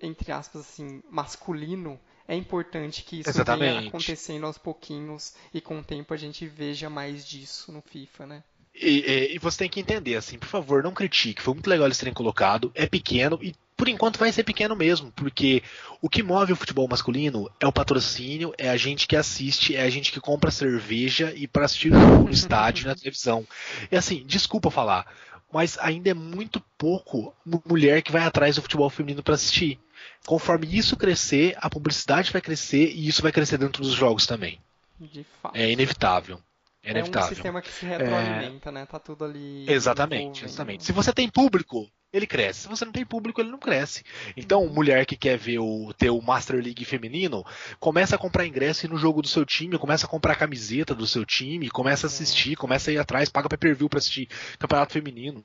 [0.00, 3.76] entre aspas, assim, masculino é importante que isso Exatamente.
[3.76, 8.26] venha acontecendo aos pouquinhos e com o tempo a gente veja mais disso no FIFA,
[8.26, 8.42] né?
[8.74, 11.40] E, e, e, você tem que entender, assim, por favor, não critique.
[11.40, 12.70] Foi muito legal eles terem colocado.
[12.74, 15.62] É pequeno e por enquanto vai ser pequeno mesmo, porque
[16.00, 19.82] o que move o futebol masculino é o patrocínio, é a gente que assiste, é
[19.82, 23.46] a gente que compra cerveja e para assistir o jogo no estádio, na televisão.
[23.90, 25.06] E assim, desculpa falar,
[25.52, 27.34] mas ainda é muito pouco
[27.66, 29.78] mulher que vai atrás do futebol feminino para assistir
[30.26, 34.60] conforme isso crescer, a publicidade vai crescer e isso vai crescer dentro dos jogos também.
[35.00, 35.56] De fato.
[35.56, 36.40] É inevitável.
[36.82, 37.28] É, inevitável.
[37.28, 38.72] é um sistema que se retroalimenta, é...
[38.72, 38.86] né?
[38.86, 39.64] Tá tudo ali.
[39.68, 40.84] Exatamente, exatamente.
[40.84, 42.60] Se você tem público, ele cresce.
[42.60, 44.04] Se você não tem público, ele não cresce.
[44.36, 47.44] Então, mulher que quer ver o ter o Master League feminino,
[47.78, 51.24] começa a comprar ingresso no jogo do seu time, começa a comprar camiseta do seu
[51.24, 54.28] time, começa a assistir, começa a ir atrás, paga pay-per-view para assistir
[54.58, 55.44] campeonato feminino.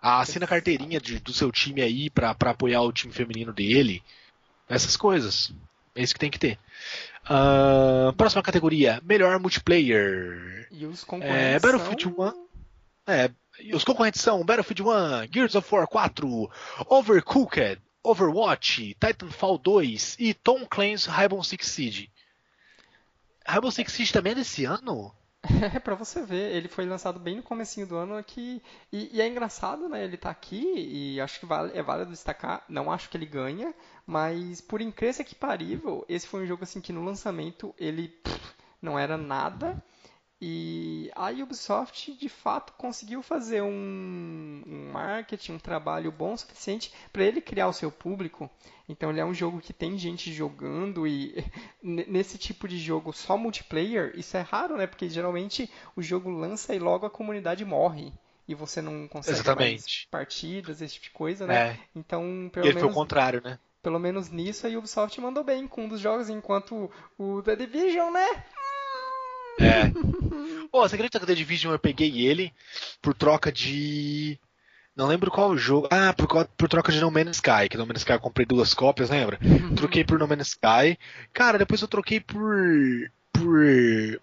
[0.00, 4.02] Assina a carteirinha de, do seu time aí para apoiar o time feminino dele.
[4.68, 5.52] Essas coisas.
[5.94, 6.58] É isso que tem que ter.
[7.24, 10.68] Uh, próxima categoria: Melhor multiplayer.
[10.70, 12.12] E os concorrentes é, Battlefield são...
[12.12, 12.48] 1.
[13.06, 13.30] É,
[13.74, 14.86] os concorrentes são Battlefield 1,
[15.32, 16.50] Gears of War 4,
[16.86, 22.10] Overcooked, Overwatch, Titanfall 2 e Tom Clancy's Rainbow Six Siege.
[23.46, 25.12] Rainbow Six Siege também é desse ano?
[25.74, 28.62] É, pra você ver, ele foi lançado bem no comecinho do ano aqui,
[28.92, 32.64] e, e, é engraçado, né, ele tá aqui, e acho que vale, é válido destacar,
[32.68, 33.72] não acho que ele ganha,
[34.06, 38.54] mas por incrível que parível, esse foi um jogo assim que no lançamento ele pff,
[38.82, 39.82] não era nada,
[40.40, 46.92] e a Ubisoft de fato conseguiu fazer um, um marketing, um trabalho bom o suficiente
[47.12, 48.48] para ele criar o seu público.
[48.88, 51.44] Então ele é um jogo que tem gente jogando e
[51.82, 54.86] nesse tipo de jogo só multiplayer, isso é raro, né?
[54.86, 58.12] Porque geralmente o jogo lança e logo a comunidade morre
[58.46, 61.72] e você não consegue mais partidas, esse tipo de coisa, né?
[61.72, 61.78] É.
[61.94, 63.58] Então, pelo e menos foi o contrário, né?
[63.82, 68.10] Pelo menos nisso a Ubisoft mandou bem com um dos jogos, enquanto o The Division,
[68.12, 68.44] né?
[69.58, 69.90] É.
[70.70, 72.52] Pô, você acredita que o The Division eu peguei ele
[73.00, 74.38] por troca de.
[74.94, 75.88] Não lembro qual jogo.
[75.90, 77.68] Ah, por, por troca de No Man's Sky.
[77.70, 79.38] Que No Man's Sky eu comprei duas cópias, lembra?
[79.76, 80.98] Troquei por No Man's Sky.
[81.32, 82.56] Cara, depois eu troquei por.
[83.32, 84.20] Por.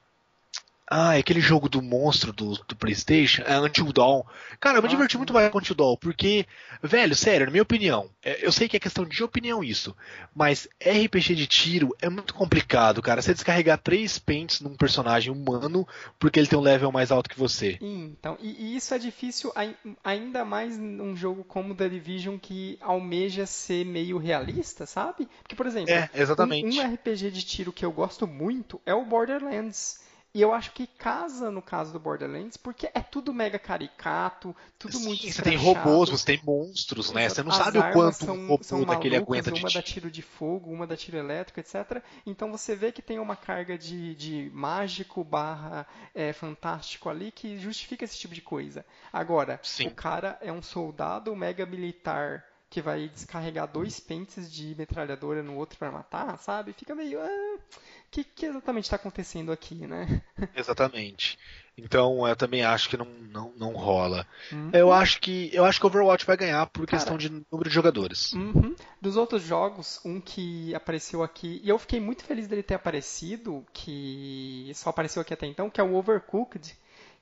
[0.88, 4.24] Ah, é aquele jogo do monstro do, do PlayStation, é Until Dawn.
[4.60, 6.46] Cara, eu me ah, diverti muito mais com Until Dawn, porque,
[6.82, 9.96] velho, sério, na minha opinião, é, eu sei que é questão de opinião isso,
[10.36, 13.22] mas RPG de tiro é muito complicado, cara.
[13.22, 15.88] Você descarregar três pentes num personagem humano
[16.20, 17.80] porque ele tem um level mais alto que você.
[17.82, 19.52] Então, e, e isso é difícil
[20.04, 25.28] ainda mais num jogo como The Division que almeja ser meio realista, sabe?
[25.42, 26.80] Porque, por exemplo, é, exatamente.
[26.80, 30.05] Um, um RPG de tiro que eu gosto muito é o Borderlands.
[30.36, 34.98] E eu acho que casa no caso do Borderlands, porque é tudo mega caricato, tudo
[34.98, 37.30] Sim, muito Você tem robôs, você tem monstros, né?
[37.30, 39.82] Você não As sabe o quanto são, um robô são daquele aguenta de Uma dá
[39.82, 42.04] tiro de fogo, uma dá tiro elétrico, etc.
[42.26, 47.58] Então você vê que tem uma carga de, de mágico barra é, fantástico ali que
[47.58, 48.86] justifica esse tipo de coisa.
[49.14, 49.88] Agora, Sim.
[49.88, 55.56] o cara é um soldado mega militar que vai descarregar dois pentes de metralhadora no
[55.56, 56.74] outro para matar, sabe?
[56.74, 57.22] Fica meio.
[57.22, 57.58] Ah,
[58.16, 60.22] que, que exatamente está acontecendo aqui, né?
[60.56, 61.38] Exatamente.
[61.78, 64.26] Então eu também acho que não, não, não rola.
[64.52, 64.70] Uhum.
[64.72, 67.76] Eu acho que eu acho que Overwatch vai ganhar por Cara, questão de número de
[67.76, 68.32] jogadores.
[68.32, 68.74] Uhum.
[69.02, 73.66] Dos outros jogos, um que apareceu aqui e eu fiquei muito feliz dele ter aparecido,
[73.74, 76.74] que só apareceu aqui até então, que é o Overcooked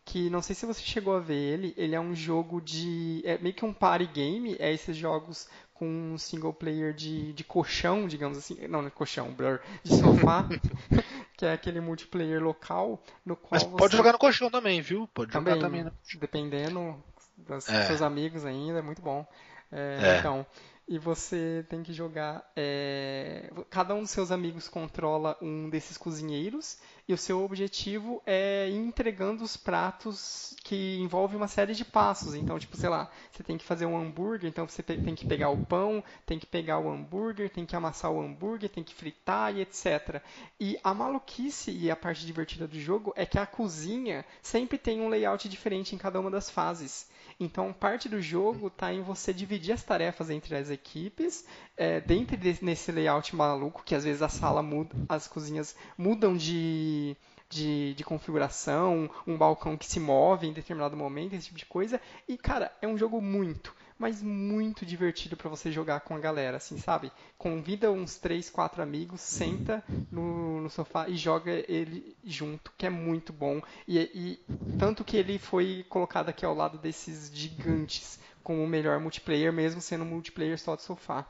[0.05, 3.21] que não sei se você chegou a ver ele, ele é um jogo de.
[3.25, 7.43] É meio que um party game, é esses jogos com um single player de, de
[7.43, 8.57] colchão, digamos assim.
[8.67, 10.47] Não, não é colchão, blur, de sofá,
[11.37, 13.51] que é aquele multiplayer local no qual.
[13.51, 15.07] Mas pode jogar no colchão também, viu?
[15.13, 15.91] Pode também, jogar também, né?
[16.19, 17.01] Dependendo
[17.37, 17.85] dos é.
[17.85, 19.25] seus amigos ainda, é muito bom.
[19.71, 20.19] É, é.
[20.19, 20.45] Então.
[20.87, 22.49] E você tem que jogar.
[22.55, 23.51] É...
[23.69, 26.77] Cada um dos seus amigos controla um desses cozinheiros
[27.07, 32.35] e o seu objetivo é ir entregando os pratos que envolve uma série de passos.
[32.35, 35.49] Então, tipo, sei lá, você tem que fazer um hambúrguer, então você tem que pegar
[35.49, 39.55] o pão, tem que pegar o hambúrguer, tem que amassar o hambúrguer, tem que fritar
[39.55, 40.21] e etc.
[40.59, 45.01] E a maluquice e a parte divertida do jogo é que a cozinha sempre tem
[45.01, 47.07] um layout diferente em cada uma das fases.
[47.39, 51.45] Então, parte do jogo está em você dividir as tarefas entre as equipes,
[51.75, 57.15] é, dentro desse layout maluco, que às vezes a sala muda, as cozinhas mudam de,
[57.49, 61.99] de, de, configuração, um balcão que se move em determinado momento, esse tipo de coisa.
[62.27, 66.57] E, cara, é um jogo muito, mas muito divertido para você jogar com a galera,
[66.57, 67.11] assim, sabe?
[67.37, 72.89] Convida uns 3, 4 amigos, senta no, no sofá e joga ele junto, que é
[72.89, 73.61] muito bom.
[73.87, 74.39] E, e
[74.77, 79.81] tanto que ele foi colocado aqui ao lado desses gigantes como o melhor multiplayer, mesmo
[79.81, 81.25] sendo um multiplayer só de sofá.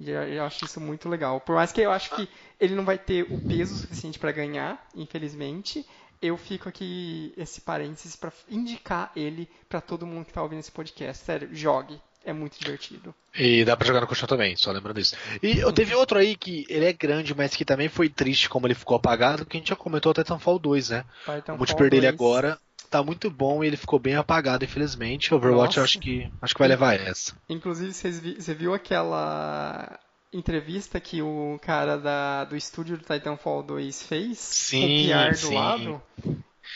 [0.00, 1.40] E eu acho isso muito legal.
[1.42, 2.26] Por mais que eu acho que
[2.58, 5.86] ele não vai ter o peso suficiente para ganhar, infelizmente,
[6.20, 10.72] eu fico aqui esse parênteses para indicar ele para todo mundo que está ouvindo esse
[10.72, 11.24] podcast.
[11.24, 12.00] Sério, jogue.
[12.22, 13.14] É muito divertido.
[13.34, 15.16] E dá pra jogar no colchão também, só lembrando disso.
[15.42, 18.66] E eu teve outro aí que ele é grande, mas que também foi triste como
[18.66, 21.04] ele ficou apagado, que a gente já comentou o Titanfall 2, né?
[21.20, 22.58] Titanfall o multiplayer dele agora
[22.90, 25.32] tá muito bom e ele ficou bem apagado, infelizmente.
[25.32, 27.34] Overwatch eu acho que acho que vai levar essa.
[27.48, 29.98] Inclusive, você viu aquela
[30.32, 34.38] entrevista que o cara da, do estúdio do Titanfall 2 fez?
[34.38, 35.54] Sim, com o PR do sim.
[35.54, 36.02] lado?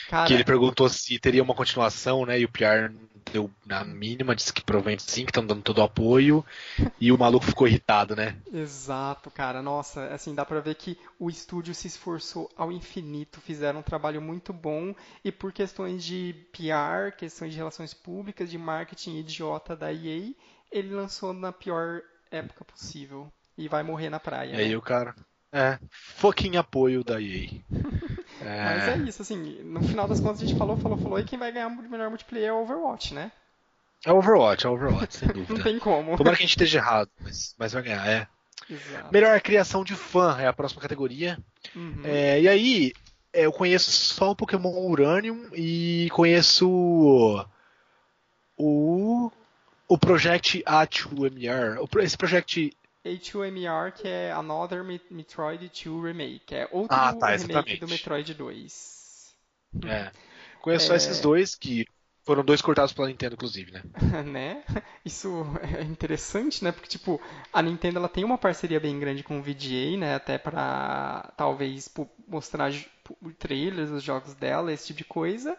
[0.09, 2.39] Cara, que ele perguntou se teria uma continuação, né?
[2.39, 2.93] E o PR
[3.31, 6.45] deu na mínima, disse que provavelmente sim, que estão dando todo o apoio.
[6.99, 8.37] E o maluco ficou irritado, né?
[8.51, 9.61] Exato, cara.
[9.61, 14.21] Nossa, assim, dá pra ver que o estúdio se esforçou ao infinito, fizeram um trabalho
[14.21, 14.95] muito bom.
[15.23, 20.33] E por questões de PR, questões de relações públicas, de marketing idiota da EA,
[20.71, 22.01] ele lançou na pior
[22.31, 23.31] época possível.
[23.57, 24.49] E vai morrer na praia.
[24.49, 24.63] E né?
[24.63, 25.15] aí o cara.
[25.51, 27.49] É, fucking apoio da EA.
[28.41, 28.65] É...
[28.75, 31.39] Mas é isso, assim, no final das contas a gente falou, falou, falou, e quem
[31.39, 33.31] vai ganhar o melhor multiplayer é o Overwatch, né?
[34.05, 35.53] É Overwatch, é Overwatch, sem dúvida.
[35.53, 36.17] Não tem como.
[36.17, 38.27] Tomara que a gente esteja errado, mas, mas vai ganhar, é.
[38.69, 39.13] Exato.
[39.13, 41.37] Melhor criação de fã é a próxima categoria.
[41.75, 42.01] Uhum.
[42.03, 42.93] É, e aí,
[43.31, 46.69] é, eu conheço só o Pokémon Uranium e conheço
[48.57, 49.31] o,
[49.87, 51.77] o Project A2MR.
[52.01, 52.75] Esse Project
[53.05, 56.55] a2MR, que é Another Metroid 2 Remake.
[56.55, 59.35] É outro ah, tá, remake do Metroid 2.
[59.85, 60.11] É.
[60.61, 60.95] Conheço é...
[60.95, 61.85] esses dois, que
[62.25, 63.83] foram dois cortados pela Nintendo, inclusive, né?
[64.25, 64.63] né?
[65.05, 66.71] Isso é interessante, né?
[66.71, 67.21] Porque, tipo,
[67.53, 70.15] a Nintendo ela tem uma parceria bem grande com o VGA, né?
[70.15, 71.93] Até pra, talvez,
[72.27, 72.71] mostrar
[73.37, 75.55] trailers dos jogos dela, esse tipo de coisa.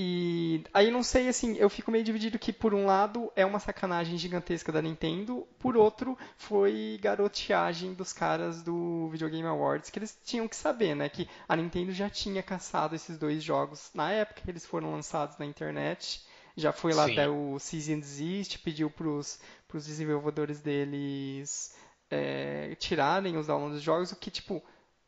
[0.00, 3.58] E aí não sei, assim, eu fico meio dividido que por um lado é uma
[3.58, 9.98] sacanagem gigantesca da Nintendo, por outro foi garoteagem dos caras do Video Game Awards, que
[9.98, 14.12] eles tinham que saber, né, que a Nintendo já tinha caçado esses dois jogos na
[14.12, 16.24] época que eles foram lançados na internet,
[16.56, 17.12] já foi lá Sim.
[17.14, 21.74] até o Season Desist, pediu pros, pros desenvolvedores deles
[22.08, 24.62] é, tirarem os downloads dos jogos, o que, tipo,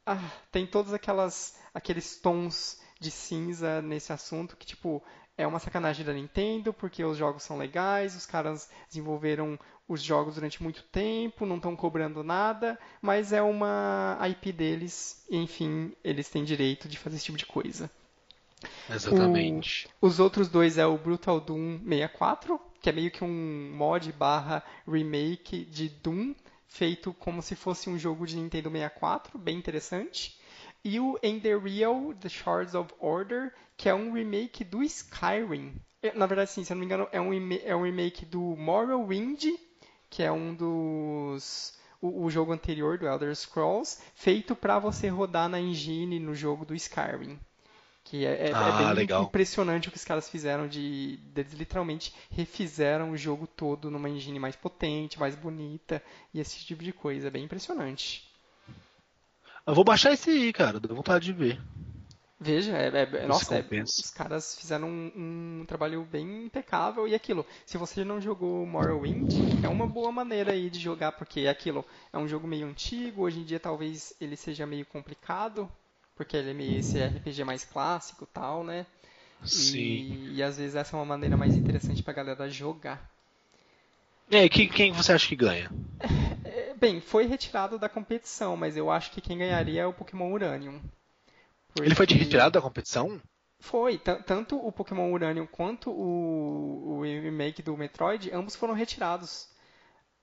[0.04, 0.18] ah,
[0.50, 5.02] tem todos aquelas, aqueles tons de cinza nesse assunto que, tipo,
[5.36, 9.58] é uma sacanagem da Nintendo, porque os jogos são legais, os caras desenvolveram
[9.88, 15.36] os jogos durante muito tempo, não estão cobrando nada, mas é uma IP deles, e
[15.36, 17.90] enfim, eles têm direito de fazer esse tipo de coisa.
[18.88, 19.88] Exatamente.
[20.00, 24.12] O, os outros dois é o Brutal Doom 64, que é meio que um mod
[24.12, 26.34] barra remake de Doom,
[26.68, 30.38] feito como se fosse um jogo de Nintendo 64, bem interessante.
[30.84, 35.74] E o In The Real, The Shards of Order, que é um remake do Skyrim.
[36.02, 37.32] É, na verdade, sim, se eu não me engano, é um,
[37.64, 39.44] é um remake do Morrowind,
[40.08, 41.78] que é um dos...
[42.00, 46.64] O, o jogo anterior do Elder Scrolls, feito para você rodar na engine no jogo
[46.64, 47.38] do Skyrim.
[48.02, 49.24] Que é, é, é ah, é bem legal.
[49.24, 51.40] impressionante o que os caras fizeram de, de.
[51.40, 56.02] Eles literalmente refizeram o jogo todo numa engine mais potente, mais bonita
[56.32, 57.28] e esse tipo de coisa.
[57.28, 58.29] É bem impressionante.
[59.66, 60.80] Eu vou baixar esse aí, cara.
[60.80, 61.60] Dá vontade de ver.
[62.42, 67.44] Veja, é, é, nossa, é, os caras fizeram um, um, trabalho bem impecável e aquilo.
[67.66, 69.30] Se você não jogou Morrowind,
[69.62, 73.24] é uma boa maneira aí de jogar porque é aquilo é um jogo meio antigo.
[73.24, 75.70] Hoje em dia talvez ele seja meio complicado
[76.16, 78.86] porque ele é meio esse RPG mais clássico, tal, né?
[79.44, 79.78] Sim.
[79.78, 83.06] E, e às vezes essa é uma maneira mais interessante pra galera jogar.
[84.30, 85.70] É, quem, quem você acha que ganha?
[86.78, 90.80] Bem, foi retirado da competição, mas eu acho que quem ganharia é o Pokémon Uranium.
[91.74, 91.86] Porque...
[91.86, 93.20] Ele foi retirado da competição?
[93.58, 99.50] Foi, tanto o Pokémon Uranium quanto o, o remake do Metroid, ambos foram retirados.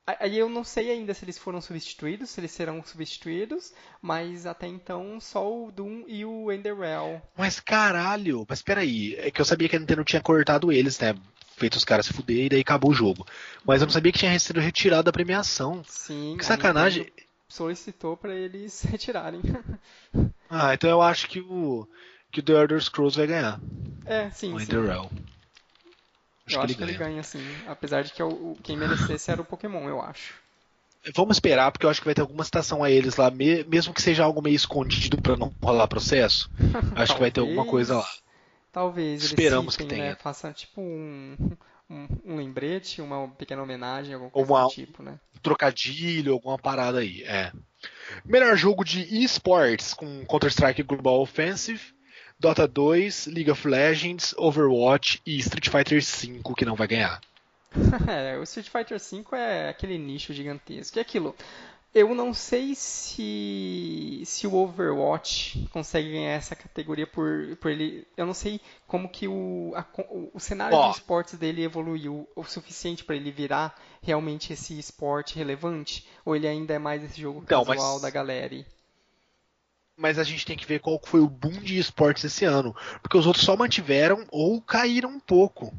[0.08, 4.66] Aí eu não sei ainda se eles foram substituídos, se eles serão substituídos, mas até
[4.66, 7.22] então só o Doom e o Enderell.
[7.38, 11.14] Mas caralho, mas peraí, é que eu sabia que a Nintendo tinha cortado eles, né?
[11.58, 13.26] Feito os caras se fuder e daí acabou o jogo.
[13.66, 15.84] Mas eu não sabia que tinha sido retirado da premiação.
[15.88, 16.36] Sim.
[16.38, 17.12] Que sacanagem.
[17.50, 19.42] Solicitou para eles retirarem.
[20.48, 21.88] ah, então eu acho que o
[22.32, 23.60] que o The Elder Scrolls vai ganhar.
[24.06, 24.54] É, sim.
[24.54, 24.62] O.
[24.62, 25.10] Enderell.
[26.46, 27.44] Acho eu que acho ele que ele ganha, sim.
[27.66, 30.36] Apesar de que o, quem merecesse era o Pokémon, eu acho.
[31.16, 34.02] Vamos esperar, porque eu acho que vai ter alguma citação a eles lá, mesmo que
[34.02, 36.50] seja algo meio escondido para não rolar processo.
[36.96, 38.08] Acho que vai ter alguma coisa lá.
[38.78, 40.10] Talvez Esperamos citem, que tenha.
[40.12, 41.36] Né, faça tipo um,
[41.90, 45.20] um, um, lembrete, uma pequena homenagem, alguma coisa uma, do tipo, né?
[45.36, 47.52] Um trocadilho, alguma parada aí, é.
[48.24, 51.82] Melhor jogo de esports com Counter-Strike Global Offensive
[52.40, 57.20] Dota 2, League of Legends, Overwatch e Street Fighter V que não vai ganhar.
[58.08, 61.00] é, o Street Fighter V é aquele nicho gigantesco.
[61.00, 61.36] E aquilo,
[61.98, 68.08] eu não sei se se o Overwatch consegue ganhar essa categoria por, por ele.
[68.16, 69.86] Eu não sei como que o, a,
[70.34, 70.90] o, cenário oh.
[70.90, 76.48] de esportes dele evoluiu o suficiente para ele virar realmente esse esporte relevante, ou ele
[76.48, 78.02] ainda é mais esse jogo então, casual mas...
[78.04, 78.66] da galera
[80.00, 83.18] mas a gente tem que ver qual foi o boom de esportes esse ano, porque
[83.18, 85.74] os outros só mantiveram ou caíram um pouco.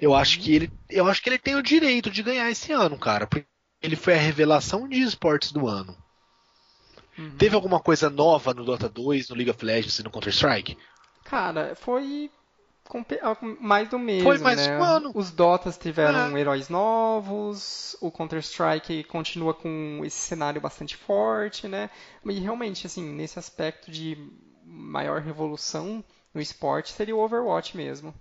[0.00, 2.96] Eu acho que ele, eu acho que ele tem o direito de ganhar esse ano,
[2.96, 3.44] cara, porque
[3.82, 5.96] ele foi a revelação de esportes do ano.
[7.18, 7.36] Uhum.
[7.36, 10.78] Teve alguma coisa nova no Dota 2, no League of Legends e no Counter Strike?
[11.24, 12.30] Cara, foi
[13.22, 14.22] ah, mais do mesmo.
[14.22, 14.78] Foi mais né?
[14.78, 15.12] um ano.
[15.14, 16.40] Os Dotas tiveram é.
[16.40, 21.90] heróis novos, o Counter-Strike continua com esse cenário bastante forte, né?
[22.24, 24.16] E realmente, assim, nesse aspecto de
[24.64, 26.02] maior revolução
[26.32, 28.14] no esporte seria o Overwatch mesmo.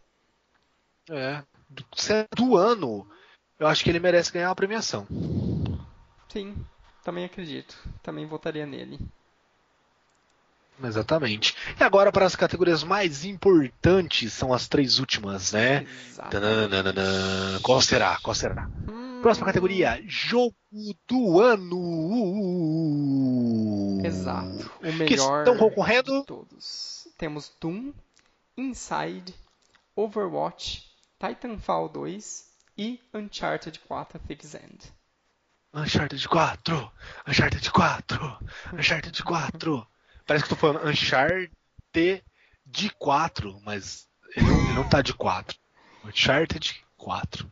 [1.10, 1.44] É.
[2.36, 3.08] Do ano,
[3.60, 5.08] eu acho que ele merece ganhar uma premiação.
[6.30, 6.56] Sim,
[7.04, 7.78] também acredito.
[8.04, 9.00] Também votaria nele.
[10.84, 11.56] Exatamente.
[11.80, 15.88] E agora para as categorias mais importantes, são as três últimas, né?
[17.64, 18.20] Qual será?
[18.22, 18.70] Qual será?
[18.88, 19.20] Hum...
[19.22, 20.54] Próxima categoria, jogo
[21.08, 21.74] do ano.
[24.06, 24.72] Exato.
[24.80, 26.24] O melhor que estão concorrendo.
[26.24, 27.08] Todos.
[27.18, 27.92] Temos Doom,
[28.56, 29.34] Inside,
[29.96, 30.86] Overwatch,
[31.20, 32.46] Titanfall 2
[32.78, 34.94] e Uncharted 4 Thief's End.
[35.74, 36.92] Uncharted 4,
[37.28, 38.40] Uncharted 4,
[38.74, 39.88] Uncharted 4.
[40.26, 41.52] Parece que eu tô falando Uncharted
[42.66, 45.58] de 4, mas ele não, ele não tá de 4.
[46.06, 47.52] Uncharted 4.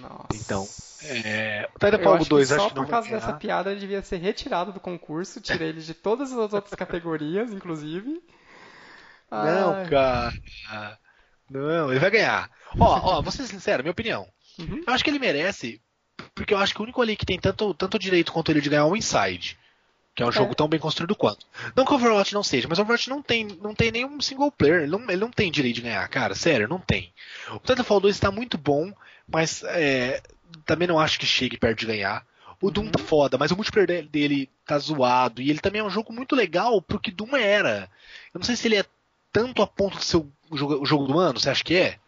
[0.00, 0.28] Nossa.
[0.34, 0.66] Então,
[1.04, 4.16] é, o Titanfall 2 acho que, que não por causa dessa piada ele devia ser
[4.16, 8.22] retirado do concurso, tirei ele de todas as outras categorias, inclusive.
[9.30, 9.88] Não, Ai.
[9.88, 10.98] cara.
[11.50, 12.50] Não, ele vai ganhar.
[12.78, 14.26] Ó, ó, vou ser sincero, minha opinião.
[14.58, 14.82] Uhum.
[14.86, 15.82] Eu acho que ele merece,
[16.34, 18.68] porque eu acho que o único ali que tem tanto, tanto direito quanto ele de
[18.68, 19.58] ganhar é o Inside.
[20.14, 20.32] Que é um é.
[20.32, 21.46] jogo tão bem construído quanto.
[21.74, 24.52] Não que o Overwatch não seja, mas o Overwatch não tem, não tem nenhum single
[24.52, 24.82] player.
[24.82, 26.34] Ele não, ele não tem direito de ganhar, cara.
[26.34, 27.12] Sério, não tem.
[27.50, 28.92] O Titanfall 2 está muito bom,
[29.26, 30.22] mas é,
[30.66, 32.26] também não acho que chegue perto de ganhar.
[32.60, 33.06] O Doom tá uhum.
[33.06, 35.40] foda, mas o multiplayer dele tá zoado.
[35.40, 37.90] E ele também é um jogo muito legal pro que Doom era.
[38.32, 38.84] Eu não sei se ele é
[39.32, 41.98] tanto a ponto de ser o jogo, o jogo do ano, você acha que é?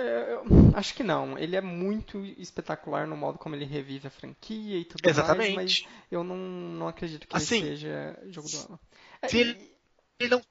[0.00, 0.38] É,
[0.74, 1.36] acho que não.
[1.36, 5.56] Ele é muito espetacular no modo como ele revive a franquia e tudo Exatamente.
[5.56, 8.80] mais, mas eu não, não acredito que assim, ele seja jogo do ano.
[9.20, 9.72] É, se ele,
[10.20, 10.42] ele não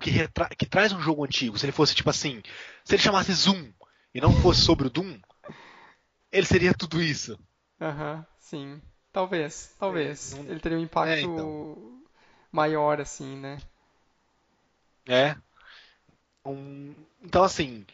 [0.00, 0.48] que, retra...
[0.48, 2.42] que traz um jogo antigo, se ele fosse tipo assim,
[2.82, 3.70] se ele chamasse Zoom
[4.14, 5.20] e não fosse sobre o Doom,
[6.32, 7.38] ele seria tudo isso.
[7.78, 8.80] Aham, uh -huh, sim.
[9.12, 10.32] Talvez, talvez.
[10.32, 10.50] É, não...
[10.50, 12.02] Ele teria um impacto é, então.
[12.50, 13.60] maior, assim, né?
[15.06, 15.36] É.
[16.42, 16.94] Um...
[17.22, 17.84] Então, assim,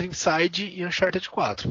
[0.00, 1.70] Inside e Uncharted 4.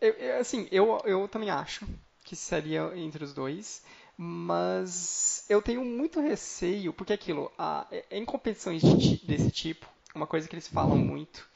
[0.00, 1.86] Eu, eu, assim, eu, eu também acho
[2.24, 3.82] que seria entre os dois,
[4.16, 10.48] mas eu tenho muito receio, porque aquilo, a, em competições de, desse tipo, uma coisa
[10.48, 11.48] que eles falam muito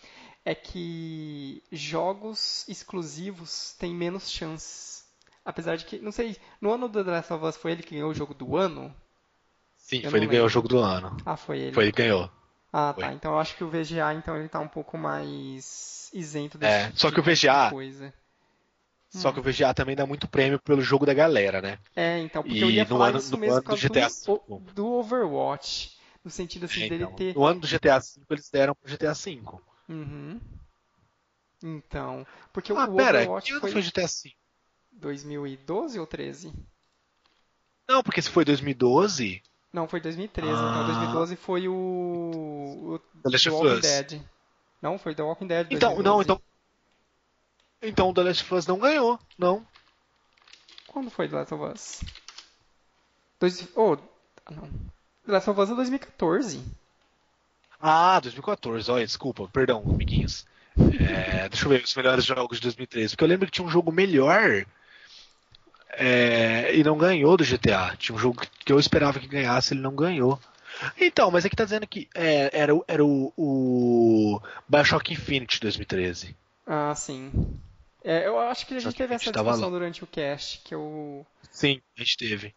[0.45, 5.05] é que jogos exclusivos têm menos chances.
[5.45, 7.95] Apesar de que, não sei, no ano do The Last of Us foi ele que
[7.95, 8.95] ganhou o jogo do ano?
[9.77, 11.17] Sim, eu foi ele que ganhou o jogo do ano.
[11.25, 11.73] Ah, foi ele.
[11.73, 12.31] Foi ele que ganhou.
[12.79, 13.15] Ah, tá.
[13.15, 16.93] Então eu acho que o VGA então ele tá um pouco mais isento desse é,
[16.95, 18.13] só que o tipo VGA, coisa.
[19.09, 19.33] Só hum.
[19.33, 21.79] que o VGA também dá muito prêmio pelo jogo da galera, né?
[21.95, 25.97] É, então, porque e eu ia falar ano, isso mesmo do, GTA do, do Overwatch.
[26.23, 27.35] No sentido assim, é, dele então, ter.
[27.35, 29.43] No ano do GTA V eles deram pro GTA V.
[29.89, 30.39] Uhum.
[31.63, 32.27] Então.
[32.53, 33.73] Porque ah, o pera, Overwatch que foi...
[33.73, 34.35] foi GTA V?
[34.93, 36.53] 2012 ou 13?
[37.89, 39.43] Não, porque se foi 2012.
[39.77, 40.51] Não, foi 2013.
[40.51, 40.71] Ah.
[40.71, 42.99] Então 2012 foi o, o
[43.31, 44.23] The, The Walking Dead.
[44.81, 45.67] Não, foi The Walking Dead.
[45.71, 46.03] Então, 2012.
[46.03, 46.43] não, então.
[47.83, 49.67] Então The Last of Us não ganhou, não.
[50.87, 52.01] Quando foi The Last of Us?
[53.39, 53.69] Dois...
[53.77, 53.99] Oh,
[54.51, 54.63] não.
[55.27, 56.65] The Last of Us é 2014.
[57.79, 60.47] Ah, 2014, olha, desculpa, perdão, amiguinhos.
[60.79, 63.11] É, deixa eu ver os melhores jogos de 2013.
[63.11, 64.65] Porque eu lembro que tinha um jogo melhor
[65.99, 67.97] é, e não ganhou do GTA.
[67.97, 70.39] Tinha um jogo que eu esperava que ganhasse, ele não ganhou.
[71.01, 76.37] Então, mas aqui tá dizendo que é, era, era o, o Bioshock Infinite 2013.
[76.67, 77.33] Ah, sim.
[78.05, 81.27] É, eu acho que a gente teve essa discussão durante o cast, que eu...
[81.51, 82.55] Sim, a gente teve.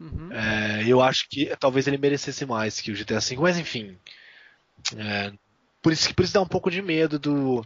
[0.00, 0.32] Uhum.
[0.32, 3.98] É, eu acho que talvez ele merecesse mais que o GTA V, mas enfim.
[4.96, 5.32] É,
[5.82, 7.64] por, isso, por isso dá um pouco de medo do,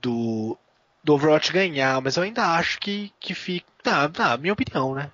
[0.00, 0.56] do,
[1.02, 3.66] do Overwatch ganhar, mas eu ainda acho que, que fica.
[3.86, 5.12] Tá, tá, minha opinião, né?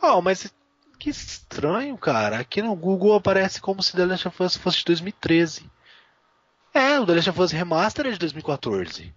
[0.00, 0.54] Oh, mas
[1.00, 2.38] que estranho, cara.
[2.38, 5.68] Aqui no Google aparece como se The Last of Us fosse de 2013.
[6.72, 9.12] É, o The Last of Us Remaster é de 2014.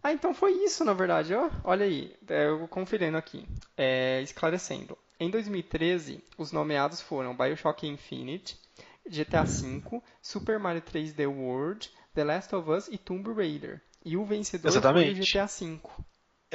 [0.00, 1.34] Ah, então foi isso, na verdade.
[1.34, 3.44] Oh, olha aí, é, eu conferindo aqui.
[3.76, 4.96] É, esclarecendo.
[5.18, 8.56] Em 2013, os nomeados foram Bioshock Infinite,
[9.04, 13.82] GTA V, Super Mario 3D World, The Last of Us e Tomb Raider.
[14.04, 15.10] E o vencedor Exatamente.
[15.10, 15.80] foi o GTA V.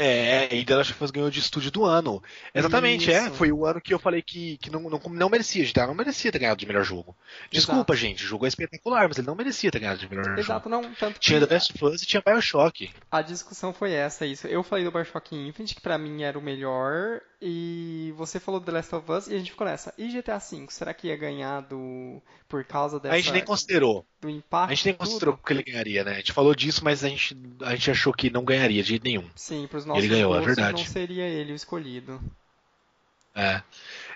[0.04, 2.24] É, e The Last of Us ganhou de estúdio do ano.
[2.56, 3.28] Exatamente, é, Isso.
[3.28, 3.32] é.
[3.32, 6.32] Foi o ano que eu falei que, que não, não, não merecia, GTA não merecia
[6.32, 7.16] ter ganhado de melhor jogo.
[7.52, 7.96] Desculpa, Exato.
[7.96, 10.52] gente, o jogo é espetacular, mas ele não merecia ter ganhado de melhor Exato, jogo.
[10.52, 10.96] Exato, não.
[10.96, 12.92] Tanto tinha The Last of Us e tinha Bioshock.
[13.12, 14.48] A discussão foi essa, isso.
[14.48, 18.66] Eu falei do Bioshock Infinite, que pra mim era o melhor, e você falou do
[18.68, 19.92] The Last of Us, e a gente ficou nessa.
[19.98, 22.22] E GTA V, será que ia ganhar do...
[22.48, 23.16] por causa dessa...
[23.16, 24.06] A gente nem considerou.
[24.22, 24.72] Do impacto.
[24.72, 26.12] A gente nem considerou que ele ganharia, né?
[26.12, 29.04] A gente falou disso, mas a gente, a gente achou que não ganharia de jeito
[29.04, 29.28] nenhum.
[29.36, 30.84] Sim, pros nossos ele ganhou, é verdade.
[30.84, 32.22] não seria ele o escolhido.
[33.34, 33.64] É.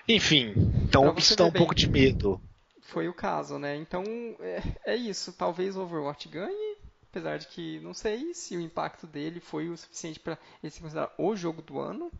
[0.08, 0.54] Enfim,
[0.84, 2.40] então isso dá um bem, pouco de medo.
[2.82, 3.74] Foi o caso, né?
[3.76, 4.04] Então
[4.38, 4.62] é,
[4.92, 5.32] é isso.
[5.32, 6.76] Talvez o Overwatch ganhe,
[7.10, 10.80] apesar de que não sei se o impacto dele foi o suficiente para ele se
[10.80, 12.12] considerar o jogo do ano.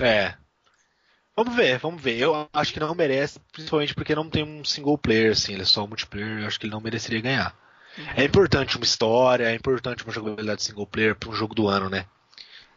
[0.00, 0.34] É.
[1.36, 2.18] Vamos ver, vamos ver.
[2.18, 5.64] Eu acho que não merece, principalmente porque não tem um single player, assim, ele é
[5.64, 7.56] só um multiplayer, eu acho que ele não mereceria ganhar.
[7.96, 8.04] Uhum.
[8.16, 11.88] É importante uma história, é importante uma jogabilidade single player para um jogo do ano,
[11.88, 12.06] né?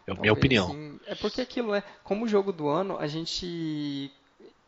[0.06, 0.69] É a minha opinião.
[0.69, 0.99] Sim.
[1.07, 4.11] É porque aquilo é, como jogo do ano, a gente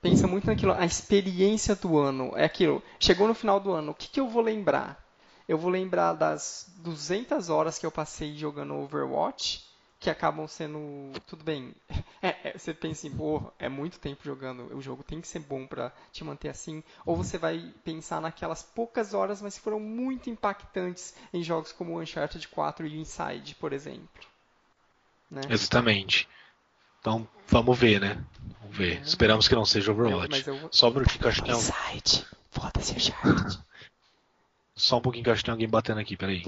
[0.01, 2.83] pensa muito naquilo, a experiência do ano, é aquilo.
[2.99, 5.01] Chegou no final do ano, o que, que eu vou lembrar?
[5.47, 9.62] Eu vou lembrar das 200 horas que eu passei jogando Overwatch
[10.03, 11.11] que acabam sendo.
[11.25, 11.73] Tudo bem.
[12.25, 15.39] É, é, você pensa assim, pô, é muito tempo jogando, o jogo tem que ser
[15.39, 16.81] bom para te manter assim.
[17.05, 21.99] Ou você vai pensar naquelas poucas horas, mas que foram muito impactantes em jogos como
[21.99, 24.07] Uncharted 4 e Inside, por exemplo.
[25.29, 25.41] Né?
[25.49, 26.29] Exatamente.
[27.01, 28.23] Então, vamos ver, né?
[28.61, 28.99] Vamos ver.
[28.99, 29.01] É.
[29.01, 30.47] Esperamos que não seja Overwatch.
[30.47, 30.69] Eu, eu.
[30.71, 32.25] Só um minutinho que eu acho que tem Inside.
[32.51, 33.59] Foda-se Uncharted.
[34.77, 36.45] Só um pouquinho que eu acho que tem alguém batendo aqui, peraí.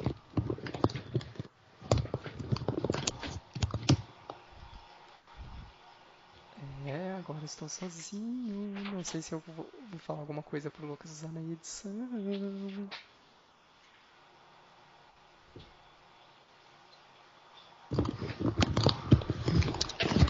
[7.25, 8.73] agora estou sozinho.
[8.93, 9.69] Não sei se eu vou,
[9.99, 11.91] falar alguma coisa pro Lucas usar na edição.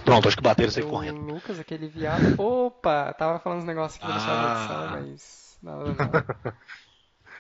[0.04, 1.20] Pronto, acho que bateram sair correndo.
[1.20, 2.40] O Lucas, aquele viado.
[2.40, 3.14] Opa!
[3.14, 4.92] Tava falando uns negócios que vou deixar na edição, ah.
[4.92, 5.58] mas.
[5.64, 6.56] Nada, não.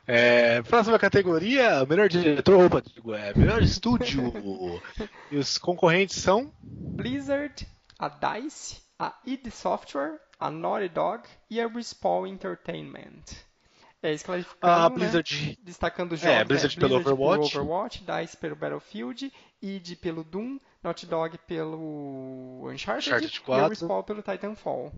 [0.07, 2.83] É, próxima categoria, melhor diretor, opa,
[3.17, 4.31] é, melhor estúdio.
[5.31, 11.67] e os concorrentes são Blizzard, a DICE, a id Software, a Naughty Dog e a
[11.67, 13.23] Respawn Entertainment.
[14.01, 15.55] É isso classificando, a Blizzard, né?
[15.63, 16.39] destacando os é, jogos.
[16.39, 16.81] É, Blizzard, né?
[16.81, 17.51] pelo Overwatch.
[17.51, 23.61] Pelo Overwatch, DICE pelo Battlefield, id pelo Doom, Naughty Dog pelo Uncharted, Uncharted 4.
[23.61, 24.93] e a Respawn pelo Titanfall.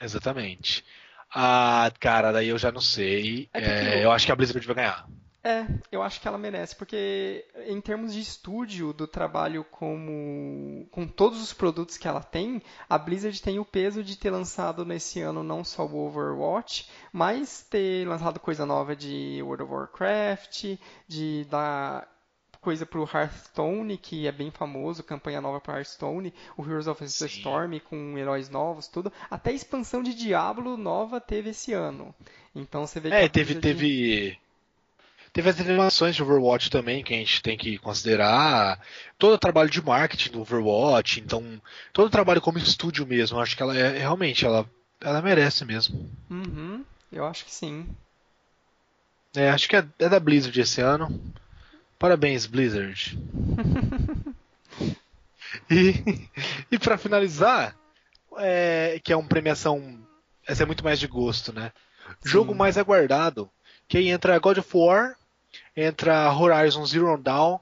[0.00, 0.84] Exatamente.
[1.32, 3.48] Ah, cara, daí eu já não sei.
[3.52, 5.06] É, é, eu acho que a Blizzard vai ganhar.
[5.42, 11.06] É, eu acho que ela merece, porque em termos de estúdio do trabalho como com
[11.06, 15.20] todos os produtos que ela tem, a Blizzard tem o peso de ter lançado nesse
[15.22, 20.76] ano não só o Overwatch, mas ter lançado coisa nova de World of Warcraft,
[21.08, 22.06] de dar
[22.60, 27.06] coisa pro Hearthstone, que é bem famoso, campanha nova para Hearthstone, o Heroes of the
[27.26, 29.10] Storm com heróis novos, tudo.
[29.30, 32.14] Até expansão de Diablo nova teve esse ano.
[32.54, 33.60] Então você vê que É, teve Blizzard...
[33.62, 34.38] teve
[35.32, 38.80] Teve as animações de Overwatch também, que a gente tem que considerar.
[39.18, 41.60] Todo o trabalho de marketing do Overwatch, então,
[41.92, 44.68] todo o trabalho como estúdio mesmo, acho que ela é realmente, ela,
[45.00, 46.10] ela merece mesmo.
[46.28, 47.86] Uhum, eu acho que sim.
[49.34, 51.20] É, acho que é, é da Blizzard esse ano.
[51.98, 53.16] Parabéns, Blizzard.
[55.70, 56.28] e
[56.70, 57.76] e para finalizar,
[58.38, 59.98] é, que é uma premiação,
[60.46, 61.72] essa é muito mais de gosto, né?
[62.20, 62.28] Sim.
[62.28, 63.50] Jogo mais aguardado.
[63.86, 65.16] Que aí entra God of War,
[65.80, 67.58] entra Horizon Zero Dawn,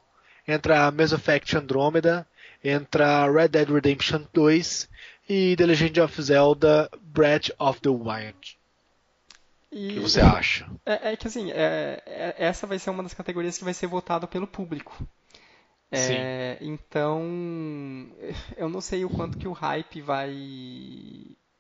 [0.47, 2.27] entra Mass Effect Andromeda,
[2.63, 4.89] entra Red Dead Redemption 2
[5.29, 8.59] e The Legend of Zelda Breath of the Wild.
[9.71, 9.89] E...
[9.89, 10.69] O que você acha?
[10.85, 13.87] É, é que assim, é, é, essa vai ser uma das categorias que vai ser
[13.87, 15.07] votada pelo público.
[15.91, 17.23] É, então,
[18.57, 20.35] eu não sei o quanto que o hype vai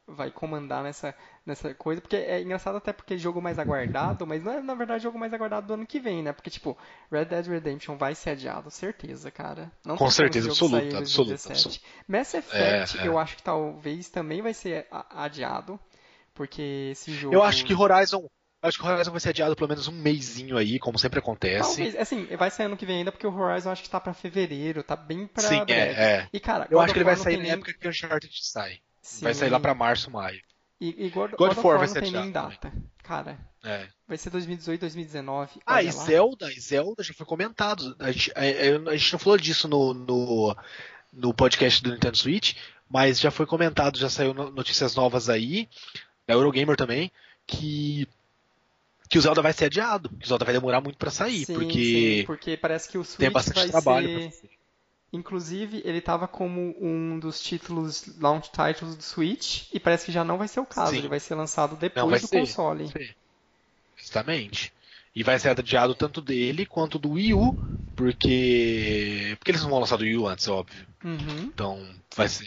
[0.09, 1.15] vai comandar nessa,
[1.45, 4.75] nessa coisa, porque é engraçado até porque é jogo mais aguardado, mas não é na
[4.75, 6.33] verdade jogo mais aguardado do ano que vem, né?
[6.33, 6.77] Porque tipo,
[7.13, 9.71] Red Dead Redemption vai ser adiado, certeza, cara.
[9.85, 11.81] Não Com certeza, absoluta, absoluta, absoluta.
[12.07, 13.07] Mass Effect, é, é.
[13.07, 15.79] eu acho que talvez também vai ser adiado,
[16.35, 18.27] porque esse jogo Eu acho que Horizon
[18.61, 21.77] Acho que o Horizon vai ser adiado pelo menos um mêsinho aí, como sempre acontece.
[21.77, 24.13] Talvez, assim, vai sair ano que vem ainda, porque o Horizon acho que tá pra
[24.13, 25.95] fevereiro, tá bem pra Sim, breve.
[25.95, 26.29] É, é.
[26.33, 28.81] E, cara, eu acho que ele vai sair na época que o Uncharted sai.
[29.09, 29.25] Sim.
[29.25, 30.41] Vai sair lá pra março, maio.
[30.79, 32.71] E, e God, God, God of War não tem nem data.
[32.71, 32.85] Também.
[33.03, 33.89] Cara, é.
[34.07, 35.61] vai ser 2018, 2019.
[35.67, 35.93] Ah, e lá.
[35.93, 37.97] Zelda, e Zelda já foi comentado.
[37.99, 40.57] A gente, a, a gente não falou disso no, no,
[41.11, 42.55] no podcast do Nintendo Switch,
[42.89, 45.69] mas já foi comentado, já saiu notícias novas aí,
[46.27, 47.11] da Eurogamer também,
[47.47, 48.07] que
[49.09, 51.55] que o Zelda vai ser adiado, que o Zelda vai demorar muito para sair, sim,
[51.55, 54.58] porque sim, porque parece que o Switch tem bastante vai trabalho ser...
[55.13, 60.23] Inclusive, ele estava como um dos títulos launch titles do Switch e parece que já
[60.23, 60.99] não vai ser o caso, sim.
[60.99, 62.41] ele vai ser lançado depois do ser.
[62.41, 62.93] console.
[63.97, 64.73] Justamente.
[65.15, 67.57] E vai ser adiado tanto dele quanto do Wii U,
[67.97, 70.87] porque porque eles não vão lançar do Wii U antes, óbvio.
[71.03, 71.45] Uhum.
[71.45, 72.47] Então, vai ser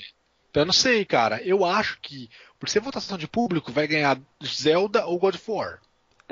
[0.52, 1.42] então, eu não sei, cara.
[1.42, 2.30] Eu acho que,
[2.60, 5.80] por ser votação de público, vai ganhar Zelda ou God of War.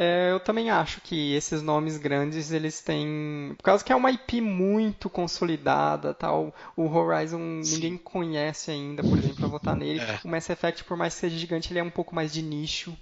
[0.01, 4.09] É, eu também acho que esses nomes grandes eles têm, por causa que é uma
[4.09, 6.55] IP muito consolidada, tal.
[6.73, 7.75] O Horizon Sim.
[7.75, 9.99] ninguém conhece ainda, por exemplo, para votar nele.
[9.99, 10.19] É.
[10.23, 12.97] O Mass Effect, por mais que seja gigante, ele é um pouco mais de nicho.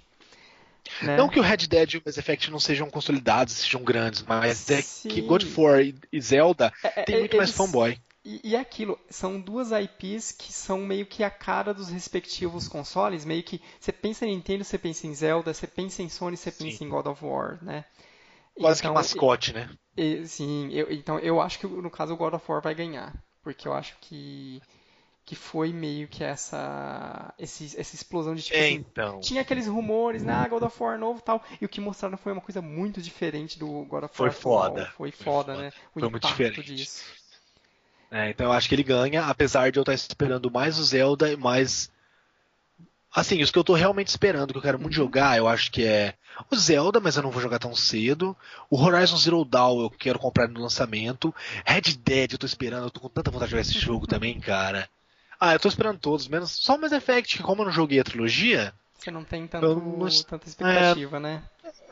[1.00, 1.16] Né?
[1.16, 4.68] Não que o Red Dead e o Mass Effect não sejam consolidados, sejam grandes, mas
[4.68, 5.08] é Sim.
[5.08, 7.96] que God of War e Zelda é, é tem muito eles, mais fanboy.
[8.28, 13.24] E, e aquilo, são duas IPs que são meio que a cara dos respectivos consoles,
[13.24, 16.52] meio que você pensa em Nintendo, você pensa em Zelda, você pensa em Sony, você
[16.52, 16.84] pensa sim.
[16.84, 17.86] em God of War, né?
[18.54, 19.70] Quase então, que mascote, né?
[19.96, 23.14] E, sim, eu, então eu acho que no caso o God of War vai ganhar,
[23.42, 24.60] porque eu acho que
[25.24, 29.20] que foi meio que essa esse, essa explosão de tipo é, assim, então.
[29.20, 32.32] tinha aqueles rumores, né, ah, God of War novo tal, e o que mostraram foi
[32.32, 34.30] uma coisa muito diferente do God of War.
[34.30, 34.84] Foi foda.
[34.96, 35.72] Foi, foi foda, foda, né?
[35.94, 36.74] O foi muito diferente.
[36.74, 37.17] disso.
[38.10, 41.30] É, então eu acho que ele ganha, apesar de eu estar esperando mais o Zelda
[41.30, 41.90] e mais.
[43.14, 45.04] Assim, os que eu estou realmente esperando, que eu quero muito uhum.
[45.04, 46.14] jogar, eu acho que é
[46.50, 48.36] o Zelda, mas eu não vou jogar tão cedo.
[48.70, 51.34] O Horizon Zero Dawn eu quero comprar no lançamento.
[51.64, 54.38] Red Dead eu tô esperando, eu tô com tanta vontade de jogar esse jogo também,
[54.38, 54.88] cara.
[55.40, 58.00] Ah, eu tô esperando todos, menos só o Mass Effect, que como eu não joguei
[58.00, 58.72] a trilogia.
[58.98, 60.08] Você não tem tanto, não...
[60.24, 61.20] tanta expectativa, é...
[61.20, 61.42] né?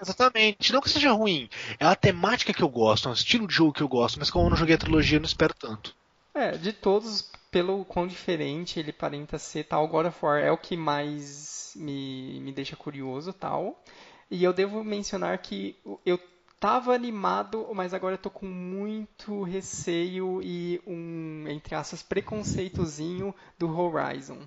[0.00, 0.72] Exatamente.
[0.72, 1.48] Não que seja ruim.
[1.78, 4.30] É a temática que eu gosto, é um estilo de jogo que eu gosto, mas
[4.30, 5.94] como eu não joguei a trilogia, eu não espero tanto.
[6.36, 10.58] É, de todos, pelo quão diferente ele aparenta ser, tal, God of War é o
[10.58, 13.82] que mais me, me deixa curioso, tal.
[14.30, 16.20] E eu devo mencionar que eu
[16.60, 23.74] tava animado, mas agora eu tô com muito receio e um, entre aspas, preconceitozinho do
[23.74, 24.40] Horizon.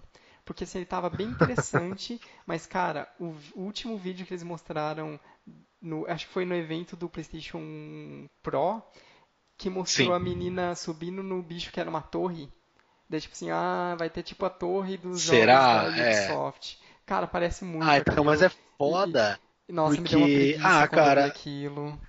[0.45, 5.19] Porque assim, ele tava bem interessante, mas cara, o, o último vídeo que eles mostraram,
[5.81, 8.79] no, acho que foi no evento do PlayStation Pro,
[9.59, 10.13] que mostrou Sim.
[10.13, 12.49] a menina subindo no bicho que era uma torre.
[13.09, 15.83] Daí, tipo assim, ah, vai ter tipo a torre dos Será?
[15.83, 16.03] jogos da.
[16.03, 16.79] Ubisoft.
[16.81, 16.89] É.
[17.05, 17.83] Cara, parece muito.
[17.83, 19.37] Ah, então, mas é foda.
[19.67, 20.15] E, nossa, porque...
[20.15, 21.99] me deu uma preguiça ah, cara, aquilo.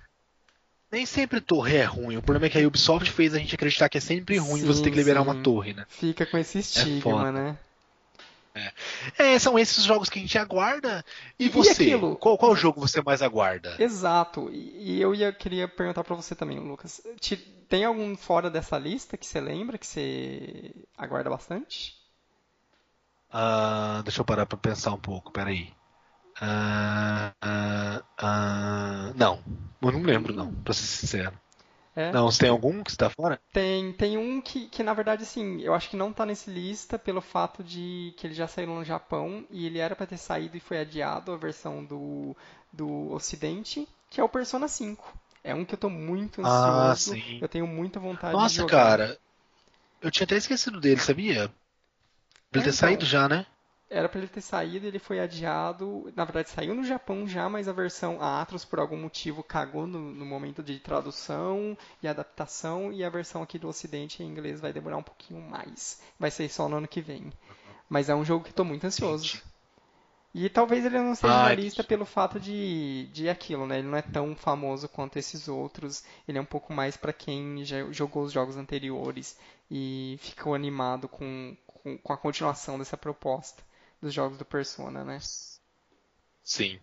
[0.89, 2.17] Nem sempre torre é ruim.
[2.17, 4.67] O problema é que a Ubisoft fez a gente acreditar que é sempre ruim sim,
[4.67, 5.29] você ter que liberar sim.
[5.29, 5.85] uma torre, né?
[5.89, 7.57] Fica com esse é estigma, é né?
[8.53, 9.33] É.
[9.33, 9.39] é.
[9.39, 11.03] são esses jogos que a gente aguarda.
[11.39, 11.83] E, e você?
[11.83, 12.15] Aquilo?
[12.17, 13.75] Qual, qual jogo você mais aguarda?
[13.79, 14.49] Exato.
[14.51, 17.01] E, e eu ia, queria perguntar para você também, Lucas.
[17.19, 21.95] Te, tem algum fora dessa lista que você lembra, que você aguarda bastante?
[23.33, 25.73] Uh, deixa eu parar para pensar um pouco, peraí.
[26.41, 27.31] Uh,
[28.21, 29.43] uh, não,
[29.81, 31.40] eu não lembro não, pra ser sincero.
[31.95, 32.11] É.
[32.11, 33.39] Não, você tem algum que está fora?
[33.51, 36.97] Tem, tem um que, que, na verdade, assim, eu acho que não está nesse lista
[36.97, 40.55] pelo fato de que ele já saiu no Japão e ele era para ter saído
[40.55, 42.35] e foi adiado a versão do,
[42.71, 45.17] do Ocidente, que é o Persona 5.
[45.43, 47.13] É um que eu estou muito ah, ansioso.
[47.13, 47.39] Ah, sim.
[47.41, 48.77] Eu tenho muita vontade Nossa, de jogar.
[48.77, 49.19] Nossa, cara.
[50.01, 51.43] Eu tinha até esquecido dele, sabia?
[51.43, 51.51] Ele
[52.51, 53.45] ter então, saído já, né?
[53.91, 56.11] Era para ele ter saído, ele foi adiado.
[56.15, 59.85] Na verdade, saiu no Japão já, mas a versão a Atlas, por algum motivo, cagou
[59.85, 62.91] no, no, momento de tradução e adaptação.
[62.93, 66.01] E a versão aqui do Ocidente em inglês vai demorar um pouquinho mais.
[66.17, 67.33] Vai ser só no ano que vem.
[67.89, 69.41] Mas é um jogo que estou muito ansioso.
[70.33, 73.79] E talvez ele não seja na lista pelo fato de, de aquilo, né?
[73.79, 76.05] Ele não é tão famoso quanto esses outros.
[76.25, 79.37] Ele é um pouco mais para quem já jogou os jogos anteriores
[79.69, 83.61] e ficou animado com, com, com, a continuação dessa proposta
[84.01, 85.19] dos jogos do Persona, né?
[86.43, 86.79] Sim.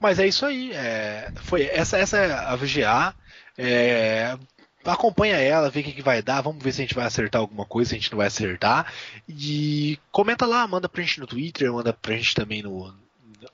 [0.00, 0.72] Mas é isso aí.
[0.72, 3.14] É, foi essa, essa é a VGA.
[3.56, 4.36] É,
[4.84, 7.40] acompanha ela, vê o que, que, vai dar, vamos ver se a gente vai acertar
[7.40, 8.92] alguma coisa, se a gente não vai acertar.
[9.28, 12.94] E comenta lá, manda pra gente no Twitter, manda pra gente também no,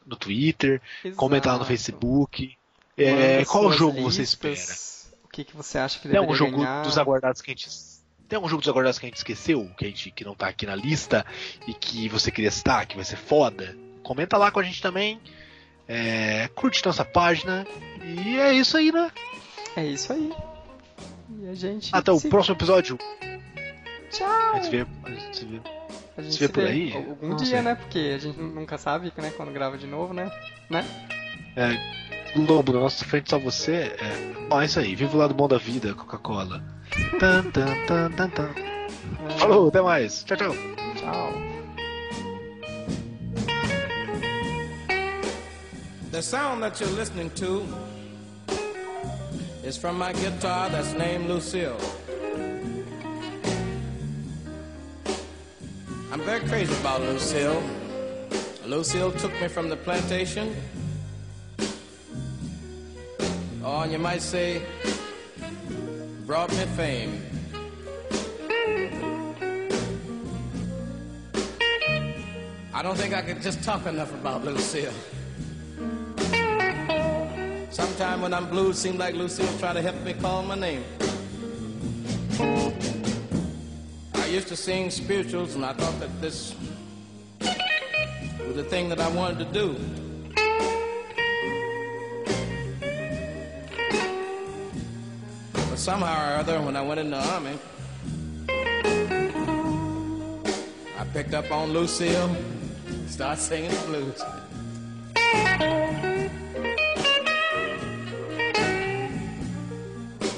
[0.07, 1.17] no Twitter, Exato.
[1.17, 2.57] comenta lá no Facebook.
[2.97, 4.91] É, qual jogo listas, você espera?
[5.25, 6.83] O que, que você acha que deveria Tem um jogo ganhar?
[6.83, 7.69] dos aguardados que a gente
[8.31, 10.47] tem algum jogo dos aguardados que a gente esqueceu, que a gente que não tá
[10.47, 11.27] aqui na lista
[11.67, 13.77] e que você queria citar, que vai ser foda?
[14.05, 15.21] Comenta lá com a gente também.
[15.89, 17.67] É, curte nossa página.
[18.01, 19.11] E é isso aí, né?
[19.77, 20.33] É isso aí.
[21.41, 21.91] E a gente.
[21.93, 22.97] Até o próximo episódio.
[24.11, 24.29] Tchau.
[24.29, 25.61] A gente se vê, a gente se vê,
[26.17, 26.95] a gente se vê por aí?
[26.95, 27.63] Algum Não dia, sei.
[27.63, 27.75] né?
[27.75, 29.33] Porque a gente nunca sabe, né?
[29.37, 30.31] Quando grava de novo, né?
[30.71, 30.85] Né?
[31.57, 33.95] É, Lobo, na nossa frente só você.
[33.99, 34.95] É, bom, é isso aí.
[34.95, 36.63] Viva o lado bom da vida, Coca-Cola.
[37.19, 38.49] Tan, tan, tan, tan, tan.
[39.39, 40.25] Falou, até mais.
[40.25, 40.55] Tchau, tchau.
[40.97, 41.33] Tchau.
[46.13, 47.65] The sound that you're listening to
[49.65, 51.79] is from my guitar that's named Lucille.
[56.13, 57.63] I'm very crazy about Lucille.
[58.67, 60.55] Lucille took me from the plantation.
[63.63, 64.63] Oh, and you might say,
[66.25, 67.23] brought me fame.
[72.73, 74.95] I don't think I could just talk enough about Lucille.
[77.71, 80.83] Sometime when I'm blue, it seems like Lucille try to help me call my name.
[84.15, 86.55] I used to sing spirituals, and I thought that this
[88.47, 89.77] was the thing that I wanted to do.
[95.81, 97.59] Somehow or other, when I went in the army,
[100.99, 102.37] I picked up on Lucille,
[103.07, 104.23] started singing the blues.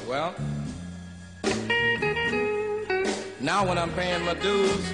[0.08, 0.32] Well,
[3.40, 4.92] now when I'm paying my dues,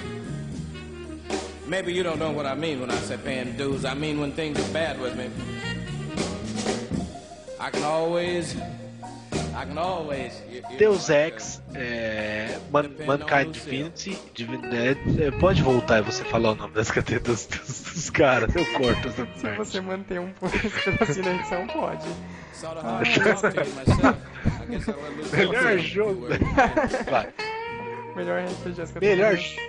[1.67, 3.85] maybe you don't know what I mean when I say paying dues.
[3.85, 5.29] I mean when things are bad with me.
[7.59, 8.55] I can always
[10.77, 16.73] Deus Ex, é, Man, Mankind Divinity, Divinity é, pode voltar e você falar o nome
[16.73, 19.39] das categorias dos, dos, caras, eu corto essa parte.
[19.39, 22.07] Se você manter um pedacinho da edição, pode.
[25.31, 26.27] Melhor jogo.
[27.09, 27.29] Vai.
[28.15, 28.99] Melhor RPG.
[28.99, 29.68] Melhor You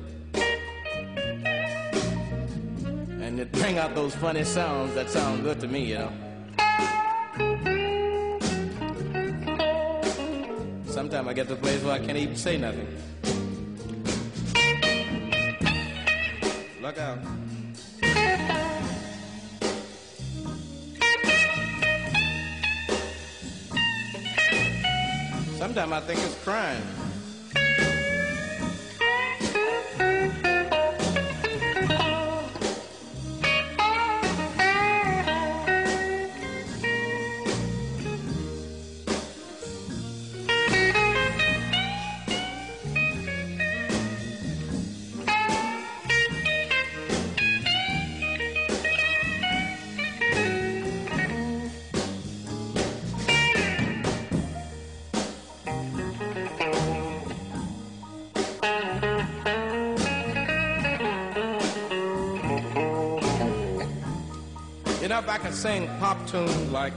[3.61, 6.11] bring out those funny sounds that sound good to me, you know.
[10.85, 12.87] Sometimes I get to a place where I can't even say nothing.
[16.81, 17.19] Look out.
[25.59, 27.00] Sometimes I think it's crime.
[65.41, 66.93] can sing pop tunes like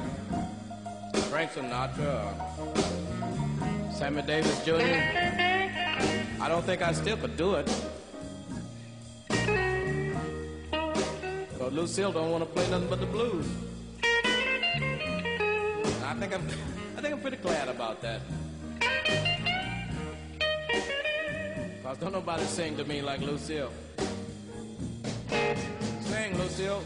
[1.30, 4.74] Frank Sinatra or Sammy Davis Jr.
[6.42, 7.66] I don't think I still could do it.
[11.58, 13.46] But Lucille don't want to play nothing but the blues.
[16.04, 16.46] I think I'm,
[16.98, 18.20] I think I'm pretty glad about that.
[21.82, 23.72] Cause don't nobody sing to me like Lucille.
[26.02, 26.82] Sing, Lucille.